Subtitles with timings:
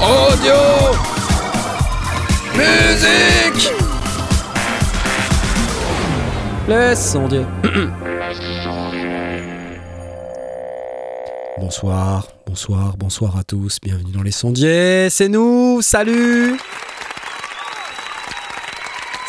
[0.00, 0.54] Audio.
[2.54, 3.72] Musique.
[6.68, 7.46] Laisse sondier.
[11.58, 12.33] bonsoir,
[12.66, 13.78] bonsoir, bonsoir à tous.
[13.82, 15.10] Bienvenue dans les sondiers.
[15.10, 15.82] C'est nous.
[15.82, 16.58] Salut.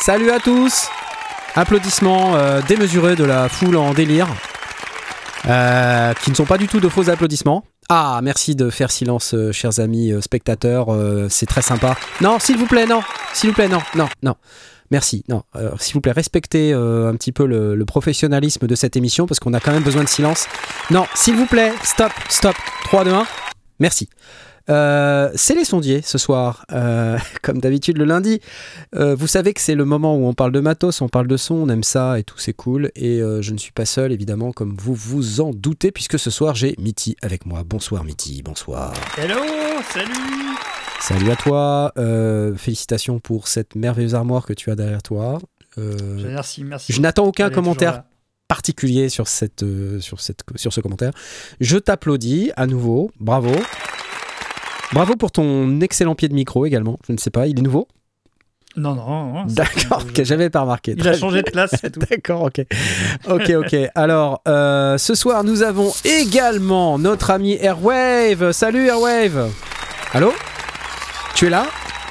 [0.00, 0.88] Salut à tous.
[1.54, 4.26] Applaudissements euh, démesurés de la foule en délire.
[5.48, 7.64] Euh, qui ne sont pas du tout de faux applaudissements.
[7.90, 10.86] Ah, merci de faire silence, euh, chers amis spectateurs.
[11.28, 11.94] c'est très sympa.
[12.22, 13.02] Non, s'il vous plaît, non.
[13.34, 14.34] S'il vous plaît, non, non, non.
[14.90, 15.24] Merci.
[15.28, 15.42] Non,
[15.78, 19.40] s'il vous plaît, respectez euh, un petit peu le, le professionnalisme de cette émission parce
[19.40, 20.46] qu'on a quand même besoin de silence.
[20.90, 22.56] Non, s'il vous plaît, stop, stop.
[22.84, 23.26] 3, 2, 1.
[23.80, 24.08] Merci.
[24.68, 28.40] Euh, c'est les sondiers ce soir, Euh, comme d'habitude le lundi.
[28.94, 31.36] Euh, vous savez que c'est le moment où on parle de matos, on parle de
[31.36, 32.90] son, on aime ça et tout, c'est cool.
[32.96, 36.54] Et je ne suis pas seul, évidemment, comme vous vous en doutez, puisque ce soir
[36.54, 37.62] j'ai Mitty avec moi.
[37.64, 38.92] Bonsoir Mitty, bonsoir.
[39.16, 39.40] Hello,
[39.92, 40.12] salut
[41.00, 41.92] Salut à toi,
[42.56, 45.38] félicitations pour cette merveilleuse armoire que tu as derrière toi.
[45.76, 46.92] Merci, merci.
[46.92, 48.02] je n'attends aucun Elle commentaire
[48.48, 49.64] particulier sur, cette,
[50.00, 51.12] sur, cette, sur ce commentaire.
[51.60, 53.50] Je t'applaudis à nouveau, bravo.
[54.92, 56.98] Bravo pour ton excellent pied de micro également.
[57.06, 57.88] Je ne sais pas, il est nouveau?
[58.76, 59.44] Non, non, non.
[59.46, 60.92] D'accord, je- que j'avais pas remarqué.
[60.92, 62.00] Il Très a changé de classe, c'est tout.
[62.10, 62.60] D'accord, ok.
[63.28, 63.76] Ok, ok.
[63.94, 68.52] Alors, euh, ce soir, nous avons également notre ami Airwave.
[68.52, 69.50] Salut Airwave.
[70.12, 70.32] Allô?
[71.34, 71.66] Tu es là?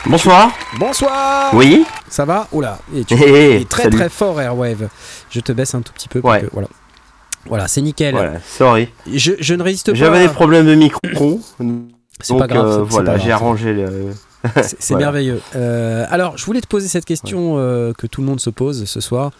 [0.07, 0.51] Bonsoir.
[0.79, 1.85] Bonsoir Oui.
[2.09, 2.47] Ça va?
[2.51, 3.97] Oula, et tu hé, es très salut.
[3.97, 4.87] très fort Airwave.
[5.29, 6.21] Je te baisse un tout petit peu.
[6.21, 6.41] pour Ouais.
[6.41, 6.67] que- voilà.
[7.47, 8.13] Voilà, c'est nickel.
[8.15, 8.89] Voilà, sorry.
[9.11, 9.95] Je, je ne résiste pas.
[9.97, 10.99] J'avais des problèmes de micro.
[12.21, 12.65] C'est pas grave.
[12.67, 14.11] euh, voilà, j'ai arrangé le.
[14.63, 15.05] C'est Voilà.
[15.07, 15.41] merveilleux.
[15.55, 18.85] Euh, alors, je voulais te poser cette question euh, que tout le monde se pose
[18.85, 19.31] ce soir.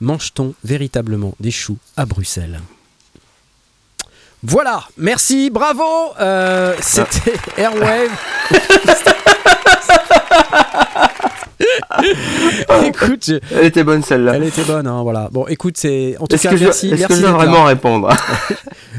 [0.00, 2.60] Mange-t-on véritablement des choux à Bruxelles?
[4.44, 5.82] Voilà, merci, bravo
[6.20, 8.10] euh, C'était Airwave.
[12.84, 14.34] écoute, je- Elle était bonne celle-là.
[14.36, 15.28] elle était bonne, hein, voilà.
[15.32, 17.36] Bon, écoute, c'est en tout cas que, je, merci, est-ce que je dois là.
[17.36, 18.08] vraiment répondre?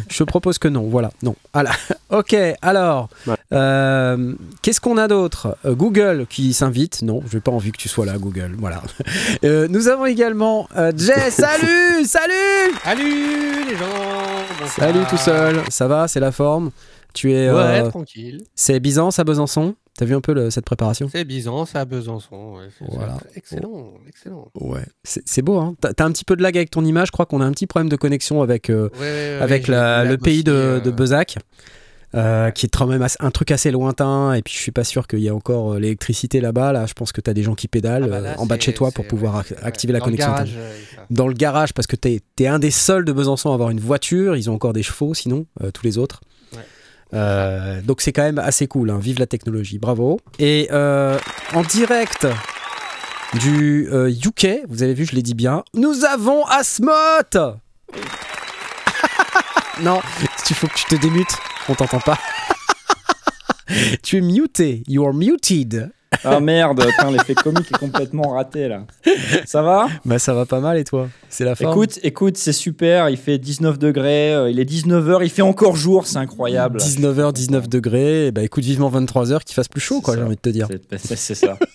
[0.09, 1.35] Je te propose que non, voilà, non.
[1.53, 1.72] Voilà.
[2.12, 3.35] ok, alors, Ouais.
[3.53, 5.57] euh, qu'est-ce qu'on a d'autre?
[5.66, 8.81] Euh, Google qui s'invite, non, je n'ai pas envie que tu sois là, Google, voilà.
[9.44, 12.34] Euh, nous avons également euh, Jay, salut, salut
[12.84, 13.85] Salut les gens
[14.59, 14.69] bonsoir.
[14.75, 16.72] Salut tout seul, ça va, c'est la forme?
[17.13, 17.50] Tu es...
[17.50, 18.41] Ouais, euh, tranquille.
[18.56, 19.75] c'est Byzance à Besançon?
[19.98, 21.08] T'as vu un peu le- cette préparation?
[21.12, 22.56] C'est Byzance, c'est à Besançon.
[22.56, 23.18] ouais, Voilà.
[23.36, 24.48] Excellent, excellent.
[24.59, 24.81] Ouais.
[25.04, 27.26] C'est beau, hein T'as t'as un petit peu de lag avec ton image, je crois
[27.28, 30.18] qu'on a un petit problème de connexion avec, euh, Ouais, ouais, ouais, avec la- le
[30.18, 31.38] pays aussi, de, euh, de Bezac,
[32.16, 34.34] euh, qui est quand même un truc assez lointain.
[34.34, 36.72] Et puis je suis pas sûr qu'il y ait encore euh, l'électricité là-bas.
[36.72, 38.58] Là, je pense que tu as des gens qui pédalent ah bah là, en bas
[38.58, 40.31] de chez toi pour pouvoir activer la dans le connexion.
[40.31, 40.58] garage.
[41.12, 43.80] Dans le garage, parce que tu es, un des seuls de Besançon à avoir une
[43.80, 44.36] voiture.
[44.36, 46.22] Ils ont encore des chevaux, sinon, tous les autres.
[47.13, 48.90] Euh, donc c'est quand même assez cool.
[48.90, 49.00] hein.
[49.00, 50.19] Vive la technologie, bravo.
[50.40, 51.18] Et euh,
[51.53, 52.28] en direct
[53.41, 57.38] du euh, UK, vous avez vu, je l'ai dit bien, nous avons Asmoth
[59.81, 60.01] Non,
[60.50, 61.35] il faut que tu te démutes,
[61.68, 62.18] on t'entend pas.
[64.03, 65.91] tu es muté, you are muted.
[66.25, 68.81] Ah merde, l'effet comique est complètement raté là.
[69.46, 69.88] Ça va?
[70.06, 71.07] Bah ça va pas mal et toi?
[71.29, 71.72] C'est la forme?
[71.72, 75.75] Écoute, écoute, c'est super, il fait 19 degrés, euh, il est 19h, il fait encore
[75.75, 76.79] jour, c'est incroyable.
[76.79, 80.35] 19h, 19 degrés, et bah écoute vivement 23h qu'il fasse plus chaud quoi j'ai envie
[80.35, 80.68] de te dire.
[80.97, 81.57] C'est- c'est ça.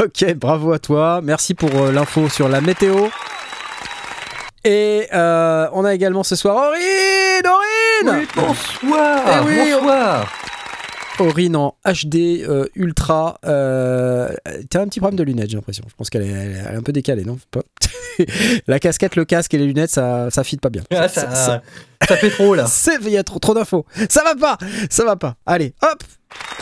[0.00, 1.20] Ok, bravo à toi.
[1.22, 3.06] Merci pour euh, l'info sur la météo.
[4.64, 9.20] Et euh, on a également ce soir Aurine Aurine bonsoir.
[9.42, 10.26] Eh oui, bonsoir.
[11.18, 13.38] Aurine en HD euh, Ultra.
[13.44, 14.32] Euh,
[14.70, 15.84] T'as un petit problème de lunettes, j'ai l'impression.
[15.88, 17.38] Je pense qu'elle est, elle un peu décalée, non?
[17.50, 17.62] Pas
[18.66, 20.82] La casquette, le casque et les lunettes, ça, ça fit pas bien.
[20.90, 21.62] Ah, ça, ça,
[22.06, 22.66] ça fait trop là.
[23.02, 23.86] Il y a trop, trop d'infos.
[24.08, 24.58] Ça va pas,
[24.90, 25.36] ça va pas.
[25.46, 26.02] Allez, hop,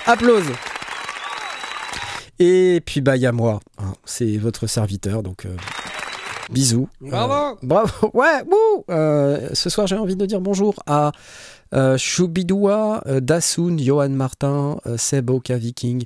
[0.07, 0.47] applause.
[2.39, 3.95] Et puis bah il y a moi, hein.
[4.05, 5.57] c'est votre serviteur, donc euh,
[6.51, 6.89] bisous.
[7.01, 7.33] Bravo.
[7.33, 11.13] Euh, bravo, ouais, wouh Euh, Ce soir j'ai envie de dire bonjour à
[11.97, 16.05] Choubidoua, euh, Dassoun, Johan Martin, euh, Seb Oka Viking,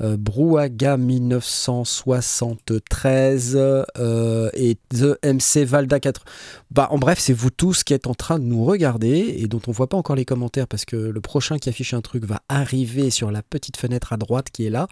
[0.00, 6.24] euh, Brouhaga 1973 euh, et The MC Valda 4.
[6.70, 9.60] Bah, en bref, c'est vous tous qui êtes en train de nous regarder et dont
[9.66, 12.42] on voit pas encore les commentaires parce que le prochain qui affiche un truc va
[12.48, 14.86] arriver sur la petite fenêtre à droite qui est là.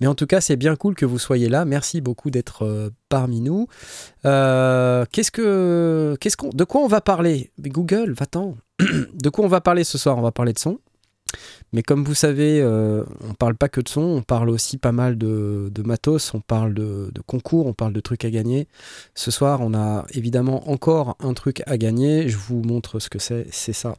[0.00, 1.64] Mais en tout cas, c'est bien cool que vous soyez là.
[1.64, 3.68] Merci beaucoup d'être euh, parmi nous.
[4.24, 6.16] Qu'est-ce que,
[6.52, 7.52] de quoi on va parler?
[7.60, 8.56] Google, va-t'en.
[8.80, 10.18] de quoi on va parler ce soir?
[10.18, 10.80] On va parler de son.
[11.72, 14.92] Mais comme vous savez, euh, on parle pas que de son, on parle aussi pas
[14.92, 18.66] mal de, matos, on parle de, de concours, on parle de trucs à gagner.
[19.14, 22.28] Ce soir, on a évidemment encore un truc à gagner.
[22.28, 23.46] Je vous montre ce que c'est.
[23.50, 23.96] C'est ça.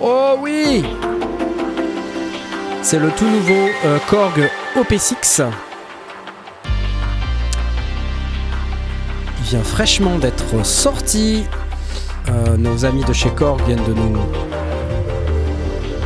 [0.00, 0.84] Oh oui
[2.82, 5.50] C'est le tout nouveau euh, Korg OP6.
[9.38, 11.44] Il vient fraîchement d'être sorti.
[12.28, 14.16] Euh, nos amis de chez Korg viennent de nous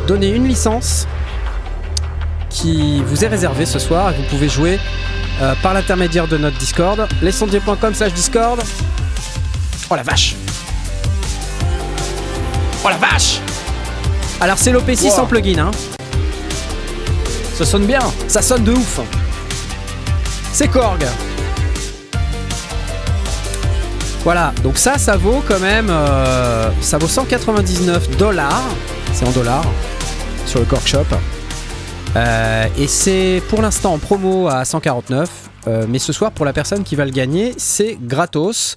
[0.07, 1.07] donner une licence
[2.51, 4.79] qui vous est réservée ce soir et vous pouvez jouer
[5.41, 8.61] euh, par l'intermédiaire de notre Discord, lesondiers.com slash Discord.
[9.89, 10.35] Oh la vache
[12.85, 13.41] Oh la vache
[14.41, 15.21] Alors c'est l'OP6 Wow.
[15.21, 15.71] en plugin, hein.
[17.55, 18.01] Ça sonne bien.
[18.29, 19.01] ça sonne de ouf.
[20.53, 21.05] C'est Korg.
[24.23, 28.69] Voilà, donc ça, ça vaut quand même, euh, ça vaut 199 dollars,
[29.15, 29.65] c'est en dollars,
[30.45, 31.07] sur le Korg Shop.
[32.17, 35.31] Euh, et c'est pour l'instant en promo à 149.
[35.67, 38.75] euh, mais ce soir, pour la personne qui va le gagner, c'est gratos.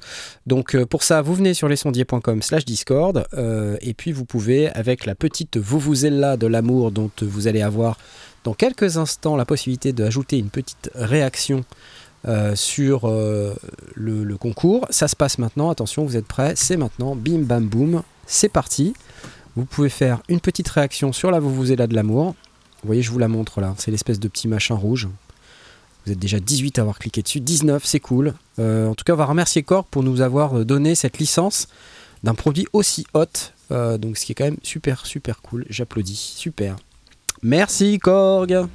[0.48, 3.26] Donc pour ça, vous venez sur lesondiers.com slash Discord.
[3.82, 7.98] et puis vous pouvez, avec la petite Vuvuzela de l'amour dont vous allez avoir
[8.46, 11.66] dans quelques instants la possibilité d'ajouter une petite réaction
[12.26, 13.54] euh, sur euh,
[13.96, 14.88] le, concours.
[14.90, 18.94] Ça se passe maintenant, attention, vous êtes prêts, c'est maintenant, bim bam boum, c'est parti.
[19.56, 22.28] Vous pouvez faire une petite réaction sur la Vuvuzela de l'amour.
[22.82, 25.10] Vous voyez, je vous la montre là, c'est l'espèce de petit machin rouge.
[26.06, 28.34] Vous êtes déjà 18 à avoir cliqué dessus, 19, c'est cool.
[28.58, 31.68] Euh, en tout cas, on va remercier Korg pour nous avoir donné cette licence
[32.24, 33.26] d'un produit aussi hot.
[33.70, 35.66] Donc, ce qui est quand même super, super cool.
[35.68, 36.76] J'applaudis, super.
[37.42, 38.68] Merci Korg.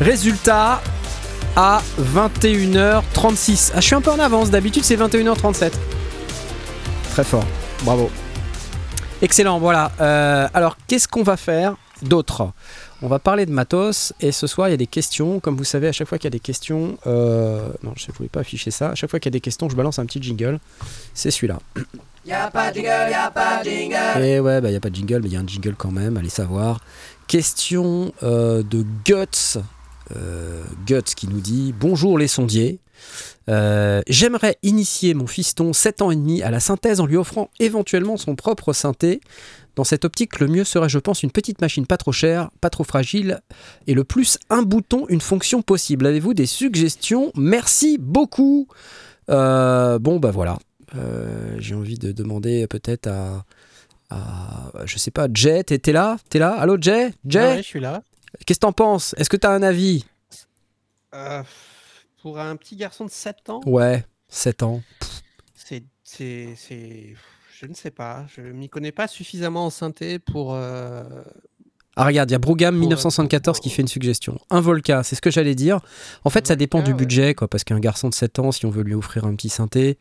[0.00, 0.82] Résultat
[1.56, 3.72] à 21h36.
[3.74, 5.72] Ah, je suis un peu en avance, d'habitude c'est 21h37.
[7.12, 7.46] Très fort,
[7.84, 8.10] bravo.
[9.22, 9.92] Excellent, voilà.
[10.00, 12.50] Euh, alors, qu'est-ce qu'on va faire d'autre?
[13.02, 15.38] On va parler de matos et ce soir il y a des questions.
[15.38, 18.16] Comme vous savez, à chaque fois qu'il y a des questions, euh, non, je ne
[18.16, 18.90] voulais pas afficher ça.
[18.90, 20.58] À chaque fois qu'il y a des questions, je balance un petit jingle.
[21.14, 21.58] C'est celui-là.
[22.26, 24.24] Y'a pas de jingle, y'a pas de jingle.
[24.24, 25.74] Et ouais, bah il y a pas de jingle, mais il y a un jingle
[25.76, 26.16] quand même.
[26.16, 26.80] Allez savoir.
[27.28, 29.60] Question euh, de Guts.
[30.14, 32.78] Euh, Guts qui nous dit Bonjour les sondiers.
[33.48, 37.50] Euh, J'aimerais initier mon fiston 7 ans et demi à la synthèse en lui offrant
[37.60, 39.20] éventuellement son propre synthé.
[39.76, 42.70] Dans cette optique, le mieux serait, je pense, une petite machine pas trop chère, pas
[42.70, 43.40] trop fragile,
[43.88, 46.06] et le plus un bouton, une fonction possible.
[46.06, 47.32] Avez-vous des suggestions?
[47.34, 48.68] Merci beaucoup.
[49.30, 50.58] Euh, bon, bah voilà.
[51.58, 53.44] J'ai envie de demander peut-être à,
[54.84, 56.18] je sais pas, Jay, t'es t'es là?
[56.30, 56.52] T'es là?
[56.52, 58.02] Allô Jay Jay Ouais, je suis là.
[58.46, 59.14] Qu'est-ce que t'en penses?
[59.18, 60.04] Est-ce que t'as un avis?
[61.14, 61.42] Euh,
[62.22, 64.82] pour un petit garçon de 7 ans, Ouais, 7 ans.
[65.54, 67.14] c'est, c'est, c'est-
[67.60, 68.26] Je ne sais pas.
[68.34, 70.52] Je m'y connais pas suffisamment en synthé pour.
[70.54, 71.04] euh,
[71.96, 74.38] Ah regarde, il y a Brougam Pour, 1914 qui fait une suggestion.
[74.50, 75.78] Un Volca, c'est ce que j'allais dire.
[76.24, 78.70] En fait, ça dépend du budget, quoi, parce qu'un garçon de 7 ans, si on
[78.70, 79.96] veut lui offrir un petit synthé,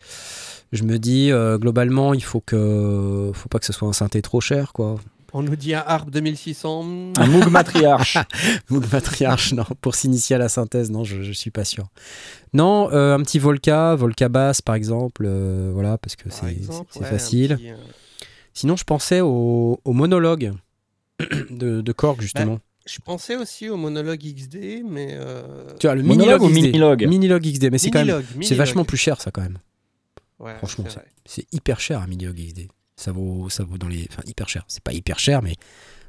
[0.71, 4.24] je me dis, euh, globalement, il faut que, faut pas que ce soit un synthé
[4.24, 4.95] trop cher, quoi.
[5.33, 6.83] On nous dit un Harp 2600.
[6.83, 8.18] hmm, Un Moog matriarche.
[8.69, 11.88] Moog Matriarche, non, pour s'initier à la synthèse, non, je, je suis pas sûr.
[12.53, 17.06] Non, euh, un petit Volca, Volca basse par exemple, euh, voilà, parce que c'est ouais,
[17.06, 17.56] facile.
[17.56, 17.75] petit, euh,
[18.54, 20.54] Sinon, je pensais au, au monologue
[21.49, 22.59] de, de Korg, justement.
[22.85, 25.09] Je pensais aussi au monologue XD, mais.
[25.13, 25.42] euh,
[25.80, 27.09] tu vois, le Monologue Minilogue ou.
[27.09, 29.57] Minilogue XD, mais c'est quand même, c'est vachement plus cher, ça, quand même.
[30.40, 30.85] Ouais, franchement.
[31.25, 32.68] C'est hyper cher, un Minilogue XD.
[32.95, 34.07] Ça vaut, ça vaut dans les...
[34.12, 34.64] Enfin, hyper cher.
[34.68, 35.56] C'est pas hyper cher, mais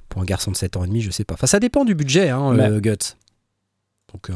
[0.08, 1.34] pour un garçon de 7 ans et demi, je sais pas.
[1.34, 3.16] Enfin, ça dépend du budget, hein, Mais- euh, Guts.
[4.12, 4.34] Donc, euh,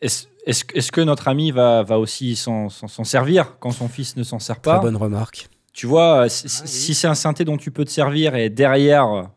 [0.00, 2.68] Est-ce que- notre ami va, va aussi s'en
[3.04, 4.78] servir quand son fils ne s'en sert très pas?
[4.80, 5.48] bonne remarque.
[5.72, 6.68] Tu vois, si, Ah oui.
[6.68, 9.30] si c'est un synthé dont tu peux te servir et derrière,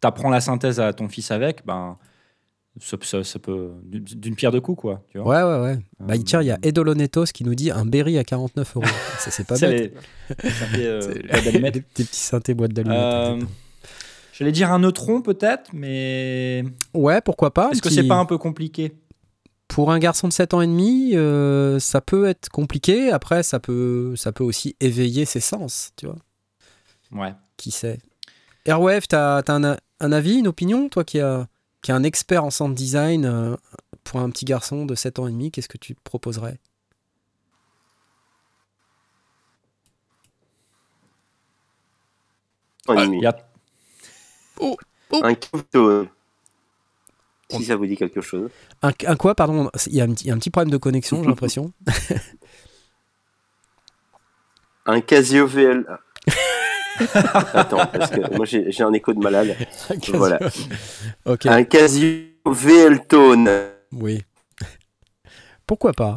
[0.00, 1.96] t'apprends la synthèse à ton fils avec, ben,
[2.80, 3.70] ça, ça- ça peut.
[3.84, 5.02] d'une- pierre deux coups, quoi.
[5.10, 5.78] Tu vois Ouais, ouais, ouais.
[6.00, 8.84] Bah, Euh, tiens, il y a Edolonetos qui nous dit un berry à 49 euros.
[9.18, 9.94] Ça, c'est pas bête.
[10.28, 11.70] les- fait, euh.
[11.70, 12.98] Des petits synthés boîte d'allumettes.
[12.98, 13.40] Euh.
[14.32, 16.62] J'allais dire un neutron peut-être, mais
[16.94, 17.70] Ouais, pourquoi pas.
[17.72, 18.92] est-ce que c'est pas un peu compliqué?
[19.66, 23.10] Pour un garçon de 7 ans et demi, euh, ça peut être compliqué.
[23.10, 26.16] Après, ça peut, ça peut aussi éveiller ses sens, tu vois.
[27.12, 27.34] Ouais.
[27.56, 27.98] Qui sait?
[28.64, 31.48] Airwave, t'as as un, un avis, une opinion Toi qui as
[31.82, 33.56] qui est un expert en sound design, euh,
[34.04, 36.58] pour un petit garçon de 7 ans et demi, qu'est-ce que tu proposerais?
[42.88, 43.18] Un Ah, et demi.
[43.18, 43.36] Il y a
[45.22, 46.08] Un Cubetone.
[47.50, 48.50] Si ça vous dit quelque chose.
[48.82, 49.70] un, un quoi, pardon?
[49.86, 51.72] Il y, a un il y a un petit problème de connexion, j'ai l'impression.
[54.86, 55.86] Un Casio VL.
[57.54, 59.56] Attends, parce que moi j'ai un écho de malade.
[60.08, 60.38] Voilà.
[61.24, 61.46] Ok.
[61.46, 62.08] Un Casio
[62.46, 63.50] VL Tone.
[63.92, 64.22] Oui.
[65.66, 66.16] Pourquoi pas?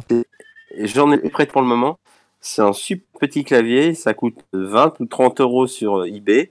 [0.78, 1.98] J'en ai prêt pour le moment.
[2.40, 6.50] C'est un super petit clavier, ça coûte 20 ou 30 euros sur eBay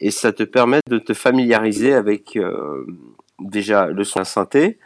[0.00, 2.86] et ça te permet de te familiariser avec euh,
[3.38, 4.78] déjà le son synthé,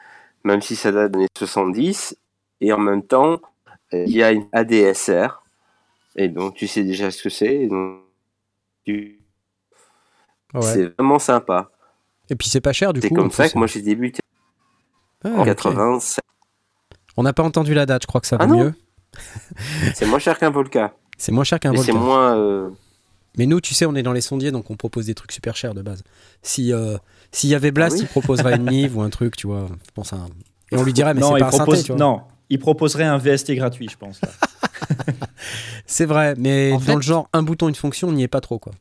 [0.43, 2.17] même si ça date des années 70,
[2.61, 3.41] et en même temps
[3.93, 5.43] il y a une ADSR
[6.17, 7.67] et donc tu sais déjà ce que c'est.
[7.67, 8.02] donc
[8.87, 10.63] Ouais.
[10.63, 11.71] C'est vraiment sympa.
[12.31, 13.15] Et puis c'est pas cher du C'est coup.
[13.17, 14.21] comme en ça que moi j'ai débuté
[15.25, 15.47] Ah, en ok.
[15.47, 16.21] 87.
[17.17, 18.75] On n'a pas entendu la date, je crois que ça vaut Ah mieux.
[19.95, 20.95] C'est moins cher qu'un Volca.
[21.19, 22.05] C'est moins cher qu'un Et c'est Volca.
[22.07, 22.37] moins.
[22.39, 22.71] euh,
[23.39, 25.55] Mais nous, tu sais, on est dans les sondiers, donc on propose des trucs super
[25.57, 26.03] chers de base.
[26.43, 26.97] Si euh,
[27.31, 29.67] s'il y avait Blast, Ah oui il proposerait une Nive ou un truc, tu vois.
[29.87, 30.29] Je pense à un-
[30.71, 31.99] Et on lui dirait, mais non, c'est il pas un synthé, propose, tu vois.
[31.99, 34.21] non, il proposerait un VST gratuit, je pense.
[34.23, 34.29] là.
[35.87, 38.29] C'est vrai, mais En dans fait- le genre un bouton, une fonction, on n'y est
[38.29, 38.73] pas trop, quoi.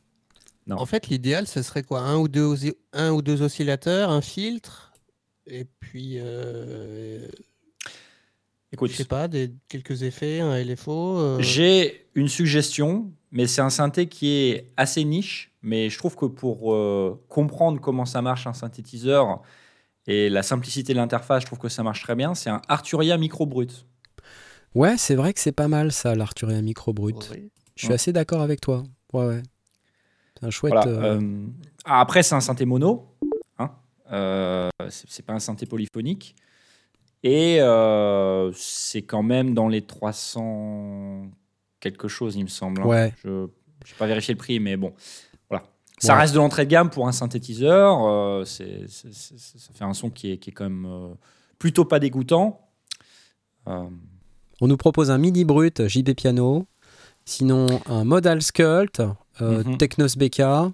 [0.66, 0.76] Non.
[0.78, 2.00] En fait, l'idéal, ce serait quoi?
[2.02, 2.54] Un ou, deux
[2.92, 4.92] un ou deux oscillateurs, un filtre,
[5.46, 7.26] et puis, euh,
[8.74, 11.18] Écoute, je sais pas, des, quelques effets, un LFO.
[11.18, 15.50] euh, J'ai une suggestion, mais c'est un synthé qui est assez niche.
[15.62, 19.42] Mais je trouve que pour euh, comprendre comment ça marche un synthétiseur
[20.06, 22.34] et la simplicité de l'interface, je trouve que ça marche très bien.
[22.34, 23.84] C'est un Arturia Micro Brut.
[24.74, 27.28] Ouais, c'est vrai que c'est pas mal ça, l'Arturia Micro Brut.
[27.32, 27.50] oui.
[27.76, 27.94] Je suis Ouais.
[27.94, 28.82] assez d'accord avec toi.
[29.12, 29.42] Ouais, ouais.
[30.38, 30.72] C'est un chouette.
[30.74, 31.46] Voilà, euh, euh,
[31.84, 33.14] ah, après, c'est un synthé mono.
[33.58, 33.70] Hein
[34.12, 36.34] Euh, c'est pas un synthé polyphonique.
[37.22, 41.30] Et euh, c'est quand même dans les 300
[41.80, 42.82] quelque chose, il me semble.
[42.82, 42.86] hein.
[42.86, 43.14] Ouais.
[43.24, 43.48] Je n'ai
[43.98, 44.92] pas vérifié le prix, mais bon.
[45.48, 45.64] Voilà.
[45.98, 46.20] Ça Ouais.
[46.20, 48.46] reste de l'entrée de gamme pour un synthétiseur.
[48.46, 51.14] c'est- c'est- c'est- ça fait un son qui est, qui est quand même
[51.58, 52.68] plutôt pas dégoûtant.
[54.62, 56.66] On nous propose un midi brut JB Piano,
[57.24, 59.02] sinon un Modal Sculpt,
[59.40, 59.76] euh, Mhm.
[59.76, 60.72] Technos BK.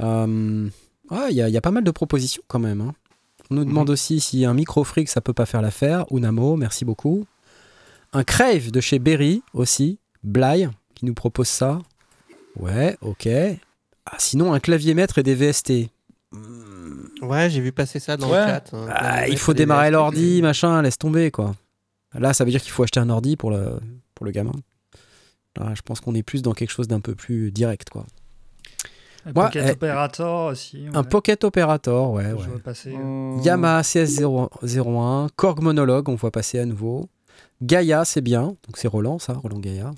[0.00, 0.68] Euh,
[1.10, 2.80] ouais, Il y, a- il y a pas mal de propositions quand même.
[2.80, 2.94] hein.
[3.50, 6.06] On nous demande aussi si un micro freak ça peut pas faire l'affaire.
[6.10, 7.26] Unamo, merci beaucoup.
[8.14, 11.78] Un Crave de chez Berry aussi, Bly qui nous propose ça.
[12.58, 13.28] Ouais, ok.
[14.06, 15.90] Ah, sinon un clavier maître et des VST.
[17.20, 18.40] Ouais, j'ai vu passer ça dans Ouais.
[18.40, 18.70] le chat.
[18.72, 21.54] hein, Ah, il faut démarrer l'ordi, machin, laisse tomber quoi.
[22.14, 23.80] Là, ça veut dire qu'il faut acheter un ordi pour le,
[24.14, 24.52] pour le gamin.
[25.56, 28.06] Là, je pense qu'on est plus dans quelque chose d'un peu plus direct quoi.
[29.24, 30.84] Un Moi, Pocket eh, Operator aussi.
[30.92, 32.42] Un Pocket Operator, ouais, ouais.
[32.44, 32.90] Je vois passer.
[32.96, 33.38] Hmm.
[33.42, 37.08] Yamaha CS01, Korg Monologue, on voit passer à nouveau.
[37.62, 38.42] Gaia, c'est bien.
[38.42, 39.92] Donc c'est Roland, ça, Roland Gaia.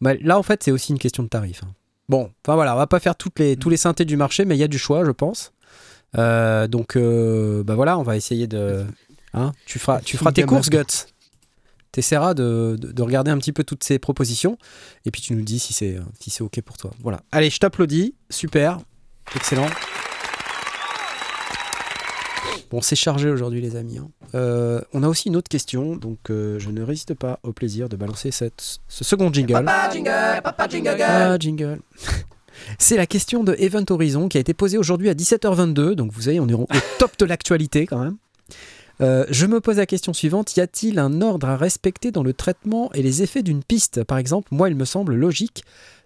[0.00, 1.62] Mais là, en fait, c'est aussi une question de tarif.
[1.64, 1.72] hein.
[2.08, 4.54] Bon, enfin voilà, on va pas faire toutes les, tous les synthés du marché, mais
[4.56, 5.52] il y a du choix, je pense.
[6.16, 8.84] Euh, donc, euh, bah voilà, on va essayer de.
[9.32, 11.06] hein, tu feras, tu feras tes courses, Guts.
[11.94, 14.58] Tu essaieras de, de- de regarder un petit peu toutes ces propositions.
[15.06, 16.90] Et puis tu nous dis si c'est si c'est OK pour toi.
[17.02, 17.20] Voilà.
[17.32, 18.14] Allez, je t'applaudis.
[18.28, 18.78] Super.
[19.34, 19.66] Excellent.
[22.70, 23.98] Bon, c'est chargé aujourd'hui, les amis.
[23.98, 24.08] hein.
[24.34, 27.88] Euh, on a aussi une autre question, donc euh, je ne résiste pas au plaisir
[27.88, 29.52] de balancer cette, ce second jingle.
[29.52, 30.96] Papa jingle, papa jingle.
[31.00, 31.78] Ah, jingle.
[32.78, 35.92] C'est la question de Event Horizon qui a été posée aujourd'hui à 17h22.
[35.92, 36.66] Donc vous savez, on est au au
[36.98, 38.16] top de l'actualité quand même.
[39.00, 42.32] Euh, je me pose la question suivante y a-t-il un ordre à respecter dans le
[42.32, 44.04] traitement et les effets d'une piste?
[44.04, 45.64] Par exemple, moi, il me semble logique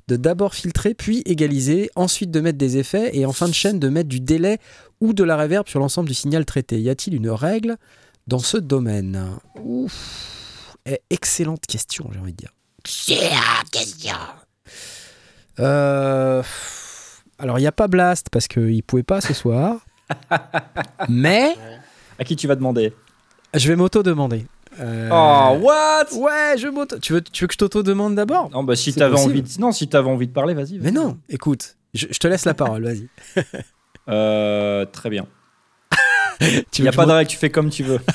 [0.08, 3.78] de d'abord filtrer, puis égaliser, ensuite de mettre des effets et en fin de chaîne
[3.78, 4.58] de mettre du délai
[5.00, 6.80] ou de la reverb sur l'ensemble du signal traité.
[6.80, 7.76] Y a-t-il une règle
[8.26, 9.38] dans ce domaine?
[9.62, 10.74] Ouf.
[10.86, 12.52] Eh, Excellente question, j'ai envie de dire.
[15.60, 16.42] Euh,
[17.38, 19.80] alors, il n'y a pas Blast parce qu'il ne pouvait pas ce soir.
[21.08, 21.54] Mais
[22.18, 22.92] À qui tu vas demander
[23.54, 24.46] je vais m'auto-demander.
[24.80, 26.06] Euh, Oh, what?
[26.14, 26.98] Ouais, je m'auto.
[26.98, 28.50] Tu veux, tu veux que je t'auto-demande d'abord?
[28.50, 29.60] Non, bah si t'avais envie, de...
[29.60, 30.78] non, si t'avais envie de parler, vas-y.
[30.78, 33.08] Mais non, écoute, je, je te laisse la parole, vas-y.
[34.10, 35.26] Euh, très bien.
[36.40, 38.00] Il n'y a pas de règle, tu fais comme tu veux.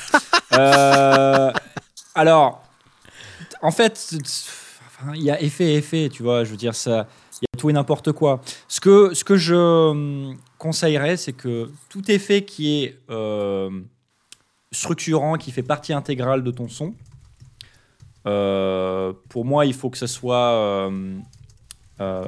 [0.52, 1.52] Euh,
[2.14, 2.62] alors,
[3.60, 4.14] en fait,
[5.14, 6.44] il y a effet et effet, tu vois.
[6.44, 7.08] Je veux dire, ça,
[7.40, 8.40] il y a tout et n'importe quoi.
[8.68, 13.00] Ce que, ce que je hum, conseillerais, c'est que tout effet qui est
[14.74, 16.94] structurant, qui fait partie intégrale de ton son,
[18.26, 21.18] euh, pour moi, il faut que ce soit euh,
[22.00, 22.24] euh,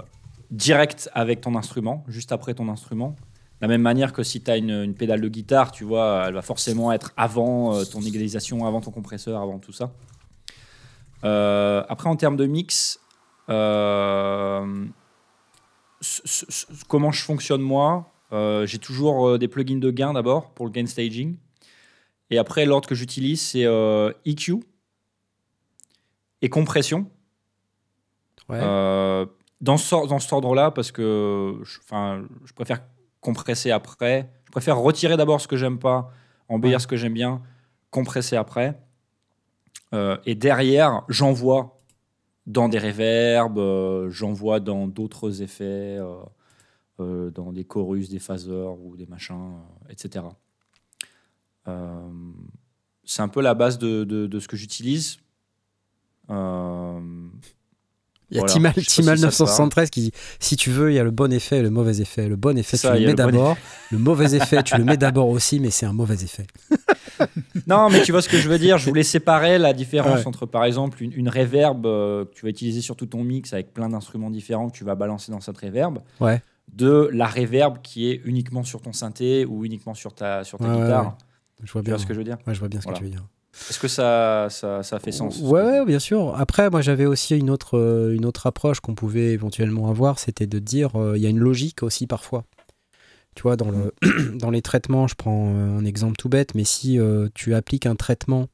[0.51, 3.17] direct avec ton instrument, juste après ton instrument.
[3.61, 6.35] De la même manière que si tu as une, pédale de guitare, tu vois, elle
[6.35, 9.93] va forcément être avant ton égalisation, avant ton compresseur, avant tout ça.
[11.23, 13.01] Après, en termes de mix,
[13.47, 14.91] comment
[17.13, 21.37] je fonctionne moi J'ai toujours des plugins de gain d'abord pour le gain staging.
[22.31, 24.57] Et après, l'ordre que j'utilise, c'est euh, EQ
[26.43, 27.11] et compression.
[28.49, 28.59] Ouais.
[28.61, 29.27] Euh,
[29.61, 31.79] dans, ce, dans cet ordre-là, parce que je,
[32.45, 32.83] je préfère
[33.21, 34.31] compresser après.
[34.45, 36.11] Je préfère retirer d'abord ce que j'aime pas,
[36.49, 36.81] embellir Ouais.
[36.81, 37.43] ce que j'aime bien,
[37.91, 38.81] compresser après.
[39.95, 41.81] Euh, et derrière, j'envoie
[42.47, 45.99] dans des reverbs, euh, j'envoie dans d'autres effets,
[46.99, 49.59] dans des chorus, des phaseurs ou des machins,
[49.91, 50.25] etc.
[51.69, 52.01] Euh,
[53.05, 55.19] c'est un peu la base de, de- de ce que j'utilise.
[56.31, 57.01] Euh,
[58.31, 58.85] Il y a Voilà, Timal, Timal
[59.17, 61.59] si ça te 973 qui dit si tu veux, il y a le bon effet
[61.59, 62.29] et le mauvais effet.
[62.29, 63.57] Le bon effet, Ça, tu le mets bon d'abord.
[63.93, 66.47] Le mauvais effet, tu le mets d'abord aussi, mais c'est un mauvais effet.
[67.67, 68.77] Non, mais tu vois ce que je veux dire.
[68.77, 70.27] Je voulais séparer la différence Ouais.
[70.27, 73.55] entre, par exemple, une, une reverb euh, que tu vas utiliser sur tout ton mix
[73.55, 76.43] avec plein d'instruments différents que tu vas balancer dans cette reverb, Ouais.
[76.75, 80.69] de la reverb qui est uniquement sur ton synthé ou uniquement sur ta, sur ta
[80.69, 81.17] ouais, guitare.
[81.63, 81.95] Je vois Tu bien.
[81.95, 82.99] vois ce que je veux dire Ouais, je vois bien ce Voilà.
[82.99, 83.27] que tu veux dire.
[83.71, 86.35] Est-ce que ça, ça, ça fait sens Ouais, ouais, bien sûr.
[86.39, 90.47] Après, moi, j'avais aussi une autre, euh, une autre approche qu'on pouvait éventuellement avoir, c'était
[90.47, 92.45] de dire, euh, il y a une logique aussi parfois.
[93.35, 93.95] Tu vois, dans, le,
[94.39, 96.99] dans les traitements, je prends euh, un exemple tout bête, mais si
[97.35, 98.49] tu appliques un traitement,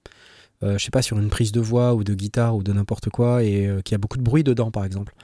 [0.62, 3.42] je sais pas, sur une prise de voix ou de guitare ou de n'importe quoi,
[3.42, 5.14] et qu'il y a beaucoup de bruit dedans, par exemple,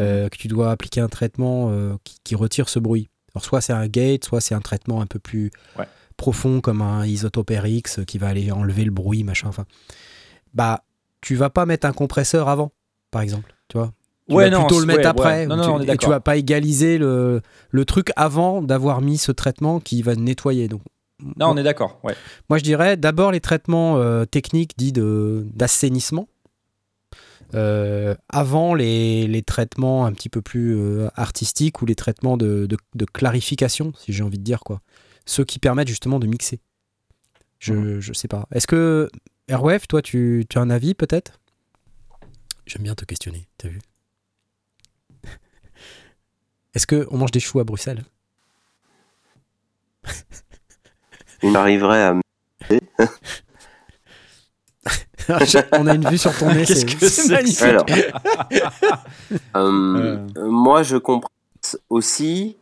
[0.00, 1.72] euh, que tu dois appliquer un traitement
[2.02, 3.08] qui, qui retire ce bruit.
[3.34, 5.86] Alors, soit c'est un gate, soit c'est un traitement un peu plus Ouais.
[6.16, 9.64] profond, comme un isotope RX qui va aller enlever le bruit, machin, enfin
[10.54, 10.82] bah
[11.20, 12.72] tu vas pas mettre un compresseur avant,
[13.10, 13.92] par exemple, tu vois.
[14.28, 15.46] Tu Ouais, vas non, plutôt le mettre ouais, après.
[15.46, 15.46] ouais.
[15.46, 19.80] Non, tu, et tu vas pas égaliser le, le truc avant d'avoir mis ce traitement
[19.80, 20.68] qui va nettoyer.
[20.68, 20.82] Donc,
[21.36, 21.98] Non, on est d'accord.
[22.04, 22.14] Ouais.
[22.48, 26.28] moi je dirais d'abord les traitements euh, techniques dits d'assainissement.
[27.54, 32.66] Euh, avant les, les traitements un petit peu plus euh, artistiques ou les traitements de,
[32.66, 34.80] de- de clarification, si j'ai envie de dire quoi.
[35.26, 36.60] Ceux qui permettent justement de mixer.
[37.58, 38.00] Je, Mhm.
[38.00, 38.46] je sais pas.
[38.52, 39.10] Est-ce que
[39.48, 41.40] Airwave, toi, tu, tu as un avis peut-être?
[42.66, 43.80] J'aime bien te questionner, t'as vu?
[46.74, 48.04] Est-ce que on mange des choux à Bruxelles?
[51.42, 52.14] Il m'arriverait à.
[55.72, 57.62] On a une vue sur ton nez, Qu'est-ce que c'est c'est que magnifique.
[57.62, 57.86] Alors,
[59.56, 60.50] euh, Euh.
[60.50, 61.30] moi, je comprends
[61.88, 62.56] aussi.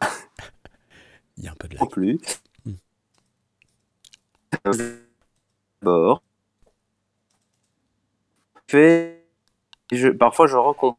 [1.36, 1.90] Il y a un peu de Non lag.
[1.90, 2.20] plus.
[2.64, 2.74] Hmm.
[5.82, 6.22] D'abord.
[8.68, 9.24] Fait.
[9.92, 10.98] Je, parfois, je recompte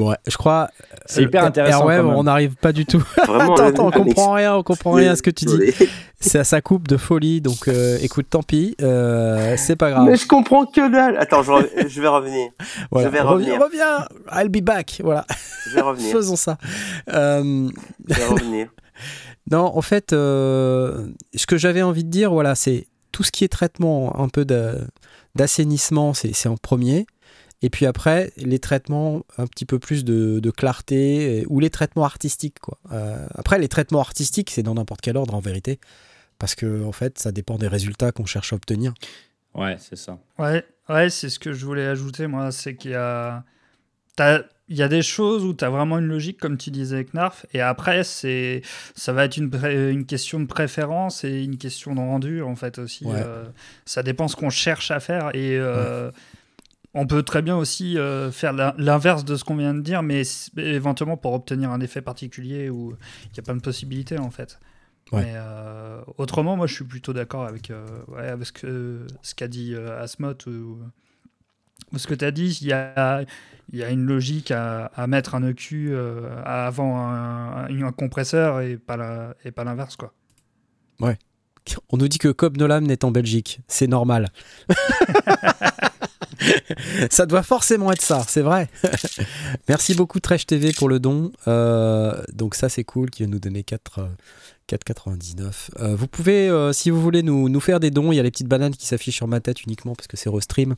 [0.00, 0.70] Bon, ouais, je crois.
[1.04, 1.86] C'est hyper euh, intéressant.
[1.86, 3.04] On n'arrive pas du tout.
[3.26, 3.52] vraiment.
[3.52, 5.58] attends, la- attends, on comprend rien, on comprend rien à ce que tu dis.
[5.58, 5.74] Désolé.
[6.22, 10.04] Ça, ça coupe de folie, donc euh, écoute, tant pis, euh, c'est pas grave.
[10.04, 11.16] Mais je comprends que dalle.
[11.16, 11.50] Attends, je,
[11.98, 12.50] vais revenir.
[12.90, 13.08] Voilà.
[13.08, 13.62] je vais reviens, revenir.
[13.62, 15.00] reviens, I'll be back.
[15.02, 15.24] Voilà,
[15.64, 16.12] Je vais revenir.
[16.12, 16.58] faisons ça.
[17.08, 17.70] Euh,
[18.06, 18.68] Je vais revenir.
[19.50, 23.44] Non, en fait, euh, ce que j'avais envie de dire, voilà, c'est tout ce qui
[23.44, 24.44] est traitement, un peu
[25.34, 27.06] d'assainissement, c'est c'est en premier.
[27.62, 31.70] Et puis après, les traitements un petit peu plus de, de clarté, euh, ou les
[31.70, 32.58] traitements artistiques.
[32.60, 32.78] Quoi.
[32.92, 35.78] Euh, après, les traitements artistiques, c'est dans n'importe quel ordre en vérité,
[36.38, 38.94] parce que en fait, ça dépend des résultats qu'on cherche à obtenir.
[39.54, 40.18] Ouais, c'est ça.
[40.38, 42.50] Ouais, ouais c'est ce que je voulais ajouter, moi.
[42.52, 43.44] C'est qu'il y a.
[44.68, 47.14] Il y a des choses où tu as vraiment une logique, comme tu disais avec
[47.14, 48.60] Narf, et après, c'est
[48.94, 52.78] ça va être une, une question de préférence et une question de rendu, en fait,
[52.78, 53.06] aussi.
[53.06, 53.14] Ouais.
[53.16, 53.46] Euh,
[53.86, 56.10] ça dépend ce qu'on cherche à faire, et euh,
[56.94, 60.02] on peut très bien aussi euh, faire l'in- l'inverse de ce qu'on vient de dire,
[60.02, 60.22] mais
[60.56, 62.96] éventuellement pour obtenir un effet particulier où
[63.32, 64.58] il y a plein de possibilités, en fait.
[65.12, 65.22] Ouais.
[65.24, 69.74] Mais euh, autrement, moi, je suis plutôt d'accord avec, euh, ouais, avec ce qu'a dit
[69.74, 70.78] euh, Asmot ou,
[71.92, 72.58] ou ce que tu as dit.
[72.60, 73.24] Il y a,
[73.72, 75.94] il y a une logique à, à mettre un EQ
[76.44, 78.96] avant un, un- un compresseur et pas
[79.64, 80.12] l'inverse, quoi.
[81.90, 83.60] On nous dit que Cobb Nolan est en Belgique.
[83.68, 84.30] C'est normal.
[87.10, 88.68] ça doit forcément être ça, c'est vrai.
[89.68, 91.32] Merci beaucoup Trash TV pour le don.
[91.48, 94.06] Euh, donc ça c'est cool qui va nous donner 4, euh,
[94.70, 95.70] 4,99.
[95.80, 98.22] Euh, vous pouvez, euh, si vous voulez nous, nous faire des dons, il y a
[98.22, 100.74] les petites bananes qui s'affichent sur ma tête uniquement parce que c'est restream.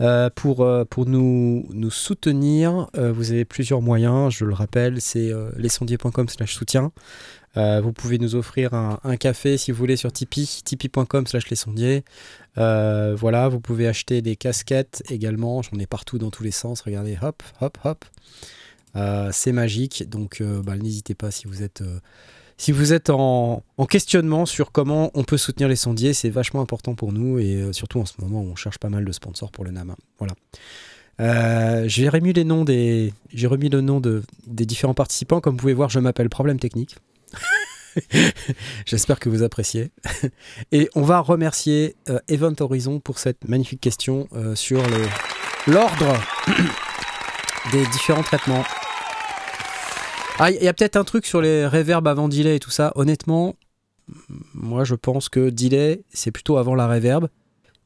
[0.00, 6.28] Euh, pour, pour nous, nous soutenir, vous avez plusieurs moyens, je le rappelle, c'est lesondiers.com
[6.28, 6.92] slash soutien.
[7.56, 11.56] Euh, vous pouvez nous offrir un, café si vous voulez sur Tipeee, tipeee.com slash les
[11.56, 12.04] sondiers.
[12.58, 16.82] Euh, voilà, vous pouvez acheter des casquettes également, j'en ai partout dans tous les sens,
[16.82, 18.04] regardez, hop, hop, hop.
[18.94, 21.82] Euh, c'est magique, donc bah, n'hésitez pas si vous êtes,
[22.56, 26.60] si vous êtes en, en questionnement sur comment on peut soutenir les sondiers, c'est vachement
[26.60, 29.50] important pour nous et surtout en ce moment où on cherche pas mal de sponsors
[29.50, 29.94] pour le NAM.
[30.18, 30.34] Voilà.
[31.88, 35.40] J'ai remis les noms des, j'ai remis le nom de, des différents participants.
[35.40, 36.96] Comme vous pouvez voir, je m'appelle Problème Technique.
[38.86, 39.90] J'espère que vous appréciez.
[40.72, 44.82] Et on va remercier euh, Event Horizon pour cette magnifique question euh, sur
[45.66, 46.14] l'ordre
[47.72, 48.64] des différents traitements.
[50.38, 52.92] Ah, il y a peut-être un truc sur les reverbs avant delay et tout ça.
[52.94, 53.54] Honnêtement,
[54.54, 57.28] moi je pense que delay, c'est plutôt avant la reverb.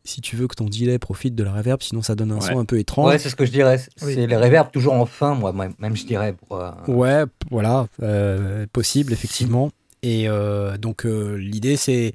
[0.02, 2.48] Si tu veux que ton delay profite de la reverb, sinon ça donne un Ouais.
[2.52, 3.06] son un peu étrange.
[3.06, 3.78] Ouais, c'est ce que je dirais.
[3.96, 4.26] C'est Oui.
[4.26, 6.32] les réverbes toujours en fin, moi, même je dirais.
[6.32, 9.70] Pour, euh, Ouais, voilà, euh, possible, effectivement.
[10.02, 12.12] Et euh, donc, euh, l'idée, c'est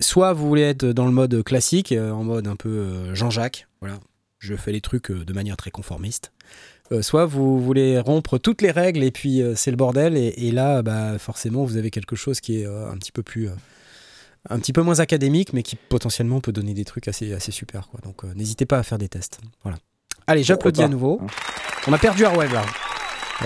[0.00, 3.98] soit vous voulez être dans le mode classique, euh, en mode un peu Jean-Jacques, voilà,
[4.38, 6.32] je fais les trucs de manière très conformiste.
[7.00, 10.14] Soit vous voulez rompre toutes les règles et puis c'est le bordel.
[10.14, 13.48] Et, et là, bah, forcément, vous avez quelque chose qui est un petit peu plus.
[14.50, 17.88] un petit peu moins académique, mais qui potentiellement peut donner des trucs assez, assez super.
[17.88, 18.00] Quoi.
[18.04, 19.40] Donc, euh, n'hésitez pas à faire des tests.
[19.62, 19.78] Voilà.
[20.26, 21.18] Allez, j'applaudis à nouveau.
[21.22, 21.26] hein.
[21.86, 22.66] On a perdu Arweb là.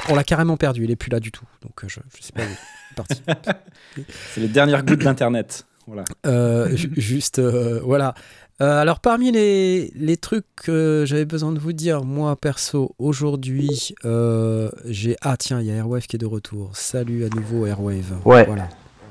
[0.09, 1.45] On l'a carrément perdu, il est plus là du tout.
[1.63, 3.59] Donc euh, je, je sais pas où il est parti.
[4.35, 5.67] C'est les dernières gouttes d'Internet.
[5.87, 6.05] Voilà.
[6.27, 8.15] Euh, ju- juste, euh, voilà.
[8.63, 13.95] Euh, alors parmi les, les trucs que j'avais besoin de vous dire, moi perso, aujourd'hui,
[14.05, 15.17] euh, j'ai...
[15.21, 16.71] Ah tiens, il y a Airwave qui est de retour.
[16.75, 18.15] Salut à nouveau Airwave.
[18.25, 18.45] Ouais.
[18.47, 18.69] Voilà.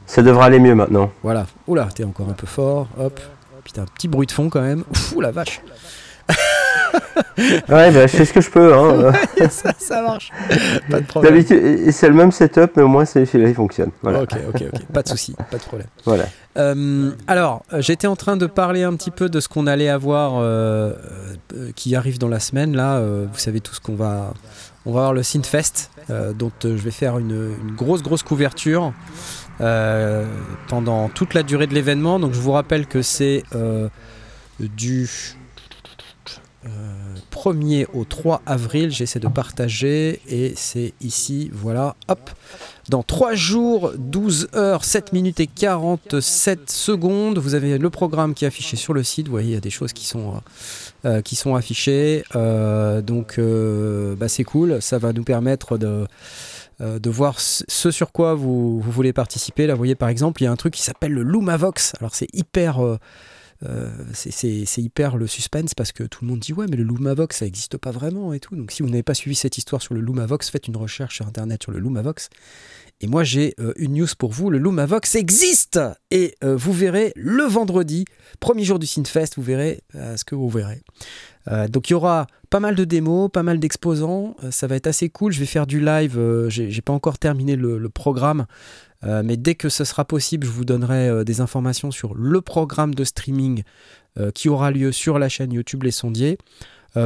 [0.08, 1.12] Ça devrait aller mieux maintenant.
[1.24, 1.48] Voilà.
[1.68, 2.88] Oula, t'es encore un peu fort.
[3.00, 3.20] Hop.
[3.64, 4.84] Putain, un petit bruit de fond quand même.
[5.16, 5.62] Ouh la vache.
[7.38, 8.74] Ouais, bah, je fais ce que je peux.
[8.74, 9.12] Hein.
[9.50, 10.32] ça, ça marche.
[10.90, 11.44] Pas de problème.
[11.92, 13.92] C'est le même setup, mais au moins celui-là il fonctionne.
[14.02, 14.22] Voilà.
[14.24, 14.86] Ok, ok, ok.
[14.94, 15.88] Pas de souci, pas de problème.
[16.06, 16.26] Voilà.
[16.58, 19.90] Euh, alors, euh, j'étais en train de parler un petit peu de ce qu'on allait
[19.90, 20.94] avoir euh,
[21.76, 22.76] qui arrive dans la semaine.
[22.76, 24.34] Là, euh, vous savez tous qu'on va,
[24.86, 28.94] on va avoir le Synfest, euh, dont je vais faire une, une grosse, grosse couverture
[30.68, 32.20] pendant toute la durée de l'événement.
[32.20, 33.44] Donc, je vous rappelle que c'est
[34.60, 35.10] du
[37.32, 38.92] 1er au 3 avril.
[38.92, 42.30] J'essaie de partager et c'est ici, voilà, hop.
[42.90, 48.46] Dans 3 jours, 12 heures, 7 minutes et 47 secondes, vous avez le programme qui
[48.46, 49.26] est affiché sur le site.
[49.26, 52.24] Vous voyez, il y a des choses qui sont, euh, euh, qui sont affichées.
[52.36, 54.82] Euh, donc, euh, bah, c'est cool.
[54.82, 56.06] Ça va nous permettre de,
[56.82, 59.66] euh, de voir ce ce sur quoi vous, vous voulez participer.
[59.66, 61.94] Là, vous voyez, par exemple, il y a un truc qui s'appelle le Lumavox.
[62.00, 62.80] Alors, c'est hyper.
[63.64, 67.38] Euh, c'est- hyper le suspense parce que tout le monde dit ouais mais le Lumavox
[67.38, 69.94] ça n'existe pas vraiment et tout donc si vous n'avez pas suivi cette histoire sur
[69.94, 72.30] le Lumavox faites une recherche sur internet sur le Lumavox
[73.02, 74.50] et moi, j'ai euh, une news pour vous.
[74.50, 75.80] Le Lumavox existe
[76.12, 78.06] Et euh, vous verrez le vendredi,
[78.40, 80.82] premier jour du Synfest, vous verrez ce que vous verrez.
[81.70, 84.36] Donc, il y aura pas mal de démos, pas mal d'exposants.
[84.50, 85.32] Ça va être assez cool.
[85.32, 86.18] Je vais faire du live.
[86.48, 88.46] j'ai pas encore terminé le programme.
[89.06, 92.42] Euh, mais dès que ce sera possible, je vous donnerai euh, des informations sur le
[92.42, 93.64] programme de streaming
[94.20, 96.38] euh, qui aura lieu sur la chaîne YouTube Les Sondiers.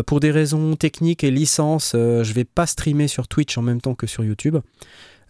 [0.06, 3.96] Pour des raisons techniques et licences, je vais pas streamer sur Twitch en même temps
[3.96, 4.58] que sur YouTube.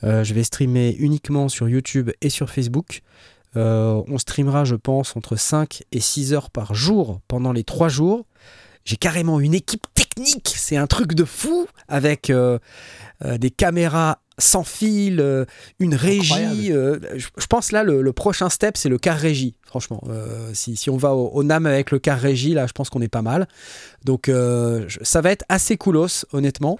[0.03, 2.99] Je vais streamer uniquement sur YouTube et sur Facebook.
[3.55, 8.25] On streamera, je pense, entre 5 et 6 heures par jour pendant les 3 jours.
[8.83, 12.29] J'ai carrément une équipe technique, c'est un truc de fou, avec
[13.21, 15.45] des caméras sans fil, euh,
[15.79, 16.71] une régie.
[16.71, 20.01] euh, je, je pense là, le, le prochain step, c'est le car régie, franchement.
[20.09, 22.89] Euh, si, si on va au, au NAM avec le car régie, là, je pense
[22.89, 23.47] qu'on est pas mal.
[24.05, 26.79] Donc, je- ça va être assez coolos, honnêtement.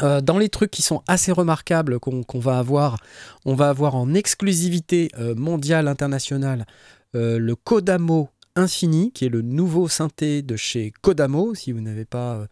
[0.00, 2.96] Dans les trucs qui sont assez remarquables qu'on va avoir,
[3.44, 6.66] on va avoir en exclusivité mondiale internationale
[7.12, 12.46] le Kodamo Infini, qui est le nouveau synthé de chez Kodamo, si vous n'avez pas,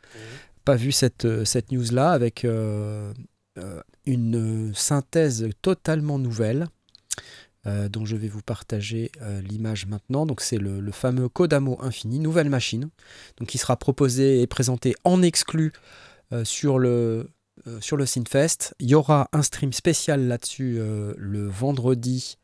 [0.65, 3.13] pas vu cette, cette news-là, avec euh,
[4.07, 6.67] une euh, synthèse totalement nouvelle,
[7.67, 10.27] euh, dont je vais vous partager euh, l'image maintenant.
[10.27, 12.89] Donc c'est le, fameux Kodamo Infini, nouvelle machine,
[13.39, 15.73] donc qui sera proposé et présenté en exclu
[16.45, 17.29] sur le
[17.81, 18.75] sur le Synfest.
[18.81, 22.39] Il y aura un stream spécial là-dessus le vendredi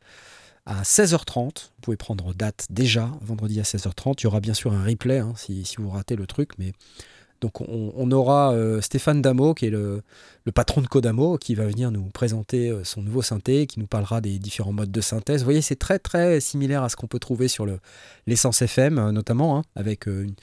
[0.67, 1.71] à 16h30.
[1.71, 4.17] Vous pouvez prendre date déjà, vendredi à 16h30.
[4.19, 6.51] Il y aura bien sûr un replay hein, si, si vous ratez le truc.
[6.59, 6.75] Mais
[7.41, 10.03] donc on, aura euh, Stéphane Damo, qui est le,
[10.55, 14.21] patron de Kodamo, qui va venir nous présenter euh, son nouveau synthé, qui nous parlera
[14.21, 15.43] des différents modes de synthèse.
[15.43, 17.79] Vous voyez, c'est très très similaire à ce qu'on peut trouver sur le-
[18.27, 20.35] l'essence FM, euh, notamment, hein, avec une-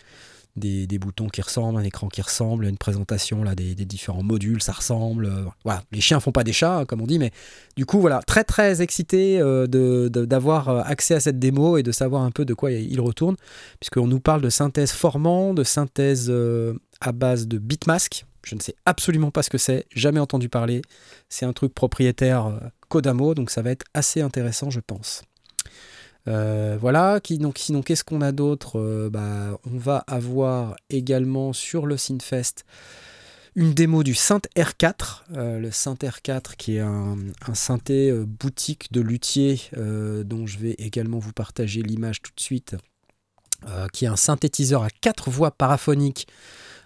[0.56, 4.72] des, boutons qui ressemblent, un écran qui ressemble, une présentation là des, différents modules, ça
[4.72, 5.26] ressemble.
[5.26, 7.32] euh, les chiens font pas des chats, hein, comme on dit, mais
[7.76, 9.68] du coup voilà, très très excité euh,
[10.10, 13.36] d'avoir euh, accès à cette démo et de savoir un peu de quoi il retourne,
[13.80, 16.34] puisqu'on nous parle de synthèse formant, de synthèse
[17.02, 18.26] à base de bitmask.
[18.44, 20.84] Je ne sais absolument pas ce que c'est, jamais entendu parler.
[21.30, 25.24] C'est un truc propriétaire Kodamo, donc ça va être assez intéressant, je pense.
[26.28, 31.54] Euh, voilà, qui, donc, sinon qu'est-ce qu'on a d'autre Euh, bah, On va avoir également
[31.54, 32.66] sur le Synfest
[33.58, 37.16] une démo du Synth R4, euh, le Synth R4 qui est un,
[37.48, 42.76] un synthé boutique de luthier dont je vais également vous partager l'image tout de suite,
[43.94, 46.28] qui est un synthétiseur à quatre voix paraphoniques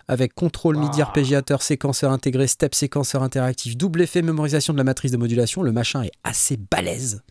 [0.07, 5.11] avec contrôle MIDI arpégiateur, séquenceur intégré, step séquenceur interactif, double effet mémorisation de la matrice
[5.11, 5.63] de modulation.
[5.63, 7.23] Le machin est assez balèze.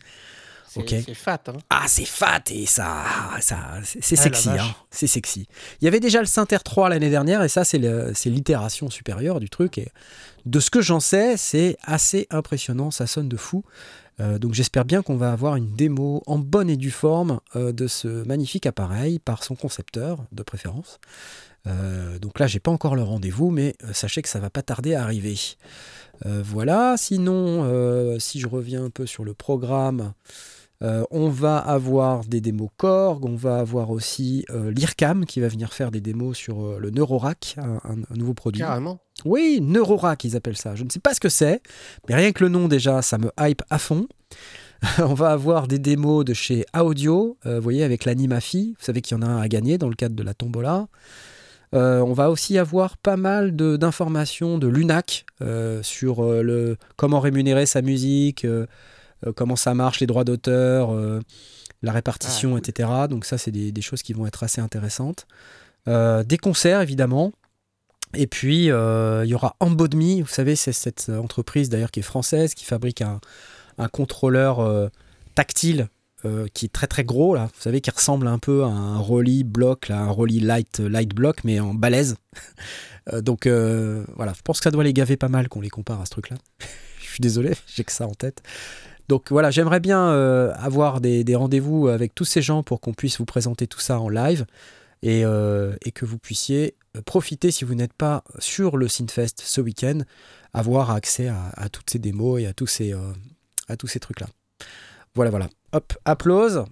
[0.68, 1.40] C'est fat.
[1.48, 1.52] Hein.
[1.70, 3.04] Ah, c'est fat et ça,
[3.40, 4.48] ça c'est Ah, sexy.
[4.50, 4.74] hein.
[4.90, 5.46] C'est sexy.
[5.80, 7.78] Il y avait déjà le Synter 3 l'année dernière et ça, c'est
[8.26, 9.78] l'itération supérieure du truc.
[9.78, 9.88] Et
[10.46, 12.90] de ce que j'en sais, c'est assez impressionnant.
[12.90, 13.64] Ça sonne de fou.
[14.20, 17.70] Euh, donc j'espère bien qu'on va avoir une démo en bonne et due forme euh,
[17.72, 20.98] de ce magnifique appareil par son concepteur de préférence.
[21.68, 24.94] Euh, donc là, j'ai pas encore le rendez-vous, mais sachez que ça va pas tarder
[24.94, 25.38] à arriver.
[26.24, 26.96] Voilà.
[26.96, 30.14] Sinon, si je reviens un peu sur le programme,
[30.82, 35.48] euh, on va avoir des démos Korg, on va avoir aussi euh, l'IRCAM qui va
[35.48, 38.60] venir faire des démos sur euh, le Neurorack, un, un- un nouveau produit.
[38.60, 39.00] Carrément.
[39.24, 40.74] Oui, Neurorack, ils appellent ça.
[40.76, 41.60] Je ne sais pas ce que c'est,
[42.08, 44.06] mais rien que le nom déjà, ça me hype à fond.
[44.98, 48.74] On va avoir des démos de chez Audio, vous voyez, avec l'Animafi.
[48.78, 50.86] Vous savez qu'il y en a un à gagner dans le cadre de la tombola.
[51.74, 57.20] Euh, on va aussi avoir pas mal d'informations de, l'UNAC euh, sur euh, le, comment
[57.20, 58.46] rémunérer sa musique,
[59.34, 61.20] comment ça marche, les droits d'auteur, euh,
[61.82, 62.68] la répartition, Ah, cool.
[62.68, 62.90] etc.
[63.08, 65.26] Donc ça, c'est des, des choses qui vont être assez intéressantes.
[65.86, 67.32] Euh, des concerts, évidemment.
[68.14, 72.02] Et puis, euh, il y aura Ambodme, vous savez, c'est cette entreprise d'ailleurs qui est
[72.02, 73.20] française, qui fabrique un,
[73.76, 74.88] un contrôleur euh,
[75.34, 75.88] tactile
[76.24, 77.44] euh, qui est très très gros, là.
[77.54, 81.14] Vous savez, qui ressemble un peu à un Rolly block, là, un Rolly light, light
[81.14, 82.16] block, mais en balèze.
[83.14, 85.70] Euh, donc euh, voilà, je pense que ça doit les gaver pas mal qu'on les
[85.70, 86.36] compare à ce truc-là.
[87.00, 88.42] je suis désolé, j'ai que ça en tête.
[89.08, 92.92] Donc voilà, j'aimerais bien euh, avoir des, des rendez-vous avec tous ces gens pour qu'on
[92.92, 94.44] puisse vous présenter tout ça en live
[95.02, 99.40] et, euh, et que vous puissiez euh, profiter, si vous n'êtes pas sur le Synfest
[99.42, 100.00] ce week-end,
[100.52, 103.12] avoir accès à, à toutes ces démos et à tous ces, euh,
[103.68, 104.26] à tous ces trucs-là.
[105.14, 105.48] Voilà, voilà.
[105.72, 106.64] Hop, applause.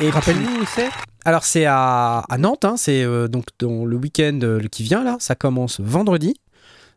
[0.00, 0.88] Et Rappelle-nous où c'est?
[1.24, 5.34] Alors c'est à, à Nantes, hein, c'est donc dans le week-end qui vient là, ça
[5.34, 6.34] commence vendredi,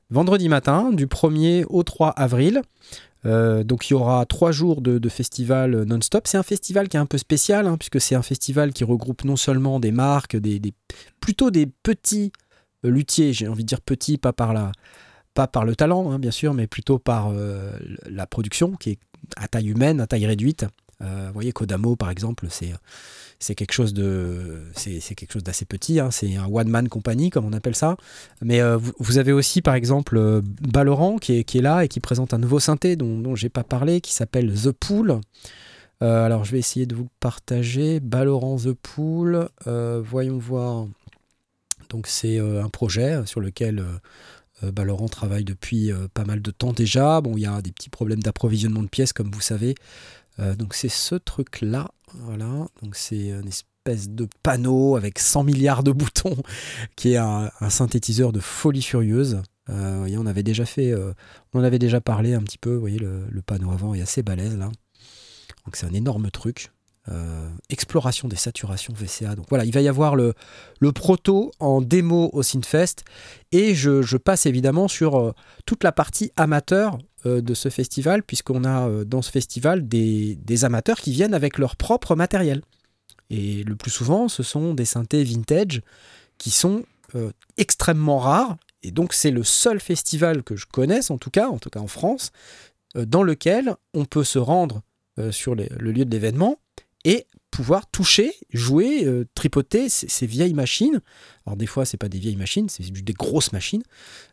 [0.09, 2.61] vendredi matin, du 1er au 3 avril.
[3.27, 6.27] Euh, donc il y aura trois jours de, festival euh, non-stop.
[6.27, 9.23] C'est un festival qui est un peu spécial, hein, puisque c'est un festival qui regroupe
[9.23, 10.61] non seulement des marques, des,
[11.19, 12.31] plutôt des petits
[12.85, 14.71] euh, luthiers, j'ai envie de dire petits, pas par, la,
[15.33, 17.31] pas par le talent, hein, bien sûr, mais plutôt par
[18.09, 18.99] la production, qui est
[19.35, 20.65] à taille humaine, à taille réduite.
[21.01, 22.47] Euh, vous voyez, Kodamo, par exemple,
[23.39, 27.29] c'est quelque chose de c'est quelque chose d'assez petit hein, c'est un one man company
[27.29, 27.97] comme on appelle ça.
[28.41, 31.83] Mais euh, vous, vous avez aussi par exemple euh, Balorant qui est, qui est là
[31.83, 35.19] et qui présente un nouveau synthé dont, dont j'ai pas parlé qui s'appelle The Pool.
[36.03, 37.99] Euh, alors je vais essayer de vous le partager.
[37.99, 39.49] Balorant The Pool.
[39.65, 40.87] Voyons voir.
[41.89, 43.83] Donc c'est un projet sur lequel
[44.63, 47.21] euh, Balorant travaille depuis pas mal de temps déjà.
[47.21, 49.75] Bon il y a des petits problèmes d'approvisionnement de pièces comme vous savez
[50.39, 52.67] euh, donc c'est ce truc là voilà.
[52.81, 56.37] Donc c'est une espèce de panneau avec 100 milliards de boutons
[56.95, 59.41] qui est un, synthétiseur de folie furieuse.
[59.69, 61.13] Euh, voyez, on avait déjà fait euh,
[61.53, 64.01] on en avait déjà parlé un petit peu vous voyez le, le panneau avant est
[64.01, 64.71] assez balèze là.
[65.65, 66.71] Donc c'est un énorme truc
[67.09, 70.33] Euh, exploration des saturations VCA donc voilà il va y avoir le,
[70.93, 73.05] proto en démo au Synfest
[73.53, 75.31] et je, passe évidemment sur euh,
[75.65, 80.97] toute la partie amateur euh, de ce festival, puisqu'on a dans ce festival des, amateurs
[80.97, 82.61] qui viennent avec leur propre matériel.
[83.29, 85.81] Et le plus souvent, ce sont des synthés vintage
[86.37, 86.83] qui sont
[87.55, 88.57] extrêmement rares.
[88.83, 91.79] Et donc, c'est le seul festival que je connaisse, en tout cas, en tout cas
[91.79, 92.31] en France,
[92.95, 94.81] dans lequel on peut se rendre
[95.31, 96.57] sur le lieu de l'événement
[97.05, 101.01] et pouvoir toucher, jouer, euh, tripoter ces, vieilles machines.
[101.45, 103.83] Alors des fois, c'est pas des vieilles machines, c'est des grosses machines.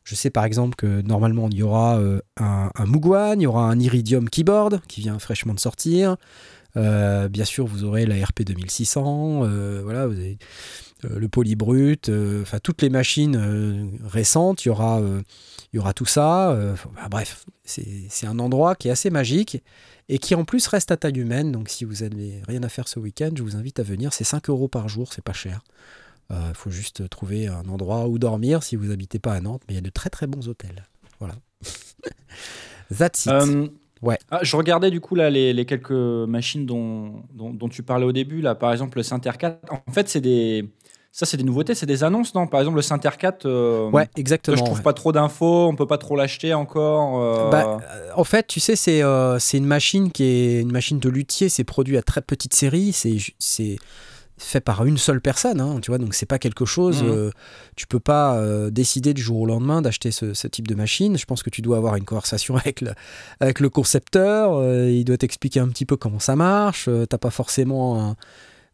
[0.03, 3.71] Je sais par exemple que normalement il y aura euh, un, un il y aura
[3.71, 6.17] un Iridium Keyboard qui vient fraîchement de sortir.
[6.77, 10.09] Euh, bien sûr, vous aurez la RP 2600, euh, voilà,
[11.03, 12.11] le Polybrut,
[12.43, 15.01] enfin toutes les machines récentes, il y aura,
[15.75, 16.53] il y aura tout ça.
[16.53, 19.63] euh, bah, bref, c'est un endroit qui est assez magique
[20.09, 21.51] et qui en plus reste à taille humaine.
[21.51, 24.13] Donc si vous n'avez rien à faire ce week-end, je vous invite à venir.
[24.13, 25.63] C'est 5 euros par jour, c'est pas cher.
[26.31, 29.75] Il faut juste trouver un endroit où dormir si vous n'habitez pas à Nantes, mais
[29.75, 30.87] il y a de très très bons hôtels.
[31.19, 31.35] Voilà.
[32.97, 33.33] That's it.
[33.33, 33.69] Euh,
[34.03, 34.19] Ouais.
[34.31, 38.05] ah, je regardais du coup là les, les quelques machines dont, dont, dont tu parlais
[38.05, 39.73] au début là, par exemple le Synter 4.
[39.89, 40.69] En fait, c'est des
[41.17, 42.49] ça c'est des nouveautés, c'est des annonces non?
[42.49, 43.47] Par exemple le Synter 4.
[43.47, 44.57] euh, ouais, exactement.
[44.57, 44.83] je trouve ouais.
[44.83, 47.23] pas trop d'infos, on peut pas trop l'acheter encore.
[47.23, 50.99] euh, Bah, euh, en fait, tu sais, c'est euh, une machine qui est une machine
[50.99, 51.49] de luthier.
[51.49, 52.93] C'est produit à très petite série.
[52.93, 53.77] C'est
[54.37, 57.05] fait par une seule personne, hein, tu vois, donc c'est pas quelque chose.
[57.07, 57.31] Euh,
[57.77, 61.17] tu peux pas décider du jour au lendemain d'acheter ce, ce type de machine.
[61.17, 62.91] Je pense que tu dois avoir une conversation avec le,
[63.39, 64.61] avec le concepteur.
[64.89, 66.89] il doit t'expliquer un petit peu comment ça marche.
[67.09, 68.17] T'as pas forcément un-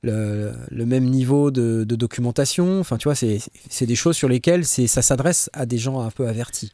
[0.03, 2.81] le, le même niveau de, de documentation.
[2.81, 6.27] Enfin, tu vois, c'est des choses sur lesquelles ça s'adresse à des gens un peu
[6.27, 6.73] avertis.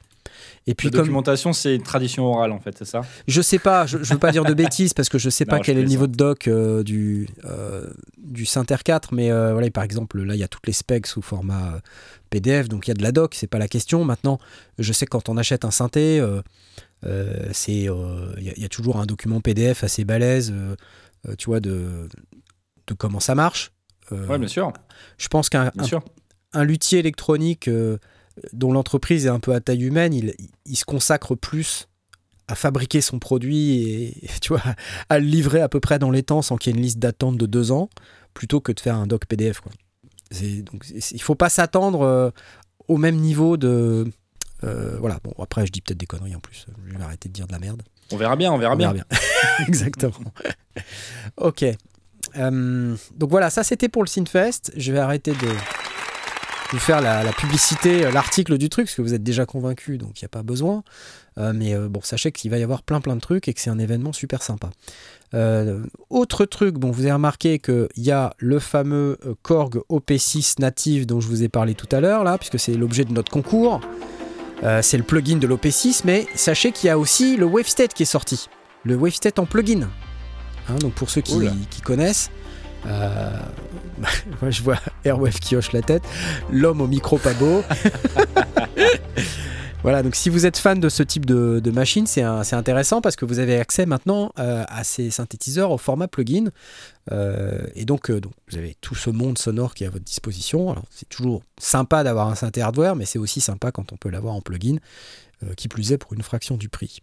[0.67, 3.03] Et puis La documentation, c'est une tradition orale, en fait, c'est ça?
[3.29, 5.59] Je sais pas, je, je veux pas dire de bêtises parce que je sais pas
[5.59, 9.53] je quel est le niveau de doc euh, du, euh, du Synter 4, mais euh,
[9.53, 11.81] voilà, par exemple, là il y a toutes les specs sous format euh,
[12.31, 14.05] PDF, donc il y a de la doc, c'est pas la question.
[14.05, 14.39] Maintenant,
[14.79, 16.23] je sais que quand on achète un synthé,
[17.53, 20.53] c'est il y, y a toujours un document PDF assez balèze,
[21.39, 22.09] tu vois, de,
[22.87, 23.72] de comment ça marche.
[24.12, 24.72] Euh, Ouais, bien sûr.
[25.18, 26.05] je pense qu'un Bien un- sûr.
[26.53, 27.99] un luthier électronique euh,
[28.53, 31.88] dont l'entreprise est un peu à taille humaine, il, il se consacre plus
[32.49, 33.83] à fabriquer son produit
[34.22, 34.62] et, tu vois,
[35.09, 36.99] à le livrer à peu près dans les temps sans qu'il y ait une liste
[37.01, 37.88] d'attente de deux ans,
[38.35, 39.61] plutôt que de faire un doc PDF.
[39.61, 39.72] Quoi.
[40.62, 42.31] Donc, il faut pas s'attendre euh,
[42.88, 44.07] au même niveau de...
[44.64, 47.35] euh, voilà, bon, après je dis peut-être des conneries en plus, je vais arrêter de
[47.35, 47.83] dire de la merde.
[48.12, 48.92] On verra bien, on verra On bien.
[48.92, 49.07] verra
[49.66, 50.14] Exactement.
[51.37, 51.64] ok.
[52.37, 54.73] Euh, donc voilà, ça c'était pour le Synfest.
[54.77, 55.49] Je vais arrêter de
[56.73, 60.21] vous faire la, publicité, euh, l'article du truc, parce que vous êtes déjà convaincu, donc
[60.21, 60.83] il n'y a pas besoin.
[61.39, 63.71] Euh, mais bon, sachez qu'il va y avoir plein plein de trucs et que c'est
[63.71, 64.71] un événement super sympa.
[66.09, 71.21] Autre truc, bon, vous avez remarqué qu'il y a le fameux Korg OP6 native dont
[71.21, 73.83] je vous ai parlé tout à l'heure, là, puisque c'est l'objet de notre concours.
[74.81, 78.07] C'est le plugin de l'OP6, mais sachez qu'il y a aussi le Wavestate qui est
[78.07, 78.49] sorti.
[78.85, 79.91] Le Wavestate en plugin.
[80.69, 82.31] Hein, donc pour ceux qui, connaissent,
[82.87, 83.31] euh,
[84.43, 86.03] moi je vois Airwave qui hoche la tête,
[86.51, 87.63] l'homme au micro pas beau.
[89.83, 93.15] voilà, donc si vous êtes fan de ce type de, de machine, c'est intéressant parce
[93.15, 96.51] que vous avez accès maintenant euh, à ces synthétiseurs au format plugin.
[97.13, 100.73] Euh, et donc, donc, vous avez tout ce monde sonore qui est à votre disposition.
[100.73, 104.11] Alors, c'est toujours sympa d'avoir un synthé hardware, mais c'est aussi sympa quand on peut
[104.11, 104.79] l'avoir en plugin,
[105.57, 106.99] qui plus est pour une fraction du prix.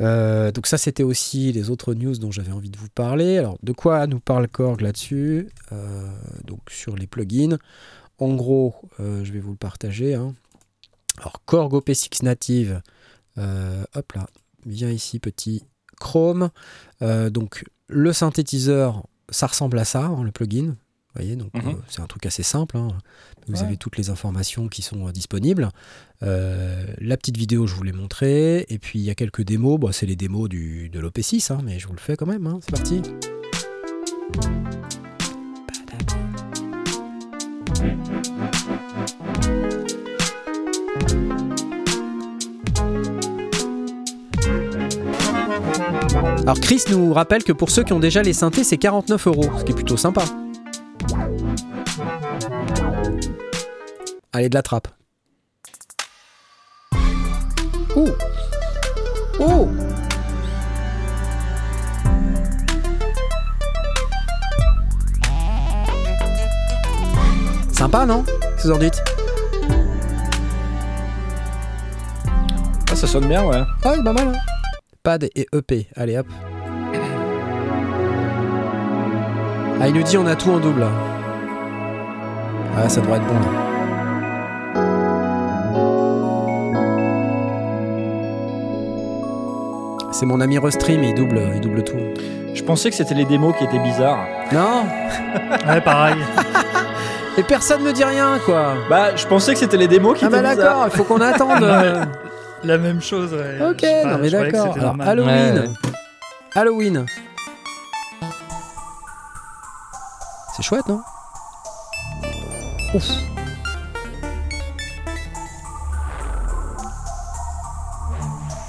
[0.00, 3.38] Euh, donc ça, c'était aussi les autres news dont j'avais envie de vous parler.
[3.38, 6.08] Alors, de quoi nous parle Korg là-dessus Euh,
[6.44, 7.58] Donc, sur les plugins.
[8.18, 10.14] En gros, euh, je vais vous le partager.
[10.14, 10.34] hein.
[11.18, 12.80] Alors, Korg OP6 Native.
[13.36, 14.26] hop là,
[14.66, 15.64] viens ici, petit
[16.00, 16.50] Chrome.
[17.00, 20.76] Donc, le synthétiseur, ça ressemble à ça, hein, le plugin.
[21.14, 21.70] Vous voyez, donc Mhm.
[21.70, 22.76] euh, c'est un truc assez simple.
[22.76, 22.88] hein.
[23.48, 23.62] Vous Ouais.
[23.66, 25.70] avez toutes les informations qui sont euh, disponibles.
[26.22, 28.64] Euh, la petite vidéo, je vous l'ai montrée.
[28.68, 29.80] Et puis il y a quelques démos.
[29.80, 32.46] Bon, c'est les démos du, de l'OP6, hein, mais je vous le fais quand même.
[32.46, 32.60] hein.
[32.62, 33.02] C'est parti.
[46.42, 49.44] Alors Chris nous rappelle que pour ceux qui ont déjà les synthés, c'est 49 euros,
[49.58, 50.24] ce qui est plutôt sympa.
[54.40, 54.88] Allez, de la trappe.
[57.94, 58.08] Ouh
[59.38, 59.68] Oh
[67.72, 69.02] Sympa, non Qu'est-ce que vous en dites
[72.90, 73.62] Ah, ça sonne bien, ouais.
[73.84, 74.28] Ah, c'est pas mal.
[74.28, 74.38] hein
[75.02, 75.86] Pad et EP.
[75.96, 76.26] Allez, hop.
[79.82, 80.80] Ah, il nous dit on a tout en double.
[80.80, 80.90] là.
[82.76, 83.34] Ah, ça devrait être bon.
[83.34, 83.79] là.
[90.20, 91.96] C'est mon ami Restream, il double, il double tout.
[92.52, 94.26] Je pensais que c'était les démos qui étaient bizarres.
[94.52, 94.84] Non
[95.66, 96.16] Ouais, pareil.
[97.38, 100.28] Et personne ne dit rien, quoi Bah, je pensais que c'était les démos qui Ah
[100.28, 100.88] bah étaient d'accord, bizarres.
[100.92, 101.62] il faut qu'on attende.
[101.62, 102.04] euh.
[102.64, 103.66] La même chose, ouais.
[103.66, 104.76] Ok, non mais d'accord.
[105.00, 105.58] Halloween.
[105.58, 105.90] Ouais.
[106.54, 107.06] Halloween.
[110.54, 111.00] C'est chouette, non
[112.92, 113.08] Ouf.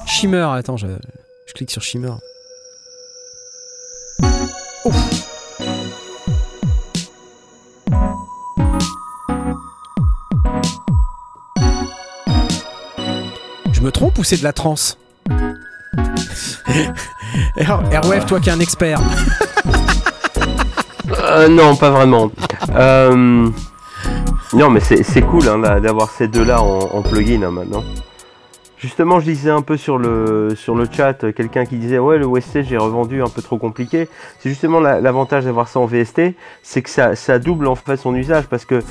[0.06, 0.88] Shimmer, attends, je,
[1.52, 2.14] je clique sur Shimmer.
[4.86, 4.96] Ouf.
[13.74, 14.98] Je me trompe ou c'est de la trance
[17.58, 19.02] Airwave, toi qui es un expert.
[21.24, 22.32] Euh, non, pas vraiment.
[22.74, 23.50] Euh,
[24.54, 27.84] Non, mais c'est cool hein, d'avoir ces deux-là en, en plugin hein, maintenant.
[28.82, 32.18] Justement, je lisais un peu sur le, sur le chat euh, quelqu'un qui disait Ouais,
[32.18, 34.10] le OST, j'ai revendu un peu trop compliqué.
[34.40, 37.96] C'est justement la- l'avantage d'avoir ça en VST, c'est que ça, ça double en fait
[37.98, 38.82] son usage parce que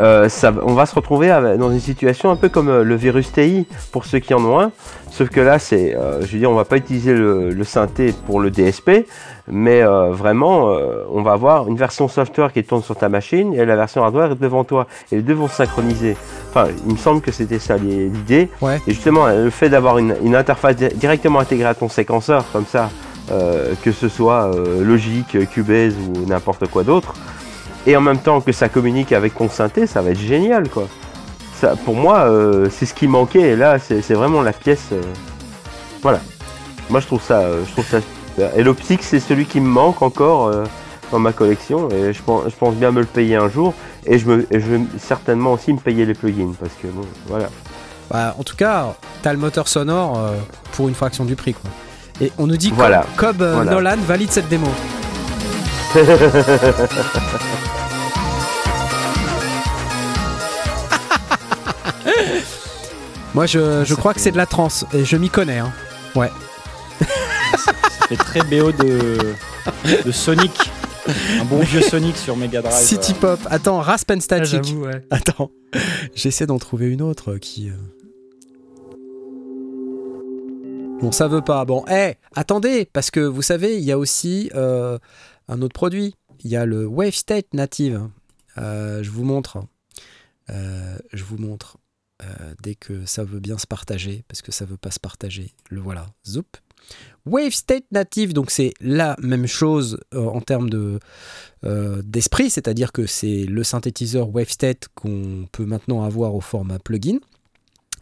[0.00, 1.28] euh, ça, on va se retrouver
[1.58, 4.58] dans une situation un peu comme euh, le virus TI pour ceux qui en ont
[4.58, 4.70] un.
[5.10, 8.14] Sauf que là, c'est, euh, je veux dire, on va pas utiliser le, le synthé
[8.26, 9.06] pour le DSP,
[9.48, 10.74] mais euh, vraiment,
[11.12, 14.32] on va avoir une version software qui tourne sur ta machine et la version hardware
[14.32, 14.86] est devant toi.
[15.10, 16.16] Et les deux vont se synchroniser.
[16.48, 18.48] Enfin, il me semble que c'était ça l'idée.
[18.62, 18.80] Ouais.
[18.86, 22.64] Et justement, le fait d'avoir une, une interface di- directement intégrée à ton séquenceur, comme
[22.66, 22.88] ça,
[23.82, 27.14] que ce soit Logic, Cubase ou n'importe quoi d'autre,
[27.86, 30.86] et en même temps que ça communique avec ton synthé, ça va être génial, quoi.
[31.60, 34.86] Ça, pour moi, euh, c'est ce qui manquait, et là, c'est vraiment la pièce.
[34.92, 35.00] euh,
[36.02, 36.20] voilà.
[36.90, 38.50] Moi, je trouve ça, euh, je trouve ça super.
[38.58, 40.64] Et l'Optix, c'est celui qui me manque encore euh,
[41.12, 43.74] dans ma collection, et je pense, je pense bien me le payer un jour,
[44.06, 47.02] et je, me, et je vais certainement aussi me payer les plugins, parce que bon,
[47.28, 47.48] voilà.
[48.10, 50.20] Bah, en tout cas, t'as le moteur sonore
[50.72, 51.54] pour une fraction du prix.
[51.54, 51.70] Quoi.
[52.20, 53.06] Et on nous dit que Voilà.
[53.16, 53.70] Cobb Voilà.
[53.70, 54.66] Nolan valide cette démo.
[63.34, 65.58] Moi, je, je crois que c'est de la trance et je m'y connais.
[65.58, 65.72] Hein.
[66.14, 69.18] Ça fait très BO de,
[70.04, 70.52] de Sonic.
[71.40, 72.74] Un bon vieux Sonic sur Mega Drive.
[72.74, 73.20] City euh.
[73.36, 73.40] Pop.
[73.50, 74.64] Attends, Raspen Ah, Static.
[74.64, 75.04] J'avoue, ouais.
[75.10, 75.50] Attends,
[76.14, 77.70] j'essaie d'en trouver une autre qui.
[77.70, 77.72] euh,
[81.00, 81.64] Bon, ça veut pas.
[81.64, 84.98] Bon, hé, attendez, parce que vous savez, il y a aussi euh,
[85.48, 86.14] un autre produit.
[86.44, 88.02] Il y a le Wave State Native.
[88.58, 89.58] Euh, je vous montre.
[90.50, 91.78] Euh, je vous montre.
[92.22, 95.54] Euh, dès que ça veut bien se partager, parce que ça veut pas se partager,
[95.70, 96.06] le voilà.
[96.26, 96.46] Zoup.
[97.26, 100.98] Wave State Native, donc c'est la même chose euh, en termes de,
[101.64, 107.18] euh, d'esprit, c'est-à-dire que c'est le synthétiseur WaveState qu'on peut maintenant avoir au format plugin.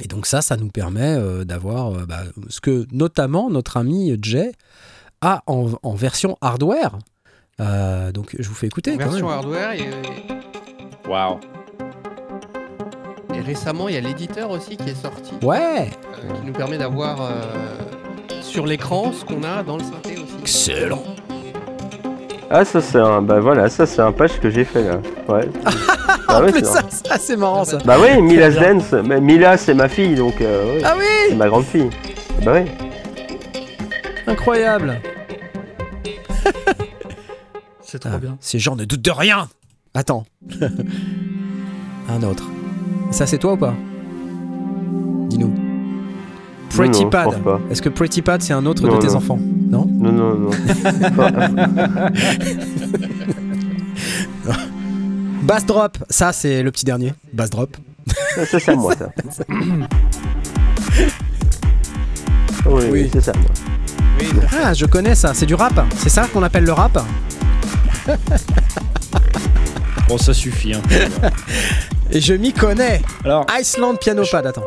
[0.02, 4.16] Et donc ça, ça nous permet euh, d'avoir euh, bah, ce que notamment notre ami
[4.22, 4.52] Jay
[5.20, 6.98] a en, en version hardware.
[7.60, 8.94] Euh, donc je vous fais écouter.
[8.94, 9.36] En quand version même.
[9.36, 9.90] hardware et,
[11.06, 11.40] Waouh.
[13.41, 16.78] Et récemment il y a l'éditeur aussi qui est sorti Ouais, euh, qui nous permet
[16.78, 17.30] d'avoir euh,
[18.43, 20.70] sur l'écran ce qu'on a dans le synthé aussi.
[20.70, 21.03] excellent.
[22.53, 24.97] Ah, ça, c'est un, bah voilà, ça, c'est un patch que j'ai fait là.
[25.28, 25.49] Ouais.
[25.64, 25.70] En
[26.26, 27.78] Ah ouais, ça, ça, c'est marrant ça.
[27.84, 28.93] Bah oui, Mila's Dance.
[29.05, 31.88] Mais Mila, c'est ma fille, donc euh, oui, Ah oui, c'est ma grande fille.
[32.45, 32.68] Bah oui.
[34.26, 35.01] incroyable.
[37.82, 38.36] C'est trop Ah, bien.
[38.41, 39.49] Ces gens ne doutent de rien.
[39.95, 40.24] Attends.
[42.09, 42.45] un autre.
[43.11, 43.74] Ça, c'est toi ou pas
[45.28, 45.52] Dis-nous.
[46.70, 47.28] Pretty non, Pad.
[47.70, 49.14] Est-ce que Pretty Pad, c'est un autre Non, de tes non.
[49.16, 49.38] enfants
[49.70, 50.50] Non Non, non, non.
[55.42, 55.98] Bass Drop.
[56.08, 57.12] Ça, c'est le petit dernier.
[57.32, 57.76] Bass Drop.
[58.46, 59.08] c'est ça, moi, ça.
[62.66, 63.11] oui, Oui.
[63.12, 63.50] c'est ça, moi.
[64.20, 64.26] Oui,
[64.62, 65.32] Ah, je connais ça.
[65.34, 65.72] C'est du rap.
[65.96, 66.98] C'est ça qu'on appelle le rap
[70.11, 70.74] Bon, ça suffit.
[70.74, 70.82] hein.
[72.11, 73.00] Et je m'y connais.
[73.24, 74.44] Alors, Iceland Piano Pad.
[74.44, 74.64] Attends.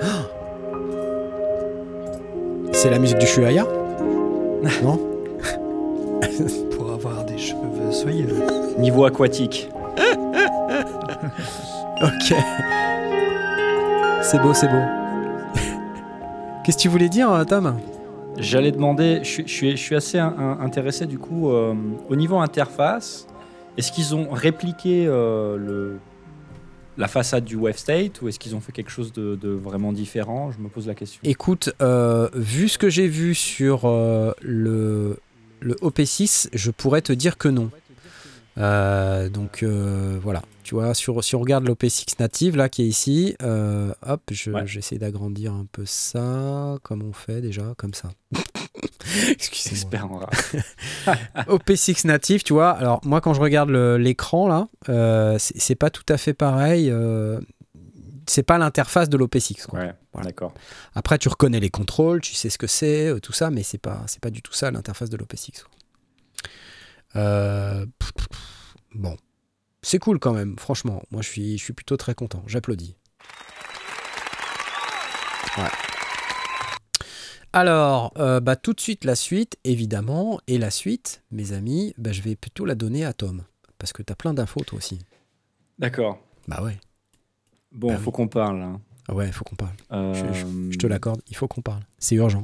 [2.72, 3.62] C'est la musique du Shuaya
[4.82, 5.00] Non
[6.76, 8.28] Pour avoir des cheveux soyeux.
[8.78, 9.68] niveau aquatique.
[12.02, 12.34] Ok.
[14.22, 14.82] C'est beau, c'est beau.
[16.64, 17.78] Qu'est-ce que tu voulais dire, Tom?
[18.38, 21.74] J'allais demander, je, suis- assez intéressé du coup euh,
[22.08, 23.26] au niveau interface.
[23.76, 25.96] Est-ce qu'ils ont répliqué euh,
[26.96, 30.50] la façade du Wave State ou est-ce qu'ils ont fait quelque chose de, vraiment différent?
[30.50, 31.20] Je me pose la question.
[31.24, 35.18] Écoute, euh, vu ce que j'ai vu sur le,
[35.60, 37.70] le OP6, je pourrais te dire que non.
[38.58, 42.86] Euh, donc euh, voilà, tu vois, sur, si on regarde l'OP6 native là qui est
[42.86, 44.66] ici, euh, hop, je- Ouais.
[44.66, 46.76] j'essaie d'agrandir un peu ça.
[46.82, 48.10] Comme on fait déjà Comme ça.
[49.30, 49.76] Excusez-moi.
[49.76, 50.34] Expert en rap.
[51.48, 52.70] OP6 native, tu vois.
[52.70, 56.90] Alors, moi, quand je regarde l'écran, là, euh, c'est pas tout à fait pareil.
[56.90, 57.40] euh,
[58.28, 59.66] c'est pas l'interface de l'OP6.
[59.66, 59.78] quoi.
[59.78, 60.26] Ouais, Voilà.
[60.26, 60.52] d'accord.
[60.96, 63.78] Après, tu reconnais les contrôles, tu sais ce que c'est, euh, tout ça, mais c'est
[63.78, 65.62] pas, c'est pas du tout ça l'interface de l'OP6.
[67.16, 69.16] Euh, pff, pff, pff, bon,
[69.82, 70.58] c'est cool quand même.
[70.58, 72.42] Franchement, moi, je suis, je suis plutôt très content.
[72.46, 72.96] J'applaudis.
[75.58, 75.68] Ouais.
[77.52, 82.12] Alors, euh, bah, tout de suite la suite, évidemment, et la suite, mes amis, bah,
[82.12, 83.44] je vais plutôt la donner à Tom,
[83.78, 84.98] parce que tu as plein d'infos toi aussi.
[85.78, 86.18] D'accord.
[86.48, 86.78] Bah ouais,
[87.72, 88.12] Bon, Bah faut oui.
[88.16, 88.60] qu'on parle.
[88.62, 88.80] hein.
[89.08, 89.74] Ouais, il faut qu'on parle.
[89.92, 91.82] Euh, Je te l'accorde, il faut qu'on parle.
[91.98, 92.42] C'est urgent.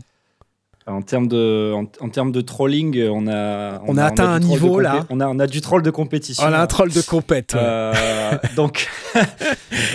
[0.87, 4.81] En termes de, en, en termes de trolling, on a, On a atteint un niveau,
[4.81, 5.07] là.
[5.11, 6.43] On a, on a du troll de compétition.
[6.47, 7.55] Oh, là, un troll de compète.
[7.55, 7.93] Euh,
[8.57, 8.89] donc,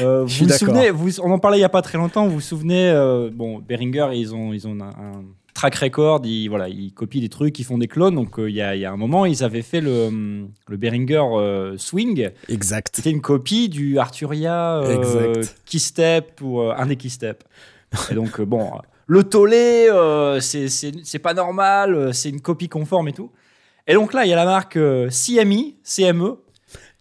[0.02, 2.26] euh, vous vous souvenez, vous, on en parlait il y a pas très longtemps.
[2.26, 5.24] Vous vous souvenez, euh, bon, Behringer, ils ont, ils ont un, un-
[5.54, 8.14] track record, ils, voilà, ils copient des trucs, ils font des clones.
[8.16, 11.24] Donc euh, il y, a, y a un moment, ils avaient fait le, le Behringer
[11.34, 12.30] euh, Swing.
[12.48, 12.96] Exact.
[12.96, 15.44] C'était une copie du Arturia euh.
[15.66, 17.44] Keystep ou euh, un des Keystep.
[18.12, 18.70] Et donc, euh, bon,
[19.08, 23.32] le tollé, euh, c'est- pas normal, euh, c'est une copie conforme et tout.
[23.88, 26.38] Et donc là, il y a la marque euh, CMI, CME,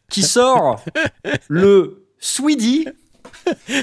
[0.08, 0.84] qui sort
[1.48, 2.86] le Sweedy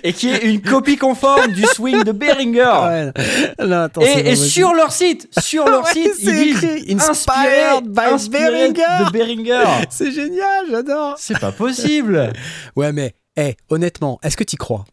[0.03, 3.11] et qui est une copie conforme du swing de Behringer.
[3.15, 3.65] Ouais.
[3.65, 7.99] Non, attends, c'est Et, sur leur site, sur leur Ouais, site, ils disent Inspired by
[8.11, 9.05] inspiré Behringer.
[9.05, 9.63] de Behringer.
[9.89, 11.15] C'est génial, j'adore.
[11.17, 12.31] C'est pas possible.
[12.75, 14.85] Ouais, mais hey, honnêtement, est-ce que t'y crois?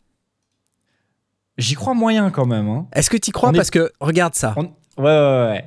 [1.61, 2.69] J'y crois moyen quand même.
[2.69, 2.87] Hein.
[2.93, 4.55] Est-ce que t'y crois On est- Parce que regarde ça.
[4.57, 4.63] On-
[4.99, 5.65] Ouais, ouais, ouais.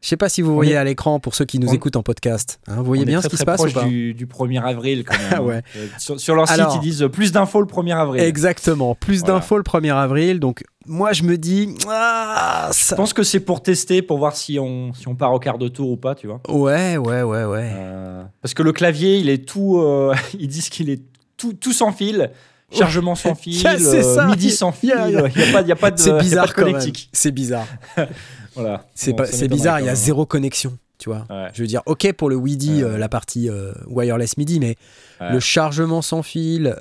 [0.00, 1.94] Je sais pas si vous voyez est- à l'écran pour ceux qui nous on- écoutent
[1.94, 2.58] en podcast.
[2.66, 5.04] hein, vous voyez bien très, ce qui se passe ou pas du, du 1er avril
[5.04, 5.32] quand même.
[5.34, 5.40] Hein.
[5.44, 5.62] ouais.
[5.76, 8.20] Euh, Sur, sur leur site, ils disent euh, plus d'infos le 1er avril.
[8.20, 8.96] Exactement.
[8.96, 9.34] Plus Voilà.
[9.34, 10.40] d'infos le 1er avril.
[10.40, 14.58] Donc moi je me dis ah, Je pense que c'est pour tester, pour voir si
[14.58, 16.40] on, si on part au quart de tour ou pas, tu vois.
[16.48, 17.70] Ouais, ouais, ouais, ouais.
[17.72, 19.78] Euh, parce que le clavier, il est tout.
[19.78, 21.02] euh, ils disent qu'il est
[21.36, 22.30] tout, tout sans fil,
[22.78, 24.26] chargement sans fil, euh, ça.
[24.26, 24.94] midi sans fil.
[25.08, 26.66] Il n'y a, pas- il y a pas de, C'est bizarre quand.
[27.12, 27.66] C'est bizarre.
[28.54, 28.84] Voilà.
[28.94, 29.80] C'est Bon, bizarre.
[29.80, 30.76] Il y a zéro connexion.
[30.98, 31.24] Tu vois.
[31.30, 31.48] Ouais.
[31.54, 32.90] Je veux dire, ok pour le WIDI, Ouais.
[32.90, 34.76] euh, la partie euh, wireless MIDI, mais
[35.20, 35.32] Ouais.
[35.32, 36.74] le chargement sans fil,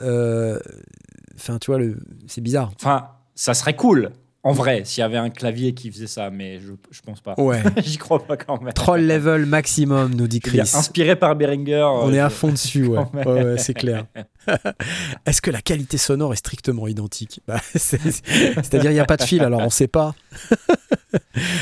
[1.35, 2.71] enfin, tu vois, le, c'est bizarre.
[2.75, 4.11] Enfin, ça serait cool,
[4.43, 7.35] en vrai, s'il y avait un clavier qui faisait ça, mais je, je pense pas.
[7.37, 7.61] Ouais.
[7.83, 8.73] J'y crois pas quand même.
[8.73, 10.59] Troll level maximum, nous dit Chris.
[10.61, 11.83] Inspiré par Behringer.
[11.83, 13.05] On euh, est à fond dessus, ouais.
[13.57, 14.05] c'est clair.
[15.27, 17.41] Est-ce que la qualité sonore est strictement identique?
[17.47, 20.15] Bah, c'est- C'est-à-dire, il n'y a pas de fil, alors on sait pas.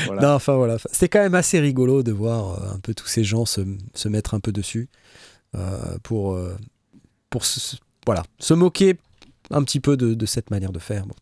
[0.06, 0.22] Voilà.
[0.22, 0.78] Non, enfin voilà.
[0.90, 3.60] C'est quand même assez rigolo de voir euh, un peu tous ces gens se,
[3.94, 4.88] se mettre un peu dessus
[5.54, 6.38] euh, pour,
[7.28, 7.76] pour se,
[8.06, 8.96] voilà, se moquer
[9.50, 11.04] un petit peu de, de cette manière de faire.
[11.06, 11.14] Bon.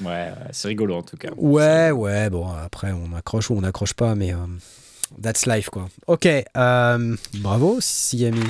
[0.00, 1.30] Ouais, ouais, c'est rigolo en tout cas.
[1.36, 4.38] Ouais, ouais, bon, après on accroche ou on n'accroche pas, mais euh,
[5.22, 5.88] that's life quoi.
[6.06, 8.40] Ok, euh, bravo Siami.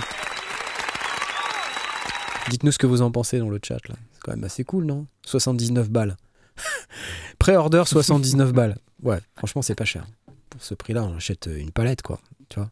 [2.50, 3.94] Dites-nous ce que vous en pensez dans le chat là.
[4.12, 5.06] C'est quand même assez cool, non?
[5.26, 6.16] 79 balles.
[7.38, 8.76] Pré-order 79 balles.
[9.02, 10.06] Ouais, franchement, c'est pas cher.
[10.50, 12.70] Pour ce prix-là, on achète une palette quoi, tu vois.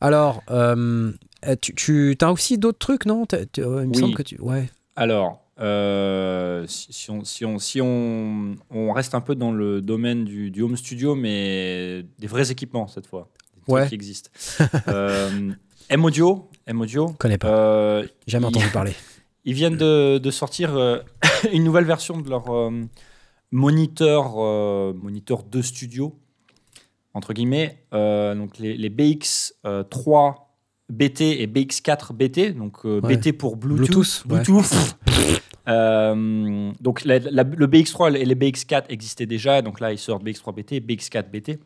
[0.00, 1.12] Alors, euh,
[1.60, 3.26] tu, tu as aussi d'autres trucs, non?
[3.32, 3.98] Ouais, Il me Oui.
[3.98, 4.40] semble que tu.
[4.40, 4.70] Ouais.
[4.96, 9.80] Alors, euh, si, si on, si, on, si on, on reste un peu dans le
[9.82, 13.88] domaine du, du home studio, mais des vrais équipements cette fois, des trucs Ouais.
[13.88, 14.30] qui existent.
[14.88, 15.52] euh,
[15.88, 17.48] M-Audio, M-Audio Connais pas.
[17.48, 18.92] euh, Jamais entendu parler.
[19.44, 20.98] Ils viennent de, de sortir euh,
[21.52, 22.44] une nouvelle version de leur
[23.50, 24.36] moniteur,
[24.94, 26.18] moniteur de studio,
[27.14, 27.84] entre guillemets.
[27.92, 30.34] Donc les, les BX3
[30.90, 33.16] BT et BX4 BT, donc euh, Ouais.
[33.16, 34.22] BT pour Bluetooth.
[34.26, 34.72] Bluetooth,
[35.06, 35.36] ouais.
[35.70, 40.24] Euh, donc la- la- le BX3 et les BX4 existaient déjà, donc là ils sortent
[40.24, 41.58] BX3 BT et BX4 BT.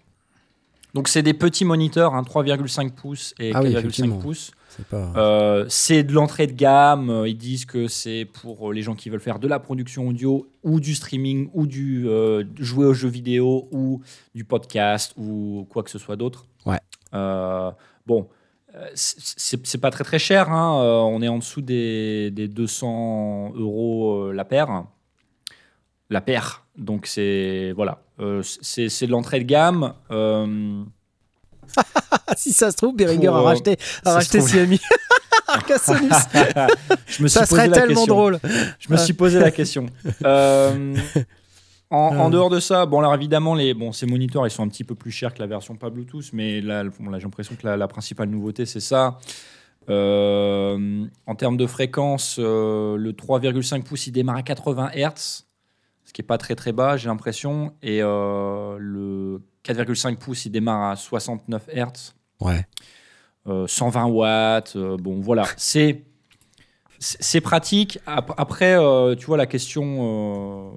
[0.94, 4.18] Donc c'est des petits moniteurs, hein, 3,5 pouces et Ah oui, 4,5 effectivement.
[4.18, 4.52] pouces.
[4.68, 5.12] C'est pas.
[5.16, 7.08] Euh, c'est de l'entrée de gamme.
[7.10, 10.46] Euh, Ils disent que c'est pour les gens qui veulent faire de la production audio
[10.64, 14.02] ou du streaming ou du euh, jouer aux jeux vidéo ou
[14.34, 16.46] du podcast ou quoi que ce soit d'autre.
[16.66, 16.78] Ouais.
[17.12, 17.70] Euh,
[18.06, 18.28] bon,
[18.94, 20.50] c'est- pas très très cher.
[20.50, 20.80] hein.
[20.82, 24.84] Euh, on est en dessous des, des 200 euros euh, la paire.
[26.10, 26.64] La paire.
[26.76, 28.00] Donc c'est voilà.
[28.20, 29.94] Euh, c'est de l'entrée de gamme.
[32.36, 34.80] Si ça se trouve, Behringer Pour, a racheté, a racheté Siami.
[37.06, 38.14] Je me suis ça posé serait la tellement question.
[38.14, 38.38] drôle.
[38.78, 39.86] Je me suis posé la question.
[40.24, 40.94] Euh,
[41.94, 42.30] en, en Ah.
[42.30, 44.94] dehors de ça, bon, alors évidemment, les, bon, ces moniteurs, ils sont un petit peu
[44.94, 47.76] plus chers que la version pas Bluetooth, mais là, bon, là j'ai l'impression que la,
[47.76, 49.18] la principale nouveauté, c'est ça.
[49.90, 55.44] Euh, en termes de fréquence, euh, le 3,5 pouces, il démarre à 80 Hz,
[56.04, 60.50] ce qui est pas très très bas, j'ai l'impression, et euh, le 4,5 pouces, il
[60.50, 62.14] démarre à 69 Hz.
[62.40, 62.66] Ouais.
[63.46, 64.72] Euh, 120 watts.
[64.76, 66.02] euh, bon, voilà, c'est
[67.42, 67.98] pratique.
[68.06, 70.70] Ap- Après, euh, tu vois, la question, euh,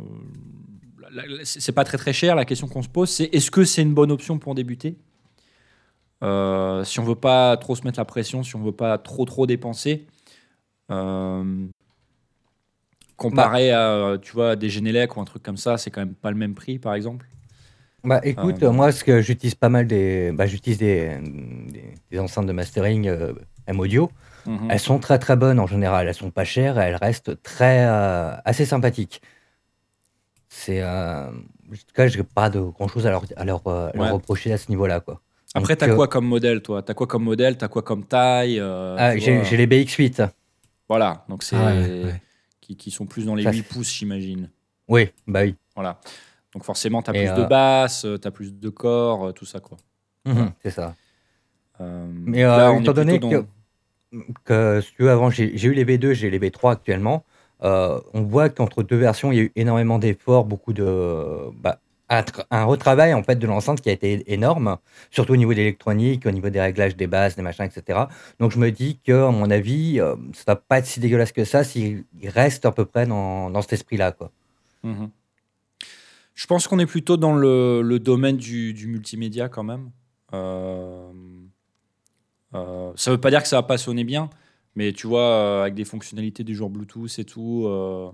[1.44, 2.36] c'est pas très très cher.
[2.36, 4.98] La question qu'on se pose, c'est est-ce que c'est une bonne option pour débuter?
[6.24, 9.26] Euh, Si on veut pas trop se mettre la pression, si on veut pas trop
[9.26, 10.08] trop dépenser.
[10.92, 11.68] euh,
[13.16, 16.32] comparé à tu vois des Genelec ou un truc comme ça, c'est quand même pas
[16.32, 17.26] le même prix, par exemple.
[18.04, 21.18] Bah écoute, Euh, moi, ce que j'utilise pas mal des, bah, j'utilise des,
[21.68, 23.34] des, des enceintes de mastering euh,
[23.66, 24.12] M-Audio.
[24.46, 24.68] Mhm.
[24.70, 26.08] Elles sont très très bonnes en général.
[26.08, 29.22] Elles sont pas chères et elles restent très euh, assez sympathiques.
[30.60, 31.32] C'est, euh, en
[31.72, 34.10] tout cas, j'ai pas de grand chose à leur, à leur, euh, leur Ouais.
[34.12, 35.22] reprocher à ce niveau-là, quoi.
[35.54, 36.82] Après, t'as euh, quoi comme modèle, toi?
[36.82, 37.58] T'as quoi comme modèle?
[37.58, 40.28] T'as quoi comme taille euh, ah, j'ai, les BX8.
[40.90, 42.22] Voilà, donc c'est Ah ouais, ouais.
[42.60, 44.50] qui, qui sont plus dans les Ça, 8 c'est- pouces, j'imagine.
[44.88, 45.56] Oui, bah oui.
[45.76, 46.00] Voilà.
[46.54, 49.46] Donc forcément, tu as Et, plus de euh, basses, tu as plus de corps, tout
[49.46, 49.60] ça.
[49.60, 49.78] Quoi.
[50.26, 50.96] Mhm, c'est ça.
[51.82, 53.36] Euh, Mais là, on est étant donné plutôt que,
[54.16, 57.24] dans- que si tu veux, avant j'ai eu les V2, j'ai les V3 actuellement,
[57.64, 61.52] euh, on voit qu'entre deux versions, il y a eu énormément d'efforts, beaucoup de.
[61.62, 61.80] bah,
[62.10, 64.78] un, un retravail en fait de l'enceinte qui a été énorme,
[65.12, 68.00] surtout au niveau de l'électronique, au niveau des réglages des basses, des machins, etc.
[68.40, 71.32] Donc je me dis que, à mon avis, euh, ça va pas être si dégueulasse
[71.32, 74.16] que ça s'il reste à peu près dans, dans cet esprit-là.
[74.84, 75.10] Mhm.
[76.34, 79.90] Je pense qu'on est plutôt dans le, domaine du, du multimédia quand même.
[80.34, 81.12] Euh,
[82.54, 84.30] euh, ça veut pas dire que ça va pas sonner bien,
[84.78, 87.66] mais tu vois, euh, avec des fonctionnalités du genre Bluetooth et tout.
[87.68, 88.10] euh,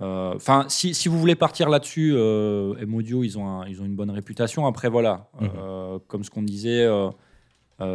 [0.00, 3.94] euh, Enfin, si, si vous voulez partir là-dessus, M-Audio, ils, ont un- ils ont une
[3.94, 4.66] bonne réputation.
[4.66, 6.00] Après, voilà, Mhm.
[6.08, 6.88] comme ce qu'on disait,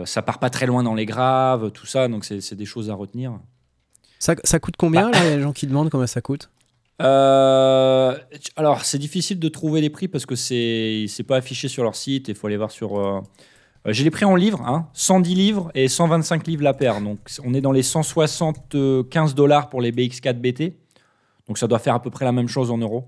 [0.06, 2.94] ça part pas très loin dans les graves, tout ça, donc c'est des choses à
[2.94, 3.40] retenir.
[4.20, 6.50] Ça, ça coûte combien là Il y a des gens qui demandent combien ça coûte?
[7.02, 8.16] Euh,
[8.56, 11.96] alors, c'est difficile de trouver les prix parce que c'est c'est pas affiché sur leur
[11.96, 12.28] site.
[12.30, 12.98] Il faut aller voir sur.
[12.98, 13.20] euh,
[13.88, 17.02] euh, J'ai les prix en livres, hein, 110 livres et 125 livres la paire.
[17.02, 20.78] Donc, on est dans les 175 dollars pour les BX4 BT.
[21.48, 23.08] Donc, ça doit faire à peu près la même chose en euros.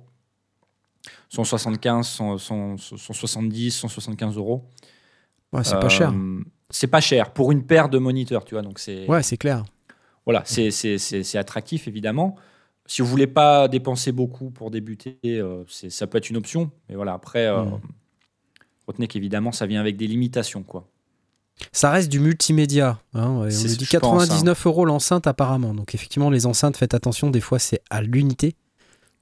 [1.30, 4.66] 175, 100, 100, 170, 175 euros.
[5.54, 6.14] Ouais, c'est Euh, pas cher.
[6.70, 8.62] C'est pas cher pour une paire de moniteurs, tu vois.
[8.64, 9.08] Donc, c'est.
[9.08, 9.64] Ouais, c'est clair.
[10.26, 12.36] Voilà, c'est- attractif évidemment.
[12.88, 16.72] Si vous voulez pas dépenser beaucoup pour débuter, euh, ça peut être une option.
[16.90, 17.80] Mais voilà, après, euh, Mm.
[18.88, 20.64] Retenez qu'évidemment, ça vient avec des limitations.
[20.64, 20.88] quoi.
[21.72, 23.00] Ça reste du multimédia.
[23.14, 24.28] Hein, et on dit que je pense, hein.
[24.28, 25.74] 99 euros l'enceinte apparemment.
[25.74, 28.56] Donc effectivement, les enceintes, faites attention, des fois c'est à l'unité.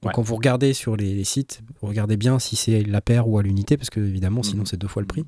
[0.02, 0.12] Donc Ouais.
[0.14, 3.38] quand vous regardez sur les, les sites, vous regardez bien si c'est la paire ou
[3.38, 4.66] à l'unité, parce que évidemment, sinon Mhm.
[4.66, 5.24] c'est deux fois le prix.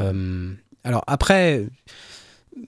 [0.00, 0.52] Euh,
[0.84, 1.66] alors après,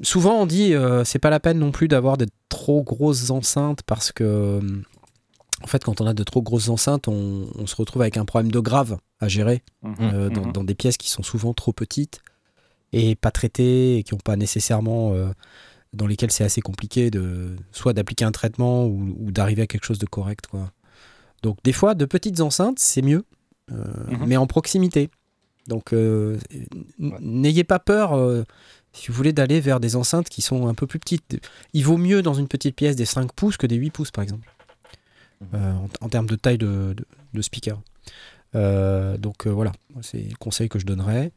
[0.02, 3.82] souvent on dit euh, c'est pas la peine non plus d'avoir de trop grosses enceintes
[3.82, 4.60] parce que euh,
[5.62, 8.24] en fait quand on a de trop grosses enceintes, on, on se retrouve avec un
[8.24, 9.62] problème de grave à gérer
[10.00, 10.52] euh, dans, Mhm.
[10.52, 12.20] dans des pièces qui sont souvent trop petites
[12.92, 15.28] et pas traitées et qui n'ont pas nécessairement euh,
[15.92, 19.84] dans lesquelles c'est assez compliqué de soit d'appliquer un traitement ou, ou d'arriver à quelque
[19.84, 20.70] chose de correct quoi.
[21.42, 23.24] Donc des fois de petites enceintes c'est mieux
[23.72, 24.24] euh, Mhm.
[24.26, 25.10] mais en proximité.
[25.68, 26.38] Donc euh,
[26.98, 27.16] Ouais.
[27.20, 28.44] n'ayez pas peur euh,
[28.92, 31.38] si vous voulez d'aller vers des enceintes qui sont un peu plus petites.
[31.74, 34.24] Il vaut mieux dans une petite pièce des 5 pouces que des 8 pouces par
[34.24, 34.48] exemple.
[35.54, 37.80] Euh, en, en termes de taille de, de- de speaker.
[38.54, 39.72] Euh, donc euh, voilà,
[40.02, 41.32] c'est le conseil que je donnerais.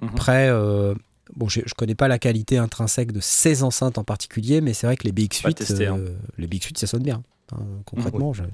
[0.00, 0.08] Mhm.
[0.10, 0.94] Après, euh,
[1.34, 4.96] bon, je connais pas la qualité intrinsèque de ces enceintes en particulier, mais c'est vrai
[4.96, 5.96] que les BX8, Pas testé, hein.
[5.98, 7.22] euh, les BX8, ça sonne bien.
[7.52, 8.44] hein, concrètement, je-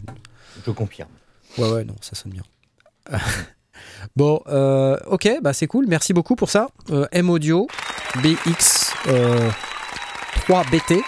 [0.64, 1.11] Je confirme.
[1.59, 2.42] ouais, ouais, non, ça sonne bien.
[4.16, 6.68] bon, euh, ok, bah c'est cool, merci beaucoup pour ça.
[6.90, 7.66] Euh, M Audio
[8.22, 9.51] BX euh,
[10.49, 11.01] 3BT.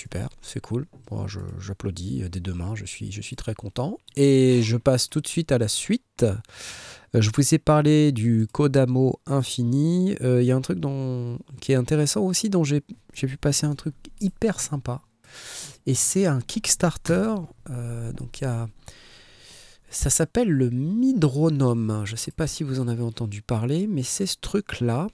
[0.00, 0.86] Super, c'est cool.
[1.26, 3.98] Je- J'applaudis euh, des deux mains, je suis, très content.
[4.16, 6.22] Et je passe tout de suite à la suite.
[6.22, 10.14] Euh, Je vous ai parlé du Kodamo Infini.
[10.22, 10.78] Euh, Il y a un truc
[11.60, 12.82] qui est intéressant aussi, dont j'ai
[13.22, 15.02] vu passer un truc hyper sympa.
[15.84, 17.34] Et c'est un Kickstarter.
[18.16, 18.40] donc
[19.90, 22.04] ça s'appelle le Midronome.
[22.06, 25.08] Je ne sais pas si vous en avez entendu parler, mais c'est ce truc-là.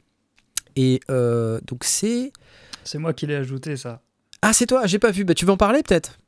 [0.77, 2.31] Et donc c'est...
[2.85, 4.01] C'est moi qui l'ai ajouté, ça.
[4.43, 5.25] Ah, c'est toi, j'ai pas vu.
[5.25, 6.19] Bah, tu veux en parler peut-être?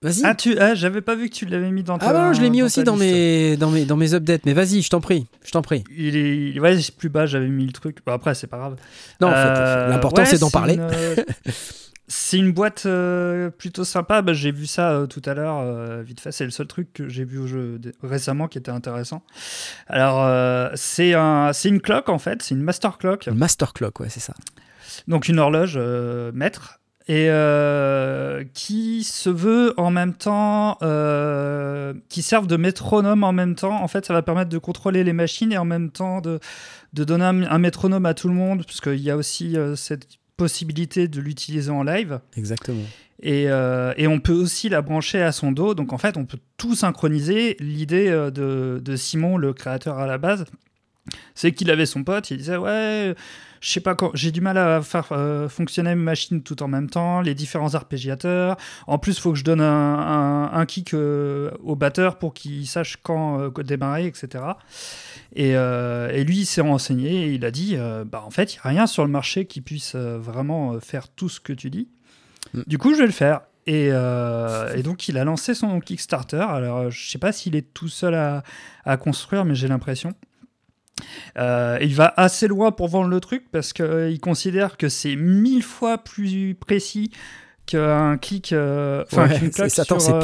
[0.00, 0.20] Vas-y.
[0.24, 0.56] Ah, tu...
[0.60, 2.50] ah, j'avais pas vu que tu l'avais mis dans ta Ah bah non, je l'ai
[2.50, 4.46] mis dans aussi ta dans mes, dans, mes, dans mes updates.
[4.46, 5.26] Mais vas-y, je t'en prie.
[5.44, 5.82] Je t'en prie.
[5.96, 7.98] Il est, ouais, c'est plus bas, j'avais mis le truc.
[8.06, 8.76] Bon, après, c'est pas grave.
[9.20, 10.74] Non, en fait, Euh, l'important ouais, c'est d'en parler.
[10.74, 11.16] une, euh,
[12.06, 14.22] c'est une boîte euh, plutôt sympa.
[14.22, 16.30] Bah, j'ai vu ça euh, tout à l'heure, euh, vite fait.
[16.30, 19.24] C'est le seul truc que j'ai vu au jeu récemment qui était intéressant.
[19.88, 22.40] Alors, c'est un, une clock en fait.
[22.40, 23.26] C'est une master clock.
[23.26, 24.34] Master Clock, ouais, c'est ça.
[25.08, 25.76] donc une horloge
[26.32, 26.78] maître
[27.08, 33.54] et euh, qui se veut en même temps euh, qui servent de métronome en même
[33.54, 36.38] temps en fait ça va permettre de contrôler les machines et en même temps de,
[36.92, 39.74] de donner un, un métronome à tout le monde parce qu'il y a aussi euh,
[39.74, 40.06] cette
[40.36, 42.84] possibilité de l'utiliser en live Exactement.
[43.22, 45.74] et, et on peut aussi la brancher à son dos.
[45.74, 47.56] Donc en fait, on peut tout synchroniser.
[47.58, 50.44] L'idée de, de Simon, le créateur à la base,
[51.34, 52.30] c'est qu'il avait son pote.
[52.30, 53.16] Il disait ouais,
[53.60, 56.68] je sais pas quand, j'ai du mal à faire euh, fonctionner mes machines tout en
[56.68, 58.56] même temps, les différents arpégiateurs.
[58.86, 59.64] En plus, il faut que je donne un,
[59.98, 64.44] un- un kick euh, au batteur pour qu'il sache quand euh, démarrer, etc.
[65.34, 68.60] Et, et lui, il s'est renseigné et il a dit bah, en fait, il n'y
[68.64, 71.88] a rien sur le marché qui puisse vraiment faire tout ce que tu dis.
[72.54, 72.62] Mm.
[72.66, 73.40] Du coup, je vais le faire.
[73.66, 76.40] Et, euh, et donc, il a lancé son Kickstarter.
[76.48, 78.42] Alors, je sais pas s'il est tout seul à,
[78.84, 80.14] à construire, mais j'ai l'impression.
[81.38, 85.62] Euh, il va assez loin pour vendre le truc parce qu'il considère que c'est mille
[85.62, 87.10] fois plus précis
[87.66, 90.20] qu'un clic, euh, enfin Ouais, qu'une cloque c'est- plus, euh,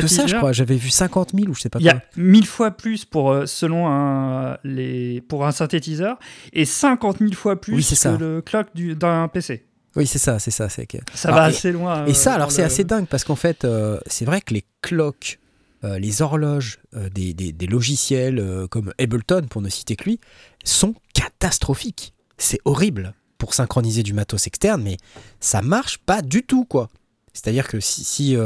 [0.00, 0.52] que ça, je crois.
[0.52, 1.98] J'avais vu 50 000 ou je sais pas Il y quoi.
[1.98, 6.18] a mille fois plus pour, euh, selon un, les, pour un synthétiseur
[6.52, 8.16] et 50 000 fois plus Oui, que ça.
[8.16, 9.64] le clock du- d'un PC.
[9.96, 10.68] Oui, c'est ça, c'est ça.
[10.68, 10.82] Ça
[11.24, 12.06] Alors, va et- assez loin.
[12.06, 14.54] Et euh, ça, alors c'est le- assez dingue parce qu'en fait, euh, c'est vrai que
[14.54, 15.38] les cloques,
[15.84, 20.04] euh, les horloges euh, des, des- des logiciels euh, comme Ableton, pour ne citer que
[20.04, 20.20] lui,
[20.64, 22.14] sont catastrophiques.
[22.38, 24.96] C'est horrible pour synchroniser du matos externe, mais
[25.40, 26.88] ça marche pas du tout, quoi.
[27.32, 28.36] C'est-à-dire que si, si,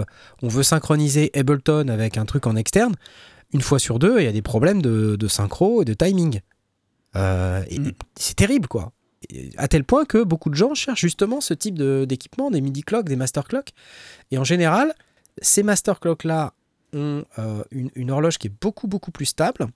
[0.42, 2.94] on veut synchroniser Ableton avec un truc en externe,
[3.52, 6.40] une fois sur deux, il y a des problèmes de, de synchro et de timing.
[7.14, 7.92] Et Mm.
[8.18, 8.92] C'est terrible, quoi.
[9.56, 12.82] À tel point que beaucoup de gens cherchent justement ce type de- d'équipement, des MIDI
[12.82, 13.70] clocks, des master clocks.
[14.30, 14.94] Et en général,
[15.42, 16.54] ces master clocks-là
[16.92, 19.66] ont euh, une, horloge qui est beaucoup, beaucoup plus stable.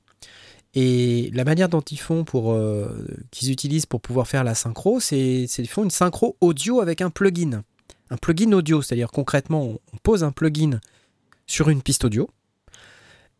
[0.74, 5.00] Et la manière dont ils font pour euh, qu'ils utilisent pour pouvoir faire la synchro,
[5.00, 7.62] c'est c'est- ils font une synchro audio avec un plugin.
[8.10, 10.80] Un plugin audio, c'est-à-dire concrètement, on pose un plugin
[11.46, 12.30] sur une piste audio.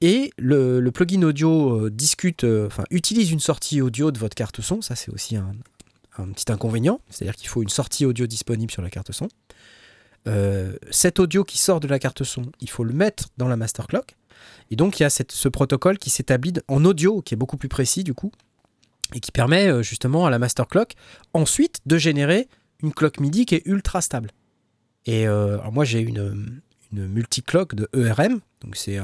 [0.01, 4.83] Et le, plugin audio euh, discute, enfin utilise une sortie audio de votre carte son.
[4.83, 5.53] Ça, c'est aussi un,
[6.19, 7.01] un petit inconvénient.
[7.09, 9.29] C'est-à-dire qu'il faut une sortie audio disponible sur la carte son.
[10.29, 13.57] Euh, cet audio qui sort de la carte son, il faut le mettre dans la
[13.57, 14.17] master clock.
[14.71, 17.57] Et donc, il y a cette- ce protocole qui s'établit en audio, qui est beaucoup
[17.57, 18.31] plus précis du coup,
[19.15, 20.95] et qui permet euh, justement à la master clock
[21.35, 22.49] ensuite de générer
[22.83, 24.31] une clock MIDI qui est ultra stable.
[25.07, 26.63] Et euh, alors moi, j'ai une,
[26.93, 28.99] une multiclock de ERM, donc c'est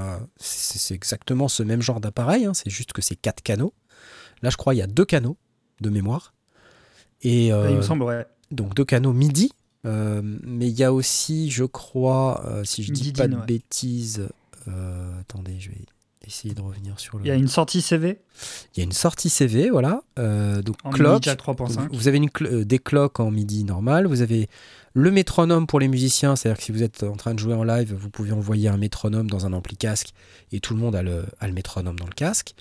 [0.95, 3.75] exactement ce même genre d'appareil, hein, c'est juste que c'est quatre canaux.
[4.43, 5.37] Là, je crois il y a deux canaux
[5.81, 6.33] de mémoire.
[7.23, 8.25] Et Il euh, me semble, ouais.
[8.53, 9.53] donc deux canaux MIDI.
[9.87, 13.47] Euh, mais il y a aussi, je crois, euh, si je dis pas de ouais.
[13.47, 14.29] bêtises,
[14.67, 15.77] euh, attendez, je vais
[16.27, 17.25] essayer de revenir sur le.
[17.25, 18.19] Il y a une sortie CV
[18.75, 20.03] Il y a une sortie CV, voilà.
[20.17, 21.15] donc en clock.
[21.15, 21.75] midi jack 3.5.
[21.77, 24.07] Donc, Vous avez une cl- des clocks en MIDI normal.
[24.07, 24.49] Vous avez
[24.95, 27.63] le métronome pour les musiciens, c'est-à-dire que si vous êtes en train de jouer en
[27.63, 30.09] live, vous pouvez envoyer un métronome dans un ampli casque
[30.53, 32.55] et tout le monde a le, a le métronome dans le casque.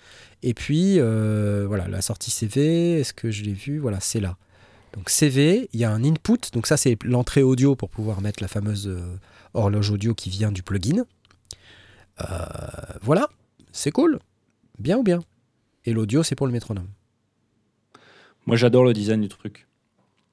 [0.43, 3.79] Et puis, voilà, la sortie CV, est-ce que je l'ai vu?
[3.79, 4.37] Voilà, c'est là.
[4.97, 8.41] Donc CV, il y a un input, donc ça c'est l'entrée audio pour pouvoir mettre
[8.41, 9.15] la fameuse euh,
[9.53, 11.05] horloge audio qui vient du plugin.
[12.21, 12.25] Euh,
[13.03, 13.29] voilà,
[13.71, 14.19] c'est cool.
[14.79, 15.19] Bien ou bien?
[15.85, 16.87] Et l'audio c'est pour le métronome.
[18.47, 19.67] Moi, j'adore le design du truc.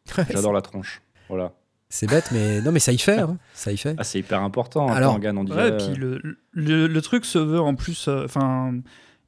[0.31, 1.03] J'adore la tronche.
[1.29, 1.53] Voilà.
[1.89, 3.95] C'est bête, mais non, mais ça y fait, hein, ça y fait.
[3.99, 4.89] Ah, c'est hyper important.
[4.89, 6.21] hein, Alors- Gann, on Ouais, dirait, et puis le,
[6.53, 8.09] le, le truc se veut en plus.
[8.09, 8.79] euh, Enfin,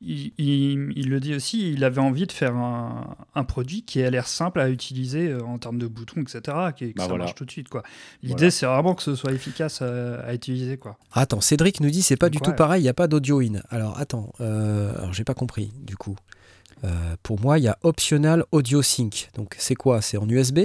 [0.01, 4.03] il, il- il le dit aussi, il avait envie de faire un, un produit qui
[4.03, 6.41] a l'air simple à utiliser euh, en termes de boutons, etc.
[6.77, 7.25] Qui, que Bah ça voilà.
[7.25, 7.69] marche tout de suite.
[7.69, 7.83] quoi.
[8.23, 8.51] L'idée, Voilà.
[8.51, 10.77] c'est vraiment que ce soit efficace à, à utiliser.
[10.77, 10.99] quoi.
[11.13, 12.57] Attends, Cédric nous dit c'est pas Donc, du tout ouais.
[12.57, 13.61] pareil, il n'y a pas d'audio in.
[13.71, 16.17] Alors attends, euh, alors j'ai pas compris du coup.
[16.85, 19.31] Euh, pour moi, il y a optional audio sync.
[19.35, 20.03] Donc c'est quoi?
[20.03, 20.61] C'est en USB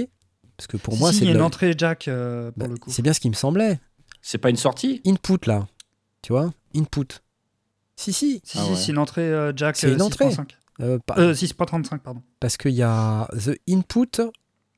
[0.58, 2.06] Parce que pour Si, moi, si, c'est il y a de une la- entrée jack
[2.08, 2.90] euh, pour Bah, le coup.
[2.90, 3.80] c'est bien ce qui me semblait.
[4.20, 5.00] C'est pas une sortie?
[5.06, 5.66] Input là,
[6.20, 6.52] tu vois?
[6.76, 7.06] Input.
[7.96, 8.40] Si si.
[8.44, 8.76] Si, Ah si, ouais.
[8.76, 10.26] c'est une entrée euh, jack C'est une euh, entrée.
[10.28, 10.46] 6.5.
[10.80, 12.22] Euh, pas- Euh, 6.35, pardon.
[12.40, 14.20] parce qu'il y a the input.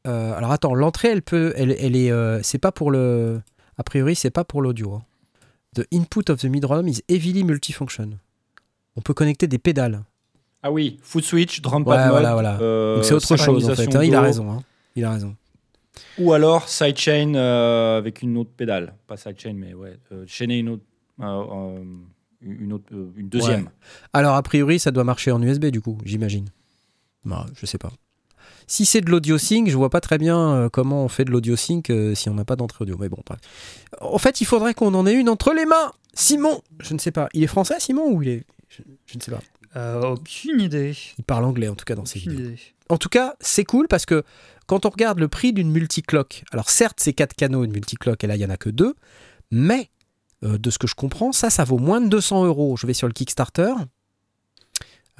[0.06, 3.40] euh, alors attends, l'entrée, elle peut, elle, elle est, euh, c'est pas pour le,
[3.78, 4.94] a priori, c'est pas pour l'audio.
[4.94, 5.02] hein.
[5.76, 8.10] The input of the midrome is heavily multifunction.
[8.96, 10.02] On peut connecter des pédales.
[10.62, 12.10] Ah oui, foot switch, drum Ouais, pad mode.
[12.10, 12.58] voilà, voilà.
[12.60, 13.94] euh, Donc c'est autre chose en fait.
[13.96, 14.50] hein, il a raison.
[14.50, 14.62] hein.
[14.96, 15.34] Il a raison.
[16.18, 18.94] Ou alors sidechain euh, avec une autre pédale.
[19.06, 19.98] Pas sidechain, mais ouais.
[20.12, 20.82] Euh, chaîner une autre.
[22.44, 23.70] Une, autre, euh, une deuxième.
[24.12, 26.46] Alors a priori, ça doit marcher en USB du coup, j'imagine.
[27.24, 27.90] Bah, je sais pas.
[28.66, 31.30] Si c'est de l'audio sync, je vois pas très bien euh, comment on fait de
[31.30, 32.96] l'audio sync euh, si on n'a pas d'entrée audio.
[32.98, 33.40] Mais bon, bref.
[34.00, 35.92] En fait, il faudrait qu'on en ait une entre les mains.
[36.14, 37.28] Simon, je ne sais pas.
[37.34, 39.40] Il est français, Simon, ou il est je, je ne sais pas.
[39.76, 40.96] Euh, aucune idée.
[41.18, 42.38] Il parle anglais en tout cas dans ses vidéos.
[42.38, 42.58] idée.
[42.88, 44.22] En tout cas, c'est cool parce que
[44.66, 48.26] quand on regarde le prix d'une multiclock, alors certes, c'est 4 canaux une multiclock et
[48.26, 48.94] là, il n'y en a que deux,
[49.50, 49.90] mais
[50.42, 52.76] euh, de ce que je comprends, ça, ça vaut moins de 200 euros.
[52.76, 53.72] Je vais sur le Kickstarter.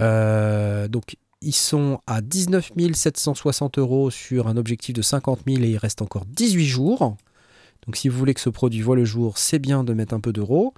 [0.01, 5.71] Euh, donc, ils sont à 19 760 euros sur un objectif de 50 000 et
[5.71, 7.17] il reste encore 18 jours.
[7.87, 10.21] Donc, si vous voulez que ce produit voit le jour, c'est bien de mettre un
[10.21, 10.75] peu d'euros.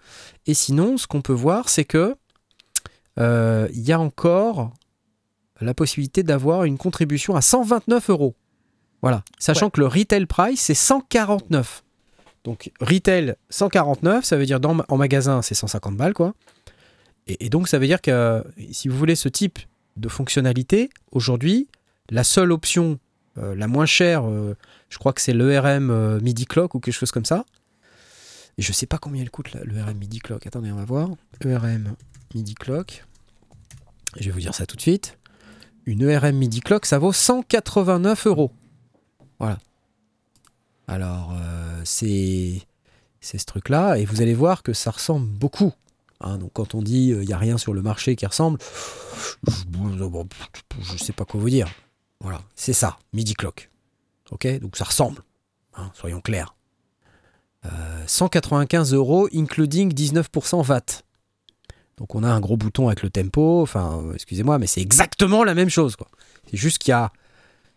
[0.47, 2.17] Et sinon, ce qu'on peut voir, c'est que
[3.19, 4.73] euh, il y a encore
[5.61, 8.35] la possibilité d'avoir une contribution à 129 euros.
[9.03, 11.85] Voilà, sachant que le retail price c'est 149.
[12.47, 16.33] Donc retail 149, ça veut dire dans, en magasin c'est 150 balles quoi.
[17.27, 19.59] Et, donc ça veut dire que si vous voulez ce type
[19.97, 21.67] de fonctionnalité, aujourd'hui,
[22.09, 23.01] la seule option
[23.37, 24.57] euh, la moins chère, euh,
[24.91, 27.45] je crois que c'est l'ERM euh, MIDI Clock ou quelque chose comme ça.
[28.59, 30.47] Et je sais pas combien elle coûte l'ERM MIDI Clock.
[30.47, 31.11] Attendez, on va voir.
[31.45, 31.97] ERM
[32.33, 33.05] MIDI Clock.
[34.21, 35.19] Je vais vous dire ça tout de suite.
[35.85, 38.53] Une ERM MIDI Clock, ça vaut 189 euros.
[39.41, 39.59] Voilà.
[40.87, 41.35] Alors,
[41.87, 42.67] c'est
[43.21, 45.73] ce truc-là, et vous allez voir que ça ressemble beaucoup.
[46.21, 46.39] hein.
[46.39, 48.59] donc quand on dit il n'y a rien sur le marché qui ressemble,
[49.47, 51.69] je ne sais pas quoi vous dire.
[52.21, 53.71] Voilà, c'est ça, MIDI clock.
[54.31, 55.23] Ok, donc ça ressemble,
[55.77, 56.55] hein, soyons clairs.
[57.65, 61.03] Euh, 195 euros, including 19% VAT.
[61.97, 65.45] Donc on a un gros bouton avec le tempo, enfin, euh, excusez-moi, mais c'est exactement
[65.45, 65.97] la même chose.
[65.97, 66.09] quoi.
[66.51, 67.13] C'est juste qu'il y a...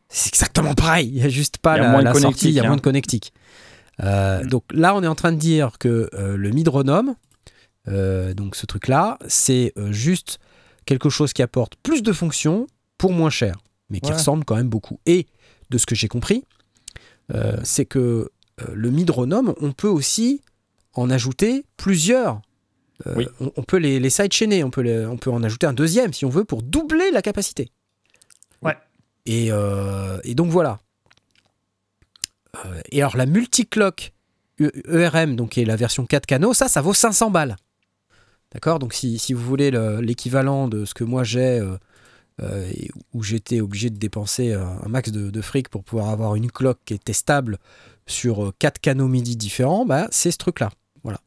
[0.10, 2.68] C'est exactement pareil, il n'y a juste pas la, la sortie, il y a hein.
[2.68, 3.32] moins de connectique.
[4.02, 7.16] Euh, Donc là, on est en train de dire que euh, le Midronome,
[7.88, 10.39] euh, donc ce truc-là, c'est juste
[10.86, 13.56] quelque chose qui apporte plus de fonctions pour moins cher,
[13.89, 14.16] mais qui Ouais.
[14.18, 15.00] ressemble quand même beaucoup.
[15.06, 15.28] Et
[15.70, 16.43] de ce que j'ai compris,
[17.64, 18.30] c'est que
[18.74, 20.41] le Midronome, on peut aussi
[20.93, 22.41] en ajouter plusieurs.
[23.16, 23.28] Oui.
[23.39, 26.12] on, on peut les, les side-chainer, on, peut les- on peut en ajouter un deuxième
[26.12, 27.70] si on veut pour doubler la capacité.
[28.62, 28.76] Ouais.
[29.26, 29.50] Et,
[30.24, 30.80] et donc voilà.
[32.66, 34.14] Euh, et alors la multiclock
[34.60, 37.55] ERM, donc qui est la version 4 canaux, ça, ça vaut 500 balles.
[38.53, 38.80] D'accord?
[38.80, 41.78] Donc si, si vous voulez le- l'équivalent de ce que moi j'ai, euh,
[42.41, 42.70] euh,
[43.14, 46.93] où j'étais obligé de dépenser un max de, fric pour pouvoir avoir une clock qui
[46.93, 47.57] était stable
[48.07, 50.72] sur euh, 4 canaux MIDI différents, bah, c'est ce truc-là.
[51.03, 51.20] Voilà.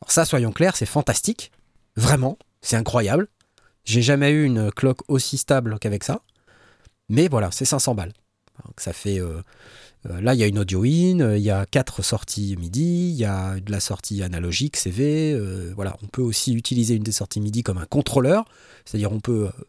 [0.00, 1.52] Alors ça, soyons clairs, c'est fantastique.
[1.96, 3.28] Vraiment, c'est incroyable.
[3.84, 6.20] J'ai jamais eu une clock aussi stable qu'avec ça.
[7.08, 8.12] Mais voilà, c'est 500 balles.
[8.66, 9.20] Donc ça fait...
[10.04, 13.16] là, il y a une audio in, euh, il y a quatre sorties MIDI, il
[13.16, 15.32] y a de la sortie analogique CV.
[15.32, 18.44] euh, voilà, on peut aussi utiliser une des sorties MIDI comme un contrôleur,
[18.84, 19.64] c'est-à-dire on peut euh,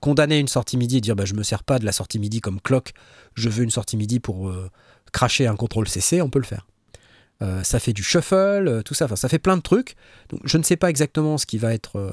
[0.00, 2.40] condamner une sortie MIDI et dire bah, je me sers pas de la sortie MIDI
[2.40, 2.92] comme clock,
[3.34, 4.70] je veux une sortie MIDI pour euh,
[5.12, 6.66] cracher un contrôle CC, on peut le faire.
[7.42, 9.94] Euh, ça fait du shuffle, euh, tout ça, enfin ça fait plein de trucs.
[10.30, 12.12] Donc, je ne sais pas exactement ce qui va être euh,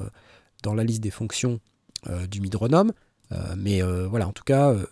[0.62, 1.60] dans la liste des fonctions
[2.08, 2.92] euh, du Midronome,
[3.32, 4.86] euh, mais euh, voilà, en tout cas, euh,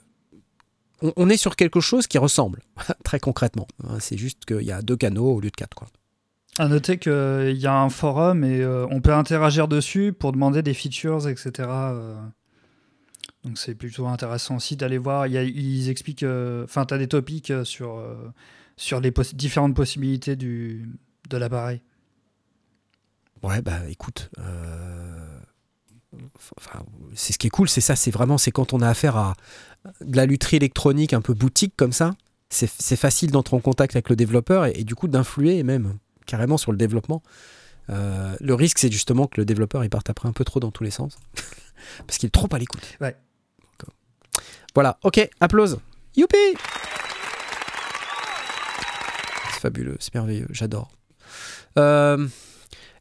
[1.03, 2.62] on, on est sur quelque chose qui ressemble,
[3.05, 3.66] très concrètement.
[3.84, 3.98] hein.
[4.00, 5.74] c'est juste qu'il y a deux canaux au lieu de quatre.
[5.74, 5.88] Quoi.
[6.59, 10.62] À noter qu'il y a un forum et euh, on peut interagir dessus pour demander
[10.62, 11.50] des features, etc.
[11.68, 12.14] euh.
[13.44, 15.26] Donc c'est plutôt intéressant aussi d'aller voir.
[15.26, 16.22] Y a- ils expliquent.
[16.22, 18.14] euh, Enfin, tu as des topics euh, sur, euh,
[18.76, 20.88] sur les poss- différentes possibilités du,
[21.28, 21.80] de l'appareil.
[23.42, 25.40] Ouais, bah écoute, euh,
[26.57, 26.84] enfin,
[27.14, 29.34] c'est ce qui est cool, c'est ça, c'est vraiment, c'est quand on a affaire à
[30.00, 32.14] de la lutherie électronique un peu boutique comme ça,
[32.50, 36.58] c'est facile d'entrer en contact avec le développeur et, et du coup d'influer même carrément
[36.58, 37.22] sur le développement.
[37.90, 40.70] Euh, le risque, c'est justement que le développeur il parte après un peu trop dans
[40.70, 41.18] tous les sens
[42.06, 42.96] parce qu'il est trop à l'écoute.
[43.00, 43.16] Ouais.
[44.74, 45.78] Voilà, ok, applause.
[46.16, 46.36] Youpi
[49.52, 50.90] C'est fabuleux, c'est merveilleux, j'adore.
[51.78, 52.26] Euh,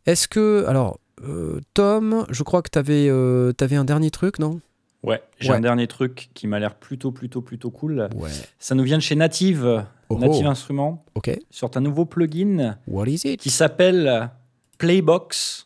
[0.06, 0.66] Est-ce que.
[0.68, 4.60] Alors, euh, Tom, je crois que tu avais, un dernier truc, non?
[5.04, 5.56] Ouais, j'ai Ouais.
[5.56, 8.08] un dernier truc qui m'a l'air plutôt, plutôt, plutôt cool.
[8.16, 8.30] Ouais.
[8.60, 10.50] Ça nous vient de chez Native, Oh, Native oh.
[10.50, 11.32] Instruments, Ok.
[11.50, 13.40] sur un nouveau plugin What is it?
[13.40, 14.30] qui s'appelle
[14.78, 15.66] Playbox.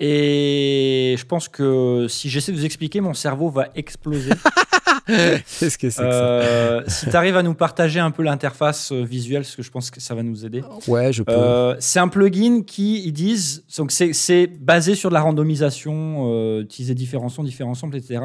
[0.00, 4.30] Et je pense que si j'essaie de vous expliquer, mon cerveau va exploser.
[5.06, 9.02] Qu'est-ce que c'est que Euh, si tu arrives à nous partager un peu l'interface euh,
[9.02, 10.62] visuelle, parce que je pense que ça va nous aider.
[10.62, 11.32] ça Ouais, je peux.
[11.32, 16.32] Euh, c'est un plugin qui, ils disent, donc c'est, c'est basé sur de la randomisation,
[16.32, 18.20] euh, utiliser différents sons, différents samples, etc.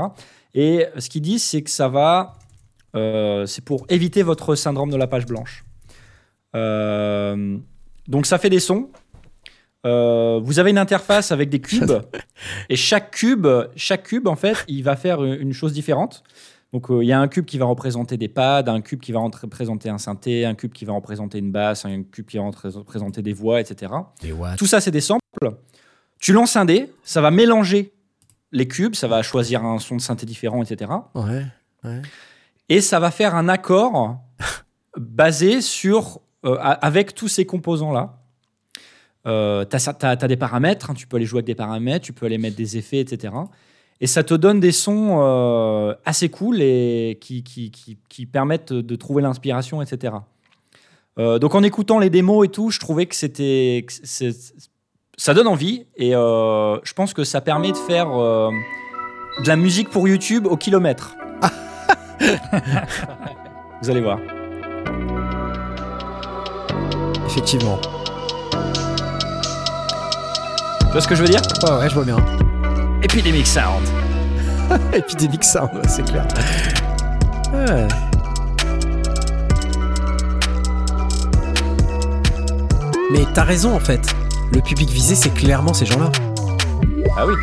[0.53, 2.35] Et ce qu'ils disent, c'est que ça va,
[2.95, 5.63] euh, c'est pour éviter votre syndrome de la page blanche.
[6.55, 7.57] Euh,
[8.07, 8.89] donc ça fait des sons.
[9.85, 12.01] Euh, vous avez une interface avec des cubes
[12.69, 16.23] et chaque cube, chaque cube en fait, il va faire une chose différente.
[16.71, 19.11] Donc euh, il y a un cube qui va représenter des pads, un cube qui
[19.11, 22.43] va représenter un synthé, un cube qui va représenter une basse, un cube qui va
[22.43, 23.91] repré- représenter des voix, etc.
[24.55, 25.23] Tout ça, c'est des samples.
[26.19, 27.93] Tu lances un dé, ça va mélanger
[28.51, 30.91] les cubes, ça va choisir un son de synthé différent, etc.
[31.15, 32.01] Ouais.
[32.67, 34.19] Et ça va faire un accord
[34.97, 38.15] basé sur euh, avec tous ces composants-là.
[39.27, 42.25] Euh, tu as, des paramètres, hein, tu peux aller jouer avec des paramètres, tu peux
[42.25, 43.33] aller mettre des effets, etc.
[44.01, 48.71] Et ça te donne des sons euh, assez cool et qui, qui, qui- qui permettent
[48.71, 50.13] de trouver l'inspiration, etc.
[51.17, 53.85] Euh, donc en écoutant les démos et tout, je trouvais que c'était.
[55.17, 59.89] Ça donne envie et euh, je pense que ça permet de faire de la musique
[59.89, 61.15] pour YouTube au kilomètre.
[63.81, 64.19] Vous allez voir.
[67.25, 67.79] Effectivement.
[70.79, 71.41] Tu vois ce que je veux dire?
[71.63, 72.17] Ouais, ouais, je vois bien.
[73.01, 73.83] Epidemic Sound.
[74.93, 76.27] Epidemic Sound, ouais, c'est clair.
[77.53, 77.87] Ouais.
[83.11, 84.01] Mais t'as raison en fait.
[84.53, 86.11] Le public visé, c'est clairement ces gens-là.
[87.17, 87.33] Ah oui.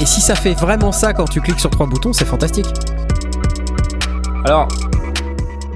[0.00, 2.66] Et si ça fait vraiment ça quand tu cliques sur trois boutons, c'est fantastique.
[4.44, 4.68] Alors,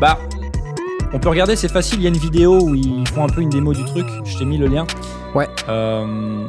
[0.00, 0.18] bah,
[1.14, 2.00] On peut regarder, c'est facile.
[2.00, 4.06] Il y a une vidéo où ils font un peu une démo du truc.
[4.24, 4.86] Je t'ai mis le lien.
[5.38, 5.48] Ouais.
[5.68, 6.46] Euh,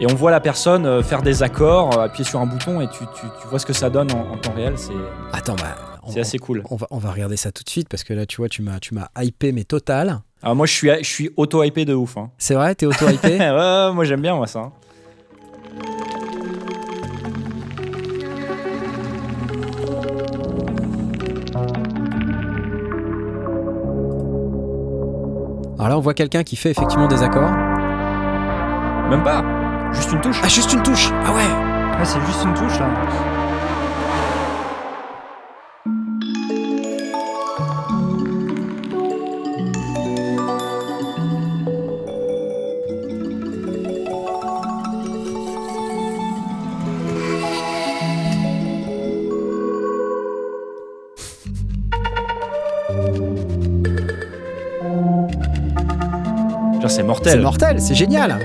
[0.00, 2.88] et on voit la personne euh, faire des accords, euh, appuyer sur un bouton et
[2.88, 4.74] tu, tu- tu vois ce que ça donne en, en temps réel.
[4.76, 4.92] C'est
[5.32, 6.62] Attends, bah, on, c'est assez cool.
[6.70, 8.62] on va, on va regarder ça tout de suite parce que là, tu vois, tu
[8.62, 10.20] m'as, tu m'as hypé, mais total.
[10.42, 12.16] Alors moi, je suis, je suis auto-hypé de ouf.
[12.16, 12.30] Hein.
[12.38, 13.38] C'est vrai, t'es auto-hypé?
[13.38, 14.60] Ouais, ouais, moi j'aime bien moi ça.
[14.60, 14.72] hein.
[25.78, 27.50] Alors là, on voit quelqu'un qui fait effectivement des accords.
[29.08, 29.42] Même pas.
[29.92, 30.40] Juste une touche.
[30.42, 31.42] Ah, juste une touche Ah ouais
[31.98, 32.86] Ah, c'est juste une touche là.
[56.80, 57.40] Genre, c'est C'est mortel.
[57.40, 58.38] mortel, c'est génial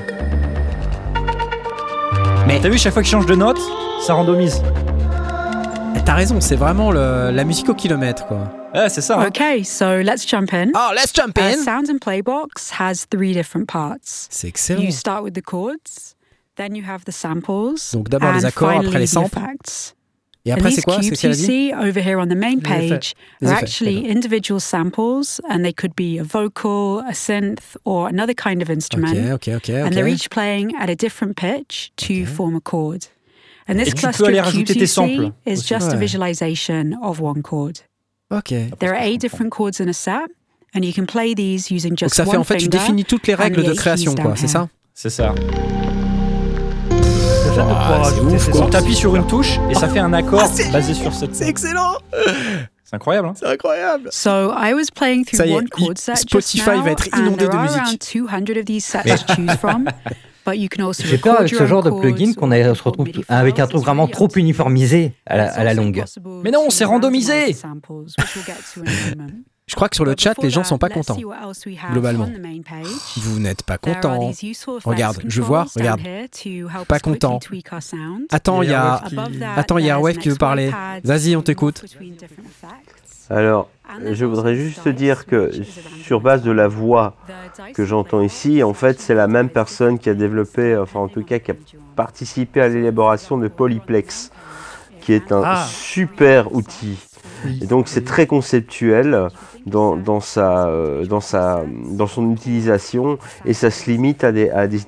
[2.60, 3.58] T'as vu, chaque fois que je change de note,
[4.06, 4.62] ça randomise.
[5.96, 8.40] Eh, T'as raison, c'est vraiment le- la musique au kilomètre, quoi.
[8.76, 9.20] Ouais, c'est ça.
[9.20, 9.28] hein.
[9.28, 10.68] Okay, so let's jump in.
[10.76, 14.28] Oh, let's jump Uh, in Sound and Playbox has three different parts.
[14.30, 14.82] C'est excellent.
[14.82, 16.16] You start with the chords,
[16.56, 19.40] then you have the samples, Donc d'abord les and accords, après finally les the samples.
[19.40, 19.96] effects.
[20.46, 23.14] Et après, c'est these quoi cubes ce you see over here on the main page
[23.42, 24.12] Les are effets, actually d'accord.
[24.16, 29.14] individual samples, and they could be a vocal, a synth, or another kind of instrument.
[29.34, 32.26] Ok, ok, ok, And they're each playing at a different pitch to Okay.
[32.26, 33.08] form a chord.
[33.68, 35.68] And this Et cluster of cubes you see is aussi.
[35.68, 37.82] just a visualization of one chord.
[38.32, 38.50] Ok.
[38.80, 40.30] There are eight different chords in a set,
[40.74, 42.80] and you can play these using Donc just ça fait one en fait, tu finger.
[42.80, 45.12] définis toutes les and règles the de eight création, keys quoi, down c'est ça C'est
[45.12, 45.36] ça.
[47.64, 48.60] Le fait de pouvoir c'est rajouter ouf, ses quoi.
[48.60, 51.36] On samples, t'appuie sur une touche et ça fait un accord Ah, basé sur cette.
[51.36, 51.94] C'est excellent
[52.84, 53.28] C'est incroyable.
[53.30, 56.78] Hein C'est incroyable So I was playing through Ça y est, one chord set Spotify
[56.78, 57.78] now, va être inondé there de are musique.
[57.82, 59.86] around 200 of these sets to choose from.
[60.44, 63.60] But you can also J'ai peur avec ce genre de plugin qu'on se retrouve avec
[63.60, 66.04] un truc vraiment trop uniformisé à la, à la longue.
[66.44, 67.56] Mais non, c'est randomisé.
[69.72, 71.16] Je crois que sur le chat, les gens that, sont pas contents.
[71.94, 72.30] globalement.
[73.16, 74.30] Vous n'êtes pas content.
[74.84, 76.02] Regarde, je vois, regarde.
[76.90, 77.40] Pas content.
[78.30, 79.02] Attends, il y a...
[79.56, 80.72] Attends, il y a an qui veut parler.
[81.06, 81.86] Vas-y, on t'écoute.
[83.30, 83.70] Alors,
[84.12, 85.52] je voudrais juste dire que
[86.04, 87.16] sur base de la voix
[87.74, 91.24] que j'entends ici, en fait, c'est la même personne qui a développé, enfin en tout
[91.24, 91.56] cas qui a
[91.96, 94.32] participé à l'élaboration de Polyplex,
[95.00, 95.66] qui est un Ah.
[95.66, 96.98] super outil.
[97.62, 99.30] Et donc c'est très conceptuel
[99.66, 104.50] dans, dans, sa, euh, dans, sa, dans son utilisation et ça se limite à, des,
[104.50, 104.80] à, des,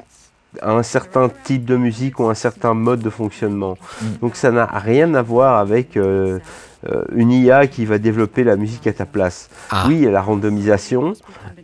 [0.61, 3.77] à un certain type de musique ou un certain mode de fonctionnement.
[4.01, 4.05] Mm.
[4.21, 6.39] Donc ça n'a rien à voir avec euh,
[6.89, 9.49] euh, une IA qui va développer la musique à ta place.
[9.69, 9.85] Ah.
[9.87, 11.13] Oui, il y a la randomisation,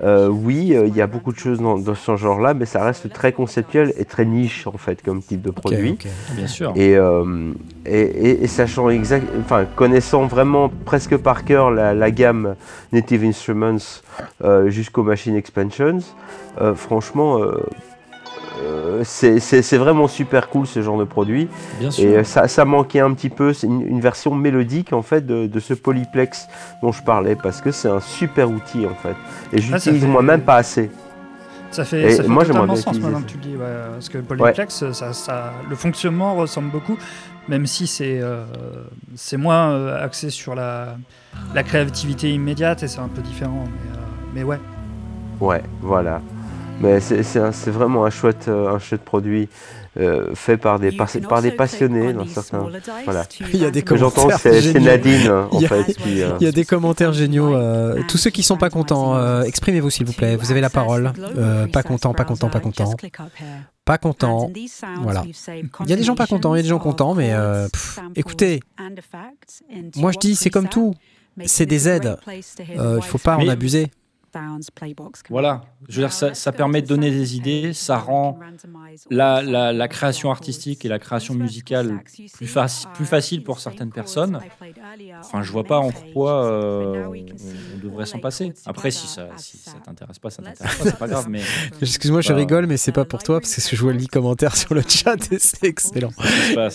[0.01, 2.83] euh, oui, euh, il y a beaucoup de choses dans, dans ce genre-là, mais ça
[2.83, 5.97] reste très conceptuel et très niche en fait comme type de produit.
[6.35, 6.71] Bien sûr.
[6.75, 6.91] Et,
[7.85, 12.55] et, et- et sachant exact, enfin connaissant vraiment presque par cœur la, la gamme
[12.93, 14.01] Native Instruments
[14.67, 15.99] jusqu'aux Machine Expansions,
[16.75, 17.39] franchement,
[18.61, 21.47] euh, c'est vraiment super cool ce genre de produit.
[21.79, 22.09] Bien Et sûr.
[22.17, 25.47] euh, ça, ça manquait un petit peu, c'est une, une version mélodique en fait de,
[25.47, 26.47] de ce polyplex
[26.81, 29.15] dont je parlais parce que c'est un super outil en fait.
[29.53, 30.89] Et ça j'utilise fait- moi-même pas assez.
[31.71, 33.55] Ça fait, Et ça fait moi, j'aimerais totalement bien sens maintenant que tu le dis,
[33.55, 36.97] ouais, parce que Polyplex, ça, ça, le fonctionnement ressemble beaucoup,
[37.47, 38.43] même si c'est euh,
[39.15, 40.97] c'est moins euh, axé sur la,
[41.53, 43.65] la créativité immédiate et c'est un peu différent.
[43.65, 44.01] Mais, euh,
[44.33, 44.59] mais ouais,
[45.39, 46.21] Ouais, voilà.
[46.81, 49.49] Mais c'est vraiment un chouette, euh, un chouette produit
[49.97, 52.65] euh, fait par des, par, par passionnés dans certains.
[53.05, 53.25] voilà.
[53.53, 54.79] Il y a des j'entends, commentaires c'est.
[54.79, 56.21] Nadine en Il y a- fait qui.
[56.21, 57.53] euh, Il y a des commentaires géniaux.
[57.55, 60.35] euh, tous ceux qui sont pas contents, euh, exprimez-vous s'il vous plaît.
[60.37, 61.11] Vous avez la parole.
[61.37, 62.93] Euh, pas content, pas content, pas content.
[63.83, 64.51] Pas content.
[65.01, 65.23] Voilà.
[65.83, 67.67] Il y a des gens pas contents, il y a des gens contents, mais euh,
[67.67, 68.59] pff, écoutez,
[69.97, 70.93] moi je dis c'est comme tout.
[71.45, 72.17] c'est des aides.
[72.77, 73.87] Euh, il faut pas en Mais- abuser.
[75.29, 75.61] Voilà.
[75.87, 78.39] Je veux dire, ça, ça permet de donner des idées, ça rend
[79.09, 82.01] la, la, la création artistique et la création musicale
[82.33, 84.39] plus, faci- plus facile pour certaines personnes.
[85.19, 88.53] Enfin, je vois pas en quoi euh, on, devrait s'en passer.
[88.65, 91.27] Après, si ça, si ça t'intéresse pas, ça t'intéresse pas, c'est pas grave.
[91.29, 91.41] Mais
[91.81, 94.73] Excuse-moi, je rigole, mais c'est pas pour toi parce que je vois les commentaires sur
[94.73, 96.11] le chat et c'est excellent.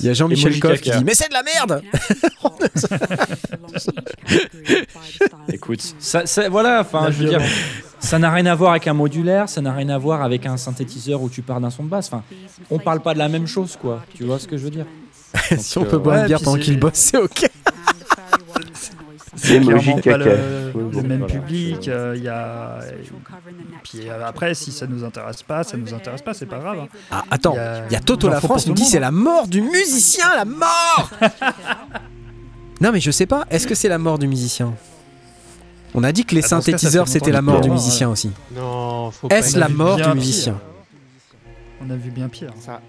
[0.01, 1.83] Il y a Jean-Michel Coff qui dit Mais c'est de la merde
[5.53, 7.41] Écoute, ça, ça- voilà, enfin, je veux dire,
[7.99, 10.57] ça n'a rien à voir avec un modulaire, ça n'a rien à voir avec un
[10.57, 12.09] synthétiseur où tu pars d'un son de basse.
[12.13, 12.23] Enfin,
[12.71, 14.03] on parle pas de la même chose, quoi.
[14.15, 14.87] Tu vois ce que je veux dire
[15.59, 17.49] Si on peut euh, boire une ouais, bière pendant c'est- qu'il bosse, c'est ok.
[19.37, 21.89] c'est clairement pas le, Oui, le même public.
[21.89, 22.79] euh, Il y a.
[23.83, 26.79] Puis euh, après, si ça nous intéresse pas, ça nous intéresse pas, c'est pas grave.
[26.83, 26.89] hein.
[27.11, 29.11] Ah, attends, Il y a- il y a Toto la France nous dit c'est la
[29.11, 31.11] mort du musicien, la mort
[32.81, 34.73] Non mais je sais pas, est-ce que c'est la mort du musicien?
[35.95, 38.33] On a dit que les Ah, synthétiseurs c'était la mort du musicien aussi.
[38.55, 39.39] Non, faut pas.
[39.39, 40.15] Est-ce On a la vu mort bien du pire.
[40.17, 40.61] musicien
[41.81, 42.53] On a vu bien pire.
[42.61, 42.81] Ça,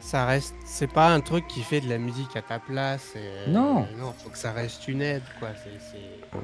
[0.00, 0.54] ça reste.
[0.66, 3.14] C'est pas un truc qui fait de la musique à ta place.
[3.16, 3.86] et- Non.
[3.98, 5.48] Non, faut que ça reste une aide, quoi.
[5.62, 6.38] C'est.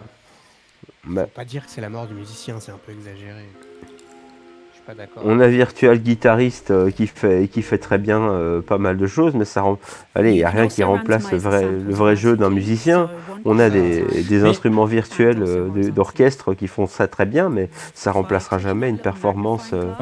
[1.05, 3.45] Bah, Faut pas dire que c'est la mort du musicien, c'est un peu exagéré.
[3.83, 5.23] Je suis pas d'accord.
[5.27, 9.07] on a Virtual Guitariste euh, qui fait qui fait très bien euh, pas mal de
[9.07, 9.77] choses, mais ça rem-
[10.15, 13.11] allez, il y a rien qui remplace le vrai le vrai jeu d'un musicien.
[13.45, 18.59] On a des, instruments virtuels euh, d'orchestre qui font ça très bien, mais ça remplacera
[18.59, 19.93] jamais une performance euh,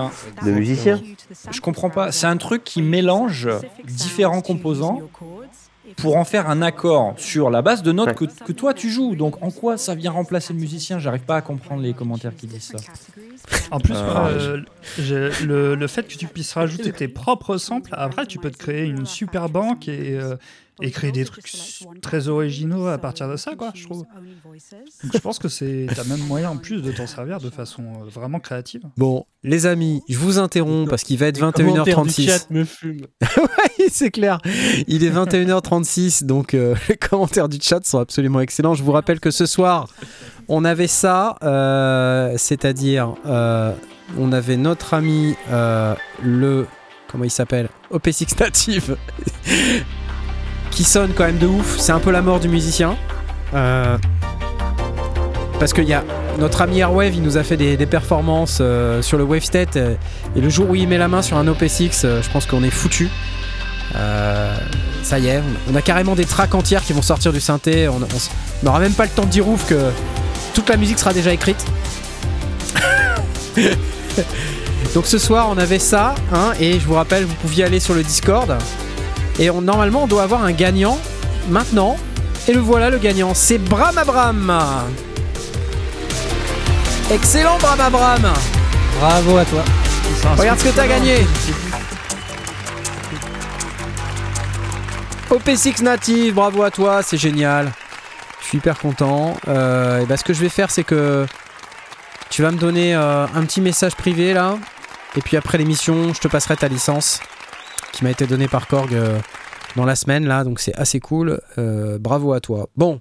[0.45, 1.01] de musicien.
[1.51, 2.13] Je comprends pas.
[2.13, 3.49] C'est un truc qui mélange
[3.85, 5.01] différents composants
[5.97, 9.15] pour en faire un accord sur la base de notes que, que toi tu joues.
[9.15, 10.99] Donc en quoi ça vient remplacer le musicien?
[10.99, 12.79] J'arrive pas à comprendre les commentaires qui disent ça.
[13.71, 14.61] En plus, Euh,
[14.99, 18.57] euh, le, le fait que tu puisses rajouter tes propres samples, après, tu peux te
[18.57, 20.37] créer une super banque et, euh,
[20.83, 21.51] et créer des trucs
[22.03, 24.05] très originaux à partir de ça, quoi, je trouve.
[24.05, 27.83] Donc, je pense que c'est t'as même moyen en plus de t'en servir de façon
[27.83, 28.83] euh, vraiment créative.
[28.97, 32.27] Bon, les amis, je vous interromps parce qu'il va être Les commentaires du 21h36.
[32.27, 33.07] chat me fument.
[33.79, 34.39] Oui, c'est clair.
[34.87, 38.75] Il est 21h36, donc euh, les commentaires du chat sont absolument excellents.
[38.75, 39.89] Je vous rappelle que ce soir,
[40.49, 43.73] on avait ça, euh, c'est-à-dire, euh,
[44.19, 46.67] on avait notre ami, euh, le.
[47.09, 48.97] Comment il s'appelle OP6 Native,
[50.71, 51.79] qui sonne quand même de ouf.
[51.79, 52.97] C'est un peu la mort du musicien.
[53.55, 53.97] Euh,
[55.59, 55.95] parce qu'il y
[56.39, 59.77] notre ami Airwave, il nous a fait des, performances euh, sur le Wavestate.
[59.77, 59.95] euh,
[60.35, 62.63] et le jour où il met la main sur un OP6, euh, je pense qu'on
[62.63, 63.09] est foutu.
[65.03, 65.41] Ça y est,
[65.71, 67.89] on a carrément des tracks entières qui vont sortir du synthé.
[67.89, 68.01] On
[68.63, 69.91] n'aura même pas le temps de dire ouf que
[70.53, 71.65] toute la musique sera déjà écrite.
[74.95, 77.95] Donc ce soir, on avait ça, hein, et je vous rappelle, vous pouviez aller sur
[77.95, 78.55] le Discord.
[79.39, 80.99] Et on, normalement, on doit avoir un gagnant
[81.49, 81.97] maintenant.
[82.49, 84.53] Et le voilà, le gagnant, c'est Bram Abram.
[87.11, 88.33] Excellent, Bram Abram.
[88.99, 89.65] Bravo à toi.
[90.39, 91.27] Regarde ce que t'as gagné.
[95.31, 97.73] OP6 Native, bravo à toi, c'est génial.
[98.41, 99.37] Je suis hyper content.
[99.49, 101.27] Euh, et ben, ce que je vais faire, c'est que
[102.31, 104.57] tu vas me donner euh, un petit message privé là.
[105.17, 107.21] Et puis après l'émission, je te passerai ta licence
[107.97, 109.19] qui m'a été donnée par Korg euh,
[109.75, 110.45] dans la semaine là.
[110.45, 111.41] Donc c'est assez cool.
[111.57, 112.69] Euh, bravo à toi.
[112.77, 113.01] Bon,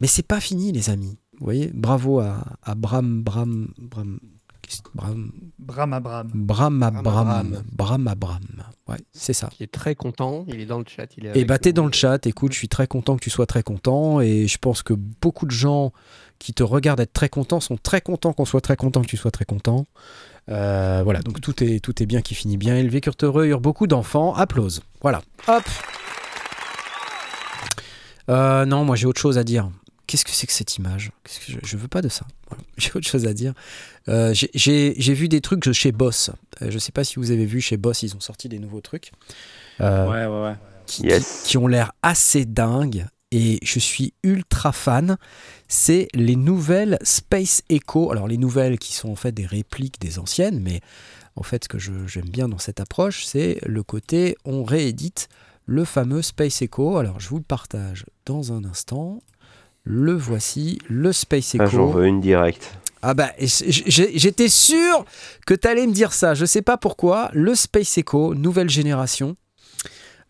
[0.00, 1.18] mais c'est pas fini, les amis.
[1.38, 4.20] Vous voyez, bravo à, à Bram, Bram, Bram,
[4.94, 6.30] Bram, Bram Abram.
[6.32, 7.62] Bram Abram.
[7.72, 8.40] Bram Abram.
[8.88, 9.48] Ouais, c'est ça.
[9.48, 10.44] Qui est très content.
[10.46, 11.08] Il est dans le chat.
[11.16, 13.24] Il est Et avec bah t'es dans le chat, écoute, je suis très content que
[13.24, 15.92] tu sois très content et je pense que beaucoup de gens
[16.38, 19.16] qui te regardent être très contents sont très contents qu'on soit très content que tu
[19.16, 19.86] sois très content.
[20.50, 22.76] Euh, voilà, donc tout est, tout est bien qui finit bien.
[22.76, 24.34] Élevé, cœur heureux, eurent beaucoup d'enfants.
[24.34, 24.82] Applause.
[25.00, 25.22] Voilà.
[25.48, 25.62] Hop.
[28.28, 29.70] Euh, non, moi j'ai autre chose à dire.
[30.06, 31.10] Qu'est-ce que c'est que cette image?
[31.24, 32.26] Que je, je veux pas de ça.
[32.48, 32.62] Voilà.
[32.76, 33.54] J'ai autre chose à dire.
[34.08, 36.30] Euh, j'ai- vu des trucs chez Boss.
[36.60, 39.12] Je sais pas si vous avez vu chez Boss, ils ont sorti des nouveaux trucs.
[39.80, 40.54] Ouais, ouais, ouais.
[40.86, 41.42] qui, Yes.
[41.44, 45.16] qui- qui ont l'air assez dingues et je suis ultra fan.
[45.74, 48.10] C'est les nouvelles Space Echo.
[48.12, 50.82] Alors les nouvelles qui sont en fait des répliques des anciennes, mais
[51.34, 55.30] en fait ce que j'aime bien dans cette approche, c'est le côté on réédite
[55.64, 56.98] le fameux Space Echo.
[56.98, 59.22] Alors je vous le partage dans un instant.
[59.84, 61.92] Le voici, le Space Ah, J'en Echo.
[61.98, 62.70] veux une directe.
[63.00, 63.82] Ah bah, j-
[64.14, 65.06] j'étais sûr
[65.46, 66.34] que t'allais me dire ça.
[66.34, 67.30] Je sais pas pourquoi.
[67.32, 69.36] Le Space Echo, nouvelle génération.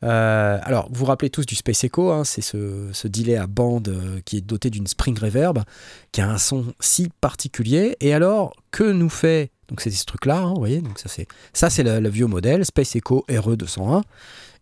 [0.05, 3.47] Euh, alors, vous vous rappelez tous du Space Echo, hein, c'est ce, ce delay à
[3.47, 5.63] bande euh, qui est doté d'une spring reverb,
[6.11, 7.97] qui a un son si particulier.
[8.01, 11.27] Et alors, que nous fait donc c'est ce truc-là, hein, vous voyez, donc ça c'est
[11.55, 14.03] ça c'est le, vieux modèle Space Echo RE201,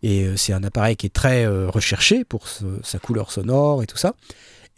[0.04, 3.96] et euh, c'est un appareil qui est très recherché pour sa couleur sonore et tout
[3.96, 4.14] ça.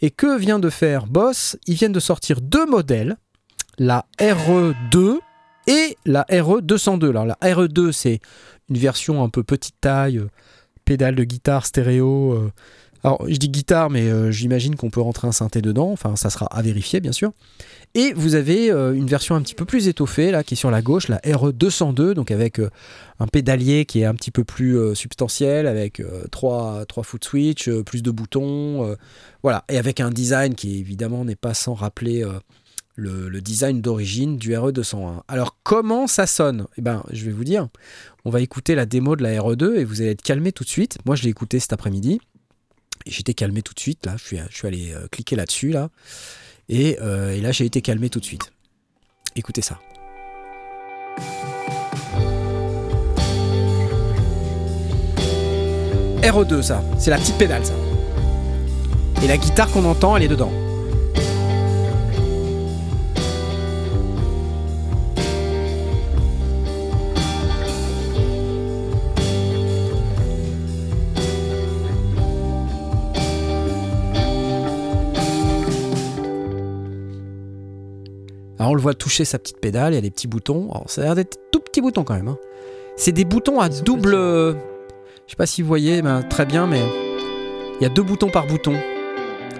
[0.01, 1.55] Et que vient de faire Boss?
[1.67, 3.17] Ils viennent de sortir deux modèles,
[3.77, 5.19] la RE2
[5.67, 7.09] et la RE202.
[7.09, 8.19] Alors la RE2, c'est
[8.69, 10.21] une version un peu petite taille,
[10.85, 12.33] pédale de guitare stéréo.
[12.33, 12.51] euh.
[13.05, 15.91] Alors je dis guitare, mais euh, j'imagine qu'on peut rentrer un synthé dedans.
[15.91, 17.33] Enfin, ça sera à vérifier, bien sûr.
[17.95, 20.71] Et vous avez euh, une version un petit peu plus étoffée, là, qui est sur
[20.71, 22.61] la gauche, la RE202, donc avec
[23.19, 26.01] un pédalier qui est un petit peu plus substantiel, avec
[26.31, 28.95] trois, trois foot switch, plus de boutons,
[29.43, 32.25] voilà, et avec un design qui évidemment n'est pas sans rappeler
[32.95, 35.21] le, design d'origine du RE201.
[35.27, 36.67] Alors comment ça sonne?
[36.77, 37.67] Eh ben, je vais vous dire,
[38.25, 40.69] on va écouter la démo de la RE2 et vous allez être calmé tout de
[40.69, 40.97] suite.
[41.05, 42.19] Moi, je l'ai écouté cet après-midi.
[43.05, 44.15] J'étais calmé tout de suite, là.
[44.17, 45.89] Je suis, je suis allé euh, cliquer là-dessus, là.
[46.69, 48.51] Et, euh, et là, j'ai été calmé tout de suite.
[49.35, 49.79] Écoutez ça.
[56.21, 56.81] RE2, ça.
[56.97, 57.73] C'est la petite pédale, ça.
[59.21, 60.51] Et la guitare qu'on entend, elle est dedans.
[78.63, 80.69] Alors on le voit toucher sa petite pédale, il y a des petits boutons.
[80.71, 82.29] Alors ça a l'air d'être tout petits boutons quand même.
[82.29, 82.37] hein.
[82.95, 84.13] C'est des boutons à double.
[84.15, 84.53] euh,
[85.27, 88.29] Je sais pas si vous voyez, ben, très bien, mais il y a deux boutons
[88.29, 88.73] par bouton.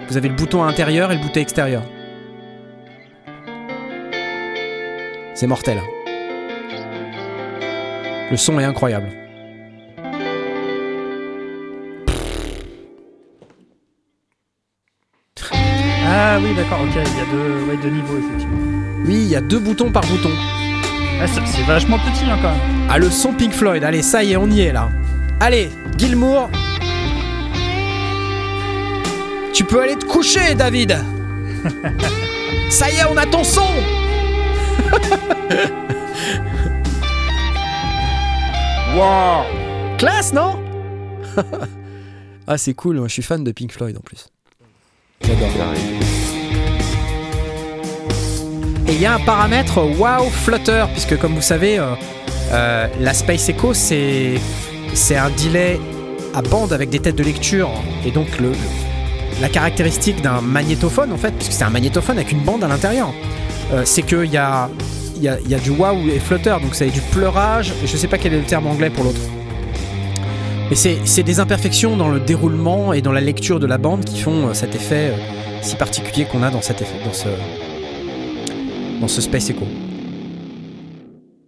[0.08, 1.82] Vous avez le bouton intérieur et le bouton extérieur.
[5.34, 5.82] C'est mortel.
[8.30, 9.10] Le son est incroyable.
[16.16, 18.56] Ah oui, d'accord, ok, il y a deux, ouais, deux niveaux, effectivement.
[19.04, 20.30] Oui, il y a deux boutons par bouton.
[21.20, 22.86] Ah, c'est c'est vachement petit, hein, quand même.
[22.88, 23.82] Ah, le son Pink Floyd.
[23.82, 24.90] Allez, ça y est, on y est là.
[25.40, 26.50] Allez, Gilmour.
[29.52, 30.96] Tu peux aller te coucher, David.
[32.70, 33.66] ça y est, on a ton son.
[38.96, 39.42] Wow
[39.98, 40.62] Classe, non?
[42.46, 42.98] Ah, c'est cool.
[42.98, 44.28] Moi, je suis fan de Pink Floyd en plus.
[45.22, 46.03] J'adore.
[48.94, 51.94] Il y a un paramètre Wow Flutter, puisque comme vous savez, euh,
[52.52, 54.38] euh, la Space Echo, c'est
[55.10, 55.80] un delay
[56.32, 57.70] à bande avec des têtes de lecture.
[58.06, 58.52] Et donc, le,
[59.40, 63.12] la caractéristique d'un magnétophone, en fait, puisque c'est un magnétophone avec une bande à l'intérieur,
[63.72, 64.70] euh, c'est qu'il y a,
[65.20, 68.18] y, a, y a du wow et flutter, donc c'est du pleurage, je sais pas
[68.18, 69.20] quel est le terme anglais pour l'autre.
[70.70, 74.04] Mais c'est c'est des imperfections dans le déroulement et dans la lecture de la bande
[74.04, 75.12] qui font cet effet
[75.62, 77.28] si particulier qu'on a dans cet effet, dans ce,
[79.00, 79.64] dans ce Space Echo.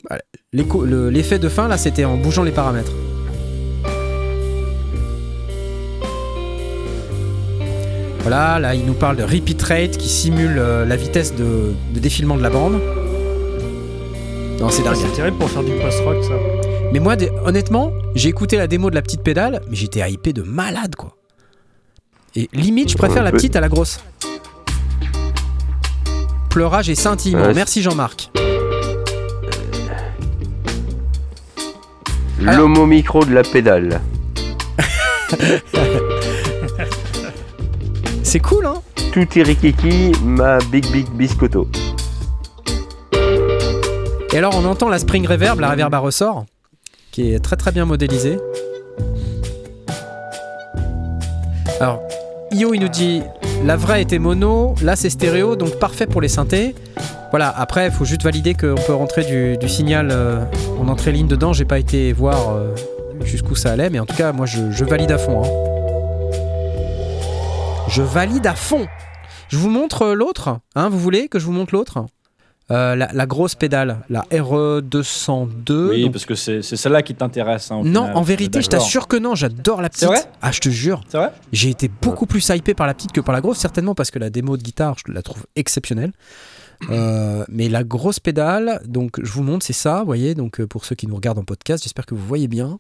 [0.09, 0.23] Voilà.
[0.53, 2.93] L'écho- le- L'effet de fin là, c'était en bougeant les paramètres.
[8.21, 12.01] Voilà, là il nous parle de repeat rate qui simule euh, la vitesse de, de
[12.01, 12.81] défilement de la bande.
[14.61, 14.97] Non, c'est dingue.
[14.97, 16.33] c'est terrible pour faire du post-rock, ça.
[16.93, 17.15] Mais moi,
[17.45, 21.15] honnêtement, j'ai écouté la démo de la petite pédale, mais j'étais hypé de malade, quoi.
[22.35, 24.01] Et limite, je préfère la petite à la grosse.
[26.57, 27.43] Pleurage et scintillement.
[27.49, 28.31] Ouais, Merci Jean-Marc.
[32.41, 34.01] Alors- L'homo micro de la pédale.
[38.23, 38.81] C'est cool, hein?
[39.13, 41.69] Tout rikiki, ma big big biscotto.
[44.33, 46.47] Et alors, on entend la spring reverb, la reverb à ressort,
[47.13, 48.39] qui est très très bien modélisée.
[51.83, 52.01] Alors,
[52.51, 53.21] Io, il nous dit
[53.65, 56.75] la vraie était mono, là c'est stéréo, donc parfait pour les synthés.
[57.31, 60.45] Voilà, après, il faut juste valider qu'on peut rentrer du, signal euh,
[60.81, 61.53] en entrée ligne dedans.
[61.53, 62.75] J'ai pas été voir euh,
[63.25, 65.43] jusqu'où ça allait, mais en tout cas, moi je, je valide à fond.
[65.43, 65.49] hein.
[67.89, 68.87] Je valide à fond.
[69.49, 70.59] Je vous montre euh, l'autre.
[70.77, 72.07] Hein, vous voulez que je vous montre l'autre?
[72.73, 75.89] Euh, la, la grosse pédale, la RE202.
[75.91, 77.71] Oui, donc- parce que c'est celle-là qui t'intéresse.
[77.71, 80.23] hein, non, final, en vérité, je t'assure que non, j'adore la C'est petite.
[80.25, 81.01] vrai ah, je te jure.
[81.09, 83.95] C'est vrai J'ai été beaucoup plus hypé par la petite que par la grosse, certainement
[83.95, 86.13] parce que la démo de guitare, je la trouve exceptionnelle.
[86.91, 90.67] Euh, mais la grosse pédale, donc je vous montre, c'est ça, vous voyez, donc euh,
[90.67, 92.79] pour ceux qui nous regardent en podcast, j'espère que vous voyez bien.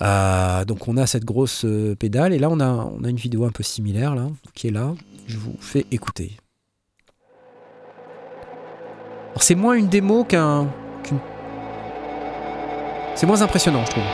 [0.00, 1.64] Euh, donc on a cette grosse
[2.00, 4.72] pédale et là on a, on a une vidéo un peu similaire là, qui est
[4.72, 4.94] là.
[5.28, 6.36] Je vous fais écouter.
[9.34, 10.68] Alors c'est moins une démo qu'un...
[13.16, 14.04] C'est moins impressionnant je trouve.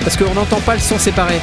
[0.00, 1.38] Parce qu'on n'entend pas le son séparé.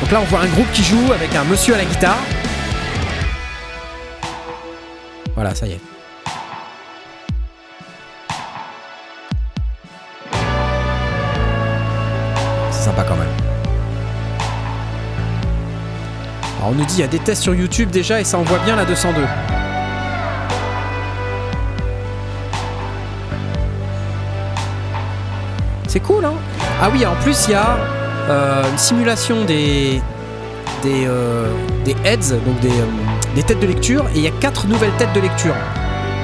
[0.00, 2.18] Donc là, on voit un groupe qui joue avec un monsieur à la guitare.
[5.34, 5.80] Voilà, ça y est.
[12.70, 13.41] C'est sympa quand même.
[16.62, 18.60] Alors on nous dit il y a des tests sur YouTube déjà et ça envoie
[18.60, 19.20] bien la 202.
[25.88, 26.34] C'est cool, hein?
[26.80, 27.76] Ah oui, en plus, il y a
[28.28, 30.00] euh, une simulation des,
[30.84, 31.52] des, euh,
[31.84, 32.86] des heads, donc des, euh,
[33.34, 35.56] des têtes de lecture, et il y a quatre nouvelles têtes de lecture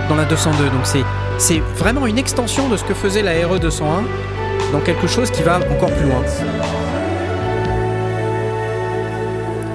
[0.09, 0.66] dans la 202.
[0.66, 1.02] Donc c'est,
[1.39, 4.05] c'est vraiment une extension de ce que faisait la RE 201
[4.73, 6.23] dans quelque chose qui va encore plus loin.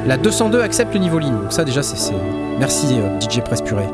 [0.06, 2.14] La 202 accepte le niveau ligne, donc ça déjà c'est...
[2.60, 3.88] Merci euh, DJ Press Purée.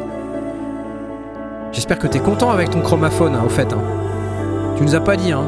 [1.71, 3.71] J'espère que t'es content avec ton chromaphone, hein, au fait.
[3.71, 3.81] hein.
[4.75, 5.43] Tu nous as pas dit, hein.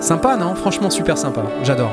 [0.00, 0.54] Sympa, non?
[0.54, 1.42] Franchement, super sympa.
[1.64, 1.90] J'adore.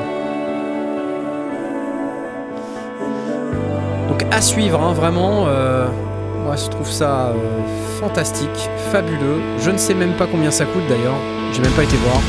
[4.09, 5.45] Donc à suivre, hein, vraiment.
[5.47, 5.87] euh,
[6.53, 7.63] moi, je trouve ça euh,
[7.99, 9.41] fantastique, fabuleux.
[9.59, 11.15] Je ne sais même pas combien ça coûte d'ailleurs.
[11.51, 12.21] J'ai même pas été voir.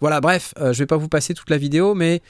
[0.00, 2.22] Voilà, bref, euh, je vais pas vous passer toute la vidéo, mais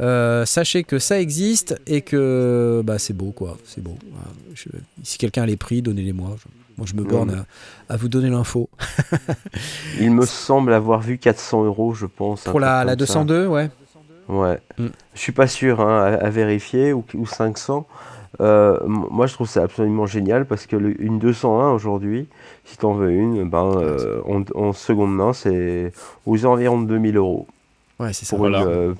[0.00, 3.58] euh, sachez que ça existe et que bah, c'est beau, quoi.
[3.66, 3.98] C'est beau.
[4.12, 4.28] Voilà.
[4.54, 4.70] Je-
[5.02, 6.30] si quelqu'un a les prix, donnez-les-moi.
[6.38, 6.48] Je-
[6.78, 7.44] moi, je me borne
[7.90, 8.70] à, à vous donner l'info.
[10.00, 12.44] Il me semble avoir vu 400 euros, je pense.
[12.44, 13.24] Pour la, truc la comme ça.
[13.24, 13.68] 202, ouais.
[14.28, 14.58] Ouais.
[14.78, 14.86] Mm.
[15.14, 17.86] Je suis pas sûr hein, à, à vérifier ou, ou 500.
[18.40, 22.28] Euh, moi, je trouve ça absolument génial parce que le- une 201 aujourd'hui,
[22.64, 25.92] si t'en veux une, ben, euh, en, en seconde main, c'est
[26.26, 27.46] aux environs de 2000 euros.
[27.98, 28.36] Ouais, c'est ça.
[28.36, 28.60] Pour Voilà.
[28.60, 28.94] une, euh,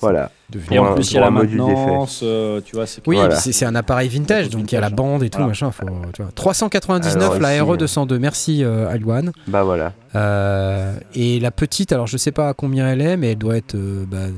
[0.00, 0.30] voilà.
[0.54, 3.16] Et Pour en un- plus, il y a la maintenance, euh, tu vois, c'est Oui,
[3.16, 3.36] Voilà.
[3.36, 5.48] c'est c'est un appareil vintage, donc il y a la bande et tout, voilà.
[5.48, 5.70] machin.
[5.70, 5.84] Faut,
[6.14, 6.30] tu vois.
[6.34, 8.18] 399, Alors, la ici, RE euh, 202.
[8.18, 9.30] Merci, euh, Alwan.
[9.46, 9.92] Bah voilà.
[10.14, 13.58] Euh, et la petite, alors je sais pas à combien elle est, mais elle doit
[13.58, 14.28] être euh, bah,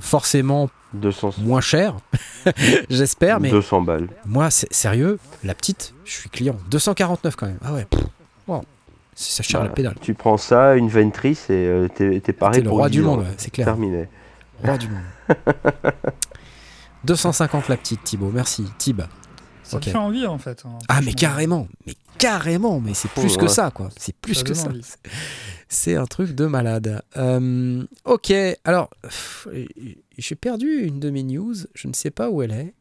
[0.00, 1.96] forcément 200, moins chère,
[2.90, 3.40] j'espère.
[3.40, 4.08] Mais 200 balles.
[4.26, 6.56] moi, c'est sérieux, la petite, je suis client.
[6.70, 7.58] 249 quand même.
[7.64, 7.86] Ah ouais.
[8.46, 8.62] wow.
[9.14, 9.68] C'est ça cher Voilà.
[9.70, 9.94] la pédale.
[10.00, 13.02] Tu prends ça, une ventrice et euh, t'es paré C'est le pour roi 10 du
[13.02, 13.66] monde, ouais, c'est clair.
[13.66, 14.08] Terminé.
[14.64, 15.02] Roi du monde.
[17.04, 18.30] 250 la petite, Thibaut.
[18.32, 19.02] Merci, Thib.
[19.64, 20.62] Ça te fait envie en fait.
[20.66, 24.54] hein, Ah mais carrément, mais carrément, mais c'est plus que ça quoi, c'est plus que
[24.54, 24.70] ça.
[25.68, 27.00] C'est un truc de malade.
[27.16, 28.30] Euh, ok,
[28.64, 28.90] alors
[30.18, 32.74] j'ai perdu une de mes news, je ne sais pas où elle est,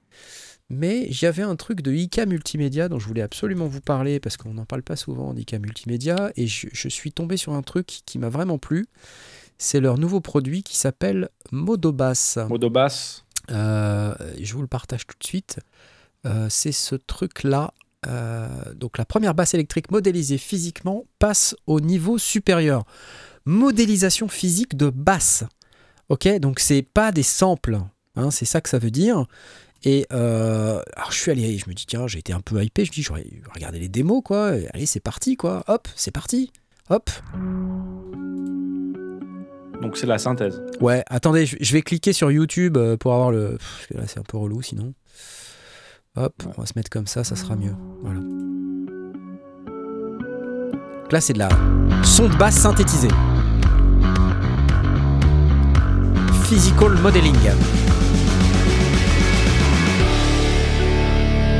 [0.69, 4.53] mais j'avais un truc de IK Multimédia dont je voulais absolument vous parler parce qu'on
[4.53, 8.19] n'en parle pas souvent d'IK Multimédia et je, je suis tombé sur un truc qui
[8.19, 8.87] m'a vraiment plu.
[9.57, 12.39] C'est leur nouveau produit qui s'appelle Modobas.
[12.49, 13.23] Modo basse.
[13.51, 15.59] Euh, je vous le partage tout de suite.
[16.25, 17.71] Euh, c'est ce truc-là.
[18.07, 22.83] Euh, donc la première basse électrique modélisée physiquement passe au niveau supérieur.
[23.45, 25.43] Modélisation physique de basse.
[26.09, 27.79] Ok, donc c'est pas des samples.
[28.15, 29.25] hein, c'est ça que ça veut dire.
[29.83, 32.85] Et euh, alors je suis allé, je me dis tiens, j'ai été un peu hypé.
[32.85, 34.55] Je dis j'aurais regardé les démos quoi.
[34.57, 35.63] Et allez, c'est parti quoi.
[35.67, 36.51] Hop, c'est parti.
[36.89, 37.09] Hop.
[39.81, 40.61] Donc c'est la synthèse.
[40.79, 43.57] Ouais, attendez, je vais cliquer sur YouTube euh, pour avoir le.
[43.57, 44.93] Pff, Parce que là, c'est un peu relou sinon.
[46.17, 47.73] Hop, on va se mettre comme ça, ça sera mieux.
[48.01, 48.19] Voilà.
[50.99, 51.47] Donc Là, c'est de la
[52.03, 53.07] son de basse synthétisé.
[56.43, 57.33] Physical modeling.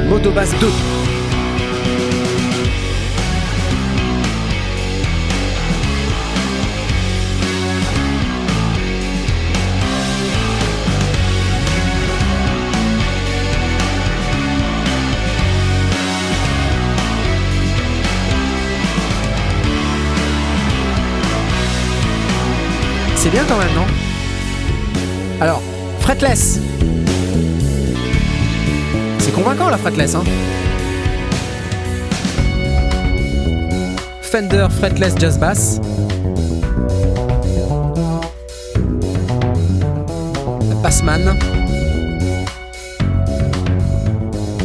[0.10, 0.68] Modobass 2.
[23.24, 23.86] C'est bien quand même, non
[25.40, 25.62] Alors,
[26.00, 26.60] fretless.
[29.20, 30.24] C'est convaincant la fretless, hein
[34.24, 35.80] Fender fretless jazz bass.
[40.68, 41.24] La Bassman.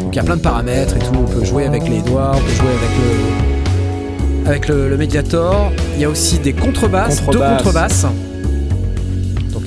[0.00, 1.12] Donc il y a plein de paramètres et tout.
[1.14, 5.72] On peut jouer avec les doigts, on peut jouer avec le, avec le, le Mediator.
[5.96, 8.06] Il y a aussi des contrebasses, deux Contrebasses.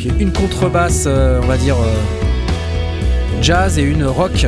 [0.05, 1.93] Une contrebasse, euh, on va dire euh,
[3.41, 4.47] jazz et une rock.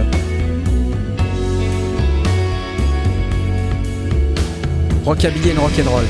[5.05, 6.03] Rockabilly and rock'n'roll.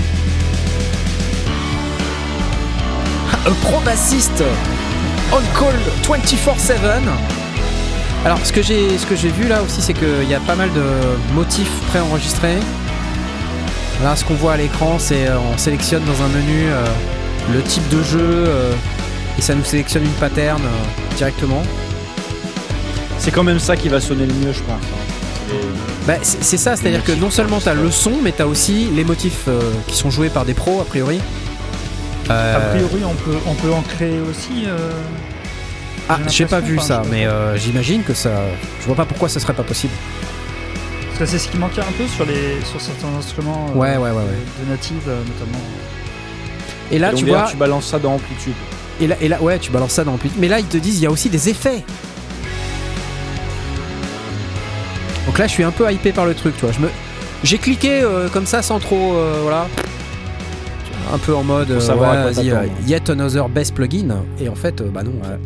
[3.47, 4.43] Un pro bassiste
[5.33, 5.73] on call
[6.03, 6.75] 24/7.
[8.25, 8.97] Alors ce que j'ai
[9.29, 10.83] vu là aussi c'est qu'il y a pas mal de
[11.33, 12.59] motifs préenregistrés.
[14.03, 16.67] Là ce qu'on voit à l'écran c'est euh, on sélectionne dans un menu
[17.51, 18.45] le type de jeu
[19.37, 21.63] et ça nous sélectionne une pattern euh, directement.
[23.19, 24.71] C'est quand même ça qui va sonner le mieux, je pense.
[24.81, 25.13] hein.
[25.47, 28.47] C'est- Bah, c'est ça, c'est-à-dire que non seulement tu as le son, mais tu as
[28.47, 31.19] aussi les motifs euh, qui sont joués par des pros a priori.
[32.29, 34.65] Euh, A priori, on peut, on peut en créer aussi.
[34.65, 34.77] euh,
[36.09, 38.31] ah, j'ai pas vu enfin, ça, mais euh, j'imagine que ça.
[38.79, 39.93] Je vois pas pourquoi ça serait pas possible.
[41.07, 43.97] Parce que c'est ce qui manquait un peu sur, les, sur certains instruments euh, Ouais,
[43.97, 44.65] ouais, ouais, ouais.
[44.65, 45.63] de, native, euh, notamment.
[46.91, 48.53] Et là, Donc, tu vois, tu balances ça dans Amplitude.
[48.99, 50.99] Et là, et là, ouais, tu balances ça dans le Mais là, ils te disent,
[50.99, 51.83] il y a aussi des effets.
[55.25, 56.71] Donc là, je suis un peu hypé par le truc, tu vois.
[56.71, 56.89] Je me,
[57.43, 59.67] j'ai cliqué euh, comme ça sans trop, euh, voilà,
[61.13, 64.23] un peu en mode, euh, savoir ouais, vas-y, euh, yet another best plugin.
[64.39, 65.11] Et en fait, euh, bah non.
[65.11, 65.37] ouais.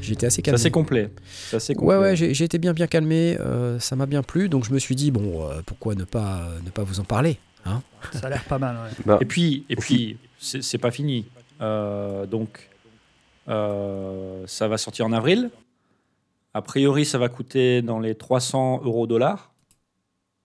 [0.00, 0.54] J'ai été assez C'est calmé.
[0.60, 1.10] assez complet.
[1.50, 1.96] C'est assez Ouais, complet.
[1.98, 3.36] ouais, j'ai j'ai été bien, bien calmé.
[3.40, 4.48] euh, ça m'a bien plu.
[4.48, 7.04] Donc je me suis dit, bon, euh, pourquoi ne pas, euh, ne pas vous en
[7.04, 8.76] parler hein Ça a l'air pas mal.
[8.76, 8.90] Ouais.
[9.04, 11.24] Bah, Et puis, et puis c'est c'est pas fini.
[11.60, 12.68] Euh, donc,
[13.48, 15.50] euh, ça va sortir en avril.
[16.54, 19.52] A priori, ça va coûter dans les 300 euros dollars.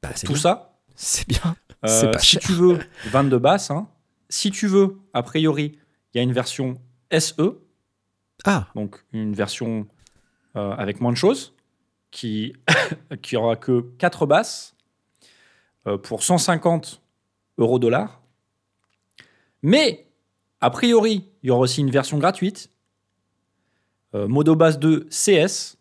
[0.04, 0.42] Bah, Tout bien.
[0.42, 0.80] ça.
[0.96, 1.56] C'est bien.
[1.86, 2.42] Euh, pas si cher.
[2.42, 3.88] tu veux 22 basses, hein.
[4.30, 5.80] si tu veux, a priori,
[6.14, 6.80] il y a une version
[7.18, 7.58] SE,
[8.46, 9.88] Ah, donc une version
[10.56, 11.56] euh, avec moins de choses,
[12.12, 12.54] qui,
[13.24, 14.76] qui aura que 4 basses
[15.88, 17.02] euh, pour 150
[17.58, 18.22] euros dollars.
[19.64, 20.06] Mais,
[20.62, 22.70] a priori, il y aura aussi une version gratuite,
[24.14, 25.78] euh, Modo Bass 2 CS,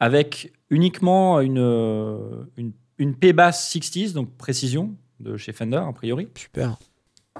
[0.00, 5.92] avec uniquement une, euh, une, une P basse 60s, donc précision, de chez Fender, a
[5.92, 6.28] priori.
[6.34, 6.76] super.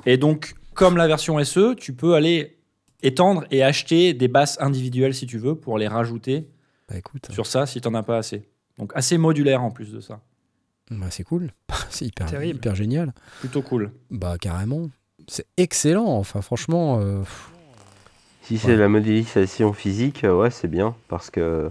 [0.07, 2.59] Et donc, comme la version SE, tu peux aller
[3.03, 6.49] étendre et acheter des basses individuelles si tu veux pour les rajouter
[6.89, 8.49] Bah écoute, sur ça si tu n'en as pas assez.
[8.79, 10.21] Donc, assez modulaire en plus de ça.
[10.91, 11.51] bah, c'est cool.
[11.91, 13.13] c'est hyper, hyper génial.
[13.41, 13.93] Plutôt cool.
[14.11, 14.89] Bah carrément.
[15.29, 16.19] C'est excellent.
[16.19, 17.23] Enfin, franchement, euh,
[18.43, 21.71] Si c'est la modélisation physique, euh, ouais, c'est bien parce que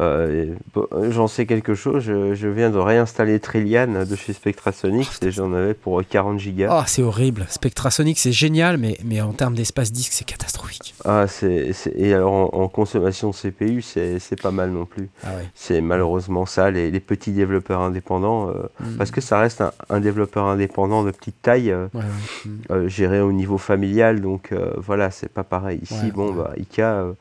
[0.00, 2.02] euh, bon, j'en sais quelque chose.
[2.02, 6.68] Je, je viens de réinstaller Trillian de chez Spectrasonics et j'en avais pour 40 gigas.
[6.70, 7.46] ah, c'est horrible.
[7.48, 10.94] Spectrasonic, c'est génial, mais, mais en termes d'espace disque, c'est catastrophique.
[11.04, 15.08] Ah, c'est, et alors en, en consommation CPU, c'est, c'est pas mal non plus.
[15.22, 15.48] Ah ouais.
[15.54, 18.96] C'est malheureusement ça, les, les petits développeurs indépendants, euh, Mm.
[18.96, 22.50] parce que ça reste un, un développeur indépendant de petite taille, euh, Ouais, ouais.
[22.50, 22.58] Mm.
[22.72, 25.78] euh, géré au niveau familial, donc voilà, c'est pas pareil.
[25.82, 27.12] Ici, bon, bah, euh,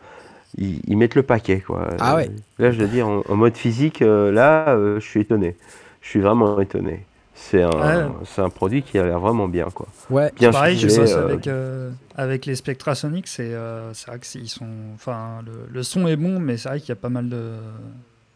[0.57, 1.89] ils, ils mettent le paquet, quoi.
[1.99, 2.29] Ah ouais.
[2.59, 5.55] Là, je veux dire, en, en mode physique, euh, là, euh, je suis étonné.
[6.01, 7.05] Je suis vraiment étonné.
[7.35, 8.11] C'est un, Ouais.
[8.25, 9.87] c'est un produit qui a l'air vraiment bien, quoi.
[10.09, 13.27] Ouais, Bien Pareil, je bosse euh, avec, euh, avec les Spectrasonics.
[13.27, 14.67] C'est euh, c'est vrai que ils sont.
[14.93, 17.53] Enfin, le, le son est bon, mais c'est vrai qu'il y a pas mal de.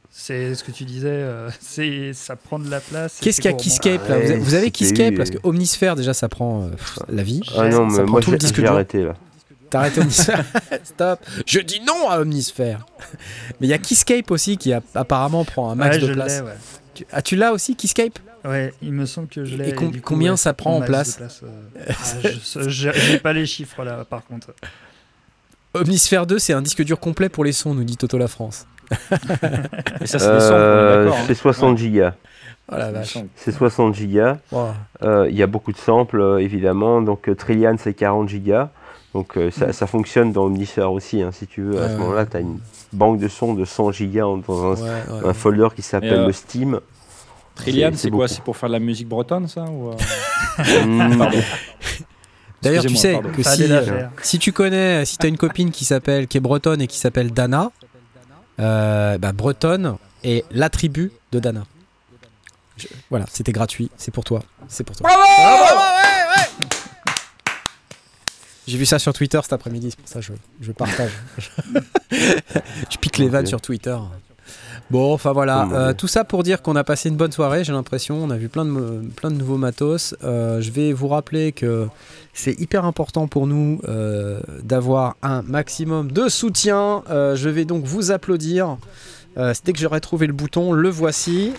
[0.09, 1.09] C'est ce que tu disais.
[1.11, 3.19] euh, c'est ça prend de la place.
[3.21, 3.57] Qu'est-ce qu'il y a.
[3.57, 4.15] Keyscape là?
[4.17, 6.69] Vous, avez, Ouais, vous avez Keyscape Parce que Omnisphere, déjà, ça prend euh,
[7.07, 7.41] la vie.
[7.55, 8.71] Ah non, mais moi, tout le j'ai, disque j'ai dur.
[8.71, 9.13] arrêté, là.
[9.69, 10.43] T'as arrêté Omnisphere
[10.83, 12.79] Stop Je dis non à Omnisphere
[13.59, 16.13] Mais il y a Keyscape aussi qui a- apparemment prend un max Ouais, de je
[16.13, 16.41] place.
[16.41, 16.53] ouais.
[16.93, 18.17] Tu- Ah, tu l'as aussi, Keyscape?
[18.45, 19.73] Ouais, il me semble que je Et l'ai.
[19.73, 21.47] com- coup, combien ouais, ça prend en place euh.
[21.89, 22.29] Ah,
[22.69, 24.53] je- j'ai pas les chiffres là, par contre.
[25.73, 28.65] Omnisphere 2, c'est un disque dur complet pour les sons, nous dit Toto La France.
[30.01, 31.17] Et ça, c'est est Euh, d'accord.
[31.19, 31.23] hein.
[31.27, 32.13] c'est 60 gigas.
[32.71, 32.75] Oh.
[33.35, 34.37] C'est 60 gigas.
[35.03, 37.01] Euh, Il y a beaucoup de samples, euh, évidemment.
[37.01, 38.69] Donc, Trillian, c'est 40 gigas.
[39.17, 41.79] Donc, euh, ça, ça fonctionne dans Omnisphere aussi, hein, si tu veux.
[41.79, 41.99] À Ouais, ce ouais.
[42.01, 42.59] moment-là, tu as une
[42.93, 44.81] banque de sons de 100 gigas en- dans un, Ouais,
[45.23, 45.29] ouais.
[45.29, 46.79] un folder qui s'appelle euh, le Steam.
[47.55, 48.27] Trillian, c'est- quoi?
[48.27, 49.95] C'est pour faire de la musique bretonne, ça ou, euh,
[50.85, 51.37] Mm, Pardon.
[52.61, 53.29] D'ailleurs, tu sais pardon.
[53.31, 56.87] que si, euh, tu connais, si t'as une copine qui s'appelle, qui est bretonne et
[56.87, 57.71] qui s'appelle Dana,
[58.59, 61.63] euh, bah, bretonne est l'attribut de Dana.
[62.77, 65.09] Je- voilà, c'était gratuit, c'est pour toi, c'est pour toi.
[68.67, 71.11] J'ai vu ça sur Twitter cet après-midi, c'est pour ça que je, je partage.
[72.11, 73.97] je pique les vannes sur Twitter.
[74.89, 77.63] Bon, enfin voilà, mon euh, tout ça pour dire qu'on a passé une bonne soirée,
[77.63, 78.23] j'ai l'impression.
[78.23, 80.15] On a vu plein de, plein de nouveaux matos.
[80.23, 81.87] Euh, je vais vous rappeler que
[82.33, 87.03] c'est hyper important pour nous euh, d'avoir un maximum de soutien.
[87.09, 88.77] Je vais donc vous applaudir.
[89.35, 91.51] Dès que j'aurai trouvé le bouton, le voici.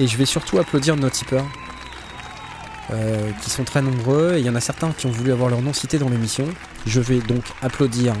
[0.00, 1.46] Et je vais surtout applaudir nos tipeurs.
[2.90, 4.34] Euh, qui sont très nombreux.
[4.36, 6.46] Et il y en a certains qui ont voulu avoir leur nom cité dans l'émission.
[6.86, 8.14] Je vais donc applaudir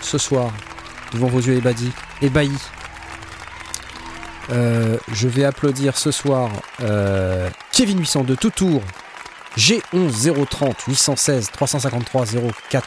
[0.00, 0.52] ce soir,
[1.12, 1.90] devant vos yeux ébadis,
[2.20, 2.50] ébahis.
[4.50, 6.50] Euh, je vais applaudir ce soir
[6.82, 8.82] euh, Kevin 802 tout tour
[9.56, 12.24] G11 030 816 353
[12.68, 12.86] 04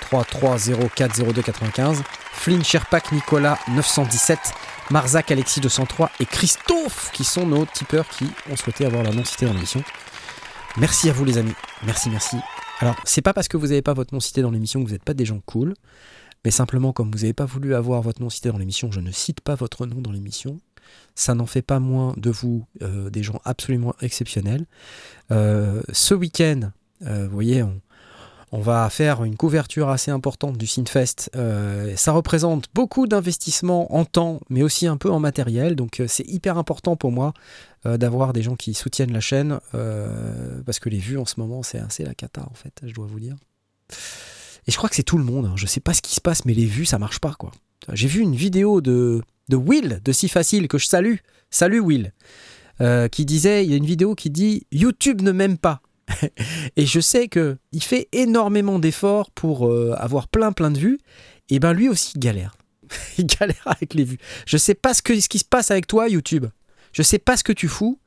[0.00, 0.56] 33
[0.94, 2.02] 04 02 95
[2.32, 4.38] Flynn Sherpak Nicolas 917
[4.90, 9.24] Marzac Alexis 203 et Christophe qui sont nos tipeurs qui ont souhaité avoir leur nom
[9.24, 9.82] cité dans l'émission.
[10.78, 11.54] Merci à vous les amis.
[11.86, 12.36] Merci, merci.
[12.80, 14.92] Alors, c'est pas parce que vous n'avez pas votre nom cité dans l'émission que vous
[14.92, 15.72] n'êtes pas des gens cool,
[16.44, 19.10] mais simplement comme vous n'avez pas voulu avoir votre nom cité dans l'émission, je ne
[19.10, 20.60] cite pas votre nom dans l'émission.
[21.14, 24.66] Ça n'en fait pas moins de vous euh, des gens absolument exceptionnels.
[25.30, 26.70] Euh, ce week-end,
[27.06, 27.80] euh, vous voyez, on,
[28.56, 31.30] on va faire une couverture assez importante du Synfest.
[31.36, 35.76] Euh, ça représente beaucoup d'investissements en temps, mais aussi un peu en matériel.
[35.76, 37.34] Donc euh, c'est hyper important pour moi
[37.84, 39.60] euh, d'avoir des gens qui soutiennent la chaîne,
[40.64, 43.06] parce que les vues en ce moment, c'est assez la cata, en fait, je dois
[43.06, 43.36] vous dire.
[44.66, 45.44] Et je crois que c'est tout le monde.
[45.44, 45.54] hein.
[45.56, 47.50] Je sais pas ce qui se passe, mais les vues, ça marche pas, quoi.
[47.92, 49.22] J'ai vu une vidéo de,
[49.52, 51.16] Will, de Si Facile, que je salue.
[51.50, 52.14] Salut Will.
[53.12, 55.82] qui disait, il y a une vidéo qui dit YouTube ne m'aime pas.
[56.76, 60.98] et je sais que il fait énormément d'efforts pour euh, avoir plein plein de vues.
[61.48, 62.56] Et ben lui aussi il galère.
[63.18, 64.18] il galère avec les vues.
[64.46, 66.46] Je sais pas ce, que, ce qui se passe avec toi, YouTube.
[66.92, 67.98] Je sais pas ce que tu fous,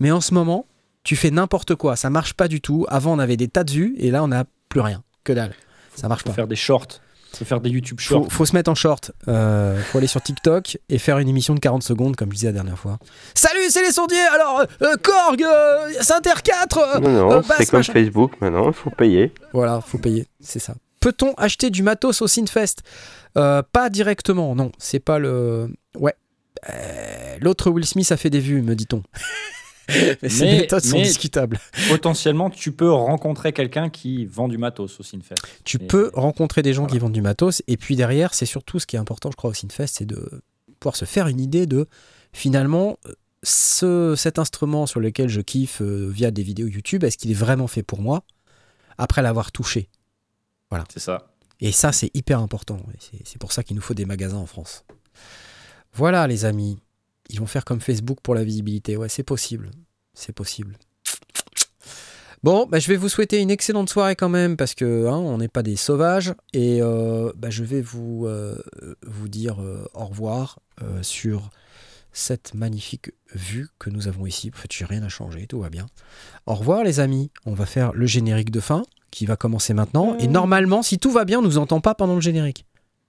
[0.00, 0.66] mais en ce moment,
[1.02, 1.96] tu fais n'importe quoi.
[1.96, 2.86] Ça marche pas du tout.
[2.88, 5.02] Avant, on avait des tas de vues, et là, on n'a plus rien.
[5.22, 5.54] Que dalle.
[5.94, 6.34] Ça marche Faut pas.
[6.34, 7.00] faire des shorts.
[7.36, 8.24] Faut faire des YouTube shorts.
[8.24, 9.12] Faut, faut se mettre en short.
[9.28, 12.46] Euh, faut aller sur TikTok et faire une émission de 40 secondes, comme je disais
[12.48, 12.98] la dernière fois.
[13.34, 14.16] Salut, c'est les sondiers.
[14.32, 16.78] Alors, euh, Korg, euh, Inter 4.
[16.78, 17.92] euh, Non, non, euh, c'est comme machin.
[17.92, 19.32] Facebook maintenant, il faut payer.
[19.52, 20.74] Voilà, faut payer, c'est ça.
[21.00, 22.76] Peut-on acheter du matos au Synfest
[23.36, 24.72] Euh, Pas directement, non.
[24.78, 25.68] C'est pas le.
[25.98, 26.14] Ouais.
[26.70, 29.02] Euh, L'autre Will Smith a fait des vues, me dit-on.
[30.22, 31.58] mais ces méthodes sont discutables.
[31.88, 35.34] Potentiellement, tu peux rencontrer quelqu'un qui vend du matos au Sinfest.
[35.64, 37.02] Tu Et- peux rencontrer des gens qui voilà.
[37.02, 39.54] vendent du matos, et puis derrière, c'est surtout ce qui est important, je crois, au
[39.54, 40.42] Synfest, c'est de
[40.80, 41.86] pouvoir se faire une idée de
[42.32, 42.98] finalement
[43.42, 47.34] ce, cet instrument sur lequel je kiffe euh, via des vidéos YouTube, est-ce qu'il est
[47.34, 48.24] vraiment fait pour moi
[48.98, 49.88] après l'avoir touché?
[50.92, 51.28] C'est ça.
[51.60, 52.78] Et ça, c'est hyper important.
[53.24, 54.84] C'est pour ça qu'il nous faut des magasins en France.
[55.92, 56.78] Voilà, les amis.
[57.30, 58.96] Ils vont faire comme Facebook pour la visibilité.
[58.96, 59.70] Ouais, c'est possible.
[60.14, 60.76] C'est possible.
[62.44, 65.38] Bon, bah, je vais vous souhaiter une excellente soirée quand même, parce que hein, on
[65.38, 66.34] n'est pas des sauvages.
[66.52, 68.62] Et euh, bah, je vais vous, euh,
[69.02, 70.58] vous dire euh, au revoir
[71.02, 71.50] sur
[72.12, 74.50] cette magnifique vue que nous avons ici.
[74.54, 75.86] En fait, j'ai rien à changer, tout va bien.
[76.46, 77.30] Au revoir, les amis.
[77.46, 80.16] On va faire le générique de fin qui va commencer maintenant.
[80.18, 82.66] Et normalement, si tout va bien, on nous entend pas pendant le générique.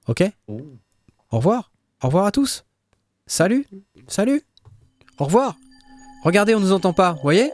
[0.07, 0.23] Ok?
[0.47, 1.71] Au revoir.
[2.01, 2.64] Au revoir à tous.
[3.27, 3.65] Salut.
[4.07, 4.43] Salut.
[5.17, 5.55] Au revoir.
[6.23, 7.13] Regardez, on nous entend pas.
[7.13, 7.51] Vous voyez?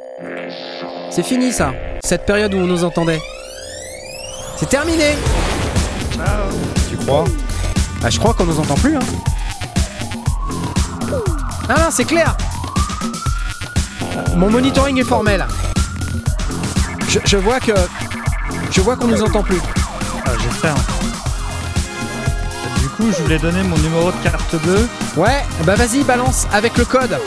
[1.10, 1.72] C'est fini ça.
[2.03, 3.22] Cette période où on nous entendait.
[4.57, 5.15] C'est terminé.
[6.89, 7.23] Tu crois?
[8.03, 8.98] Ah, je crois qu'on nous entend plus.
[8.98, 9.02] Hein.
[11.69, 12.35] Ah non, c'est clair.
[14.35, 15.45] Mon monitoring est formel.
[17.07, 17.72] Je, je vois que
[18.72, 19.60] je vois qu'on nous entend plus.
[20.26, 20.76] Ah, J'espère.
[23.01, 24.87] Coup, je voulais donner mon numéro de carte bleue.
[25.17, 27.17] Ouais, bah vas-y, balance avec le code.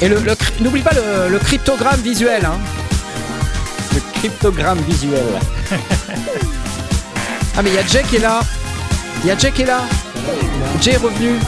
[0.00, 0.18] Et le,
[0.60, 2.42] n'oublie pas le, le cryptogramme visuel.
[2.46, 2.56] Hein.
[3.94, 5.22] Le cryptogramme visuel.
[7.58, 8.40] Ah mais il y a Jay qui est là.
[9.22, 9.80] Il y a Jay qui est là.
[10.80, 11.38] Jay est revenu.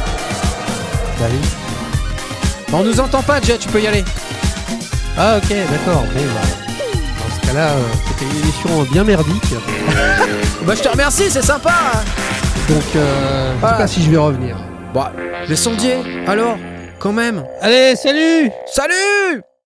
[1.19, 1.35] Salut.
[2.71, 3.57] Bah, on nous entend pas, Jay.
[3.59, 4.05] Tu peux y aller.
[5.17, 6.03] Ah ok, d'accord.
[6.03, 6.49] Bon, bah,
[7.19, 9.55] dans ce cas-là, euh, c'était une émission bien merdique.
[10.67, 11.71] Bah je te remercie, c'est sympa.
[11.95, 12.01] hein.
[12.69, 14.57] Donc, euh, je sais pas si je vais revenir.
[14.93, 15.13] Bah,
[15.49, 15.99] les sondiers.
[16.27, 16.59] Alors,
[16.99, 17.45] quand même.
[17.63, 19.43] Allez, salut Salut